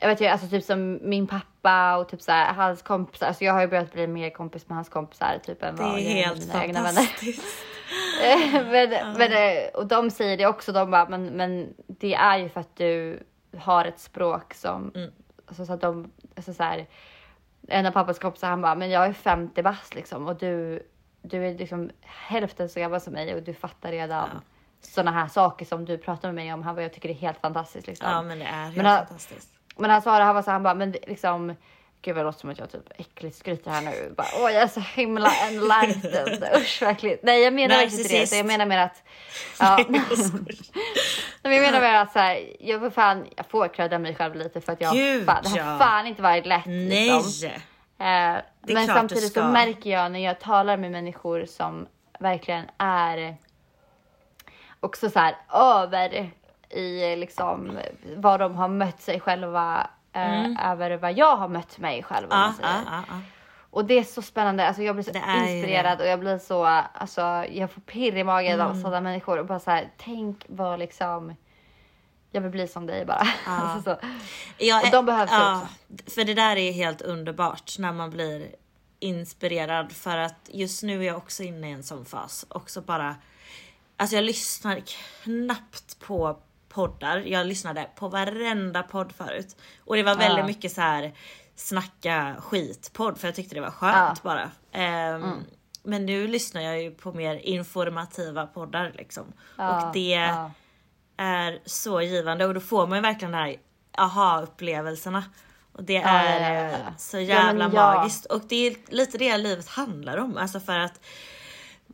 jag 0.00 0.08
vet 0.08 0.20
ju 0.20 0.26
alltså 0.26 0.48
typ 0.48 0.64
som 0.64 0.98
min 1.02 1.26
pappa 1.26 1.96
och 1.96 2.08
typ 2.08 2.22
så 2.22 2.32
här, 2.32 2.52
hans 2.54 2.82
kompisar. 2.82 3.26
Alltså 3.26 3.44
jag 3.44 3.52
har 3.52 3.60
ju 3.60 3.66
börjat 3.66 3.92
bli 3.92 4.06
mer 4.06 4.30
kompis 4.30 4.68
med 4.68 4.76
hans 4.76 4.88
kompisar 4.88 5.38
typ 5.46 5.62
än 5.62 5.76
det 5.76 5.82
vad 5.82 5.90
är 5.92 5.96
jag 5.98 6.04
med 6.04 6.12
helt 6.24 6.46
mina 6.46 6.64
egna 6.64 6.82
vänner. 6.82 6.92
fantastiskt. 7.02 7.42
Men, 8.70 8.90
men, 9.18 9.32
eh, 9.32 9.68
och 9.74 9.86
de 9.86 10.10
säger 10.10 10.36
det 10.36 10.46
också, 10.46 10.72
de 10.72 10.90
bara, 10.90 11.08
men, 11.08 11.26
men 11.26 11.74
det 11.86 12.14
är 12.14 12.38
ju 12.38 12.48
för 12.48 12.60
att 12.60 12.76
du 12.76 13.22
har 13.58 13.84
ett 13.84 13.98
språk 14.00 14.54
som, 14.54 14.92
Mm. 14.94 15.10
alltså, 15.46 15.66
så 15.66 15.72
att 15.72 15.80
de, 15.80 16.10
alltså, 16.36 16.54
så 16.54 16.62
här, 16.62 16.86
en 17.68 17.86
av 17.86 17.90
pappas 17.90 18.18
kompisar 18.18 18.48
han 18.48 18.62
bara, 18.62 18.74
men 18.74 18.90
jag 18.90 19.06
är 19.06 19.12
50 19.12 19.62
bast 19.62 19.94
liksom 19.94 20.26
och 20.26 20.36
du, 20.36 20.82
du 21.22 21.46
är 21.46 21.54
liksom 21.58 21.90
hälften 22.02 22.68
så 22.68 22.80
gammal 22.80 23.00
som 23.00 23.12
mig 23.12 23.34
och 23.34 23.42
du 23.42 23.54
fattar 23.54 23.90
redan 23.92 24.28
Ja. 24.34 24.40
sådana 24.80 25.10
här 25.10 25.28
saker 25.28 25.64
som 25.64 25.84
du 25.84 25.98
pratar 25.98 26.28
med 26.28 26.34
mig 26.34 26.52
om. 26.54 26.62
Han 26.62 26.74
bara, 26.74 26.82
jag 26.82 26.92
tycker 26.92 27.08
det 27.08 27.14
är 27.14 27.18
helt 27.18 27.40
fantastiskt 27.40 27.86
liksom. 27.86 28.10
Ja 28.10 28.22
men 28.22 28.38
det 28.38 28.44
är 28.44 28.64
helt 28.64 28.76
Men 28.76 28.86
han- 28.86 28.98
fantastiskt. 29.06 29.50
Men 29.76 29.90
han 29.90 30.02
sa 30.02 30.18
det, 30.18 30.24
han 30.24 30.34
var 30.34 30.42
så 30.42 30.50
han 30.50 30.62
bara, 30.62 30.74
men 30.74 30.92
liksom, 30.92 31.54
gud 32.04 32.14
vad 32.14 32.24
det 32.24 32.26
låter 32.26 32.40
som 32.40 32.50
att 32.50 32.58
jag 32.58 32.72
typ 32.72 33.00
äckligt 33.00 33.36
skryter 33.36 33.70
här 33.70 33.82
nu. 33.82 34.14
Bara, 34.16 34.26
Åh 34.36 34.52
jag 34.52 34.62
är 34.62 34.66
så 34.66 34.80
himla 34.80 35.30
enlightened, 35.48 36.48
usch 36.56 36.82
verkligen. 36.82 37.18
Nej 37.22 37.42
jag 37.42 37.52
menar 37.52 37.76
verkligen 37.76 38.00
inte 38.00 38.14
det, 38.14 38.18
Narcissist. 38.18 38.36
jag 38.36 38.46
menar 38.46 38.66
mer 38.66 38.78
att, 38.78 39.02
ja. 39.60 39.84
Men 41.42 41.52
jag 41.52 41.62
menar 41.62 41.80
mer 41.80 41.94
att 41.94 42.12
så 42.12 42.18
här, 42.18 42.56
jag 42.60 42.80
får 42.80 42.90
fan, 42.90 43.26
jag 43.36 43.46
får 43.46 43.68
credda 43.68 43.98
mig 43.98 44.14
själv 44.14 44.34
lite 44.34 44.60
för 44.60 44.72
att 44.72 44.80
jag, 44.80 44.94
Gud, 44.94 45.26
fan, 45.26 45.44
det 45.54 45.60
har 45.60 45.78
fan 45.78 46.06
inte 46.06 46.22
varit 46.22 46.46
lätt 46.46 46.66
Nej! 46.66 47.10
liksom. 47.16 47.48
Eh, 47.98 48.36
men 48.60 48.86
samtidigt 48.86 49.32
så 49.32 49.44
märker 49.44 49.90
jag 49.90 50.12
när 50.12 50.20
jag 50.20 50.40
talar 50.40 50.76
med 50.76 50.90
människor 50.90 51.44
som 51.46 51.86
verkligen 52.18 52.64
är 52.78 53.36
också 54.80 55.10
så 55.10 55.18
här 55.18 55.36
över 55.52 56.30
i 56.70 57.16
liksom 57.16 57.78
vad 58.16 58.40
de 58.40 58.54
har 58.54 58.68
mött 58.68 59.00
sig 59.00 59.20
själva 59.20 59.90
eh, 60.14 60.70
över 60.70 60.96
vad 60.96 61.12
jag 61.12 61.36
har 61.36 61.48
mött 61.48 61.78
mig 61.78 62.02
själv. 62.02 62.30
Om 62.30 62.38
man 62.38 62.48
Mm. 62.48 62.54
Ja, 62.62 62.68
säger. 62.68 62.84
ja, 62.86 63.02
ja, 63.08 63.14
ja. 63.14 63.20
Och 63.70 63.84
det 63.84 63.98
är 63.98 64.04
så 64.04 64.22
spännande. 64.22 64.66
Alltså 64.68 64.82
jag 64.82 64.94
blir 64.96 65.04
så 65.04 65.10
inspirerad 65.10 66.00
och 66.00 66.06
jag 66.06 66.20
blir 66.20 66.38
så, 66.38 66.64
alltså 66.64 67.20
jag 67.50 67.70
får 67.70 67.80
pirr 67.80 68.16
i 68.16 68.24
magen 68.24 68.60
Mm. 68.60 68.66
av 68.66 68.74
sådana 68.82 69.00
människor 69.00 69.38
och 69.38 69.46
bara 69.46 69.60
så 69.60 69.70
här, 69.70 69.90
tänk 69.98 70.44
vad 70.48 70.78
liksom 70.78 71.34
jag 72.30 72.40
vill 72.40 72.50
bli 72.50 72.68
som 72.68 72.86
dig 72.86 73.04
bara. 73.04 73.26
Alltså 73.46 73.90
så. 73.90 74.06
Ja, 74.58 74.82
Och 74.84 74.90
de 74.90 75.06
behövs 75.06 75.30
ja, 75.32 75.68
För 76.14 76.24
det 76.24 76.34
där 76.34 76.56
är 76.56 76.72
helt 76.72 77.02
underbart 77.02 77.78
när 77.78 77.92
man 77.92 78.10
blir 78.10 78.46
inspirerad 79.00 79.92
för 79.92 80.16
att 80.18 80.48
just 80.52 80.82
nu 80.82 81.00
är 81.02 81.06
jag 81.06 81.16
också 81.16 81.42
inne 81.42 81.68
i 81.68 81.72
en 81.72 81.82
sån 81.82 82.04
fas. 82.04 82.46
Också 82.48 82.80
bara, 82.80 83.16
alltså 83.96 84.16
jag 84.16 84.24
lyssnar 84.24 84.80
knappt 85.24 85.98
på 86.00 86.36
poddar. 86.74 87.16
Jag 87.18 87.46
lyssnade 87.46 87.86
på 87.96 88.08
varenda 88.08 88.82
podd 88.82 89.12
förut. 89.12 89.56
Och 89.84 89.96
det 89.96 90.02
var 90.02 90.14
väldigt 90.14 90.38
Ja. 90.38 90.46
mycket 90.46 90.72
så 90.72 90.80
här 90.80 91.12
snacka 91.56 92.36
skit-podd 92.38 93.18
för 93.18 93.28
jag 93.28 93.34
tyckte 93.34 93.54
det 93.54 93.60
var 93.60 93.70
skönt 93.70 94.20
Ja. 94.24 94.30
bara. 94.30 94.50
Ehm, 94.72 95.44
Men 95.86 96.06
nu 96.06 96.26
lyssnar 96.28 96.60
jag 96.62 96.82
ju 96.82 96.90
på 96.90 97.12
mer 97.12 97.34
informativa 97.36 98.46
poddar 98.46 98.92
liksom. 98.94 99.32
Ja, 99.58 99.86
och 99.86 99.92
det 99.92 100.30
är 101.16 101.58
så 101.64 102.00
givande 102.00 102.46
och 102.46 102.54
då 102.54 102.60
får 102.60 102.86
man 102.86 102.98
ju 102.98 103.02
verkligen 103.02 103.32
de 103.32 103.38
här 103.38 103.56
aha-upplevelserna. 103.98 105.24
Och 105.72 105.84
det 105.84 105.96
är 105.96 106.76
så 106.98 107.18
jävla 107.18 107.68
magiskt. 107.68 108.24
Och 108.26 108.42
det 108.48 108.66
är 108.66 108.76
lite 108.88 109.18
det 109.18 109.36
livet 109.38 109.68
handlar 109.68 110.16
om. 110.16 110.36
Alltså 110.36 110.60
för 110.60 110.78
att 110.78 111.00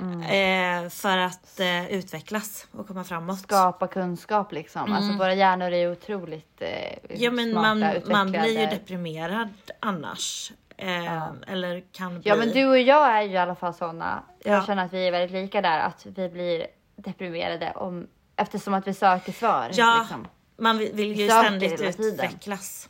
Mm. 0.01 0.85
eh, 0.85 0.91
för 0.91 1.19
att 1.19 1.61
eh, 1.61 1.91
utvecklas 1.93 2.67
och 2.73 2.87
komma 2.89 3.05
framåt. 3.05 3.39
skapa 3.41 3.87
kunskap 3.87 4.53
liksom. 4.53 4.93
Alltså 4.93 5.13
våra 5.19 5.35
hjärnor 5.35 5.73
är 5.73 5.93
otroligt 5.93 6.63
eh, 6.63 6.69
Mm. 6.69 7.23
ja 7.23 7.31
men 7.31 7.51
smarta, 7.53 7.65
man, 7.75 8.03
man 8.13 8.31
blir 8.31 8.41
ju 8.41 8.49
utvecklade. 8.51 8.77
deprimerad 8.77 9.49
annars. 9.81 10.53
Eh, 10.77 11.27
Eller 11.47 11.83
kan 11.93 12.21
bli. 12.21 12.29
Ja 12.29 12.37
men 12.37 12.49
du 12.49 12.67
och 12.67 12.79
jag 12.79 13.17
är 13.17 13.23
ju 13.23 13.31
i 13.33 13.37
alla 13.37 13.55
fall 13.55 13.75
såna. 13.75 14.23
Jag 14.45 14.57
Ja. 14.57 14.67
känner 14.67 14.85
att 14.85 14.93
vi 14.93 15.07
är 15.07 15.11
väldigt 15.13 15.43
lika 15.43 15.61
där. 15.61 15.79
Att 15.81 16.07
vi 16.07 16.29
blir 16.29 16.67
deprimerade 16.97 17.73
om, 17.77 18.07
eftersom 18.37 18.75
att 18.75 18.87
vi 18.87 18.95
söker 18.95 19.33
svar. 19.33 19.71
Ja, 19.73 19.97
Liksom. 20.01 20.27
man 20.57 20.79
vill, 20.79 20.93
vill 20.93 21.21
ju 21.21 21.29
ständigt 21.29 21.81
utvecklas. 21.99 22.89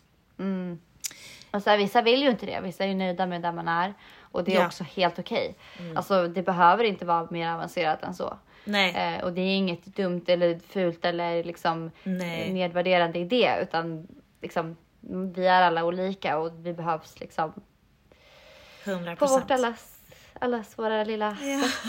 Och 1.51 1.63
så 1.63 1.71
här, 1.71 1.77
vissa 1.79 2.03
vill 2.03 2.23
ju 2.23 2.31
inte 2.31 2.47
det. 2.47 2.61
Vissa 2.61 2.85
är 2.85 2.89
ju 2.89 2.95
nöjda 2.95 3.27
med 3.27 3.43
där 3.43 3.53
man 3.53 3.69
är. 3.69 3.95
Och 4.33 4.45
det 4.45 4.51
är 4.51 4.55
Ja. 4.55 4.59
Mm. 4.61 4.67
också 4.67 4.85
helt 4.85 5.19
okej. 5.19 5.55
Alltså 5.97 6.29
det 6.29 6.43
behöver 6.43 6.85
inte 6.85 7.05
vara 7.05 7.27
mer 7.31 7.51
avancerat 7.53 8.03
än 8.03 8.15
så. 8.15 8.39
Nej. 8.65 8.95
Eh, 9.17 9.25
och 9.25 9.33
det 9.33 9.41
är 9.41 9.57
inget 9.57 9.85
dumt 9.85 10.25
eller 10.27 10.59
fult 10.59 11.05
eller 11.05 11.45
liksom 11.45 11.91
Nej. 12.03 12.53
nedvärderande 12.53 13.19
i 13.19 13.25
det. 13.25 13.59
Utan 13.63 14.07
liksom, 14.43 14.77
vi 15.35 15.47
är 15.47 15.63
alla 15.63 15.85
olika 15.85 16.39
och 16.39 16.53
vi 16.67 16.73
behövs 16.73 17.21
liksom 17.21 17.53
100 18.85 19.17
på 19.17 19.27
vårt 19.27 19.51
allas, 19.51 19.99
allas 20.41 20.79
våra 20.79 21.05
lilla 21.05 21.37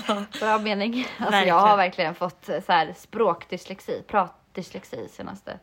Ja. 0.07 0.23
bra 0.39 0.57
mening. 0.59 0.93
Alltså 0.99 1.23
Verkligen. 1.31 1.47
jag 1.47 1.59
har 1.61 1.77
verkligen 1.77 2.15
fått 2.15 2.49
eh, 2.49 2.61
så 2.61 2.71
här 2.71 2.93
språkdyslexi, 2.97 4.03
pratdyslexi 4.07 5.07
senaste. 5.09 5.59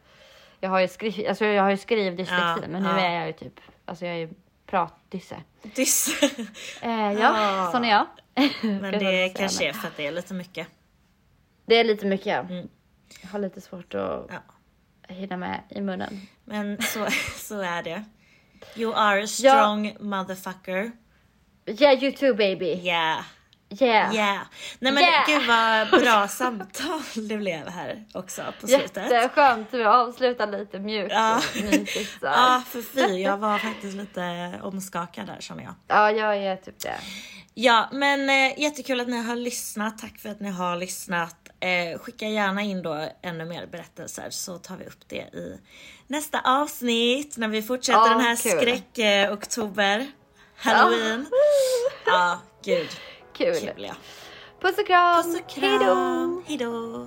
Jag 0.61 0.70
har 0.70 0.81
ju, 0.81 0.89
skriv, 0.89 1.29
alltså 1.29 1.45
jag 1.45 1.62
har 1.62 1.70
ju 1.70 1.76
skrivdyslexi 1.76 2.61
Ja, 2.62 2.68
men 2.68 2.83
nu 2.83 2.89
ja. 2.89 2.99
är 3.01 3.14
jag 3.14 3.26
ju 3.26 3.33
typ, 3.33 3.61
alltså 3.85 4.07
jag 4.07 4.16
är 4.16 4.29
pratdysse. 4.71 5.37
Dys. 5.62 6.09
Eh, 6.83 7.12
ja, 7.12 7.33
Ah. 7.37 7.73
sån 7.73 7.85
är 7.85 7.89
jag. 7.91 8.07
Men 8.62 8.83
det 8.99 9.29
kanske 9.37 9.69
är 9.69 9.73
för 9.73 9.89
att 9.89 9.97
det 9.97 10.07
är 10.07 10.12
lite 10.12 10.35
mycket. 10.35 10.66
Det 11.66 11.75
är 11.77 11.85
lite 11.85 12.07
mycket. 12.07 12.51
Mm. 12.51 12.69
Jag 13.23 13.29
har 13.29 13.39
lite 13.39 13.61
svårt 13.61 13.95
att 13.95 14.27
Ja. 14.31 14.43
hinna 15.14 15.37
med 15.37 15.61
i 15.69 15.81
munnen. 15.81 16.21
Men 16.45 16.83
så, 16.83 17.07
så 17.37 17.61
är 17.61 17.83
det. 17.83 18.05
You 18.77 18.95
are 18.95 19.23
a 19.23 19.27
strong 19.27 19.97
motherfucker. 20.01 20.93
Yeah 21.66 22.03
you 22.05 22.12
too 22.12 22.35
baby. 22.35 22.66
Yeah. 22.66 23.21
Yeah. 23.70 24.14
Yeah. 24.14 24.38
Nej 24.78 24.92
men 24.92 25.03
Yeah. 25.03 25.26
gud 25.26 25.46
vad 25.46 26.00
bra 26.03 26.28
samtal 26.28 27.00
det 27.28 27.36
blev 27.36 27.68
här 27.68 28.04
också 28.14 28.42
på 28.61 28.66
slutet. 28.66 29.11
Jätteskönt 29.11 29.74
att 29.74 29.86
avsluta 29.86 30.46
lite 30.46 30.78
mjukt 30.78 31.12
Ja. 31.14 31.40
mysigt. 31.54 32.18
Ja 32.22 32.62
för 32.68 32.82
fy, 32.82 33.00
jag 33.22 33.36
var 33.36 33.58
faktiskt 33.58 33.96
lite 33.96 34.53
omskakad 34.62 35.26
där 35.26 35.36
känner 35.40 35.62
jag. 35.62 35.74
Ja, 35.88 36.11
jag 36.11 36.36
är 36.36 36.57
typ 36.57 36.80
det. 36.80 36.95
Ja 37.54 37.88
men 37.92 38.30
eh, 38.30 38.61
jättekul 38.61 39.00
att 39.00 39.08
ni 39.08 39.22
har 39.22 39.36
lyssnat. 39.36 39.99
Tack 39.99 40.18
för 40.18 40.28
att 40.28 40.40
ni 40.40 40.50
har 40.50 40.76
lyssnat. 40.76 41.36
Eh, 41.61 41.99
skicka 41.99 42.26
gärna 42.28 42.62
in 42.62 42.82
då 42.82 43.08
ännu 43.22 43.45
mer 43.45 43.66
berättelser 43.66 44.30
så 44.30 44.58
tar 44.58 44.76
vi 44.76 44.84
upp 44.84 45.08
det 45.08 45.16
i 45.16 45.58
nästa 46.07 46.40
avsnitt 46.45 47.36
när 47.36 47.49
vi 47.49 47.62
fortsätter 47.62 47.99
Ja, 47.99 48.08
den 48.08 48.20
här 48.20 48.36
skräck-oktober. 48.36 50.07
Halloween. 50.57 51.26
Ja, 52.07 52.38
gud. 52.64 52.88
Kul. 53.39 53.55
Kul 53.55 53.85
ja. 53.85 53.95
Puss 54.61 54.79
och 54.79 54.87
kram. 54.87 55.23
Puss 55.23 55.41
och 55.41 55.49
kram. 55.49 56.43
Hejdå. 56.47 57.07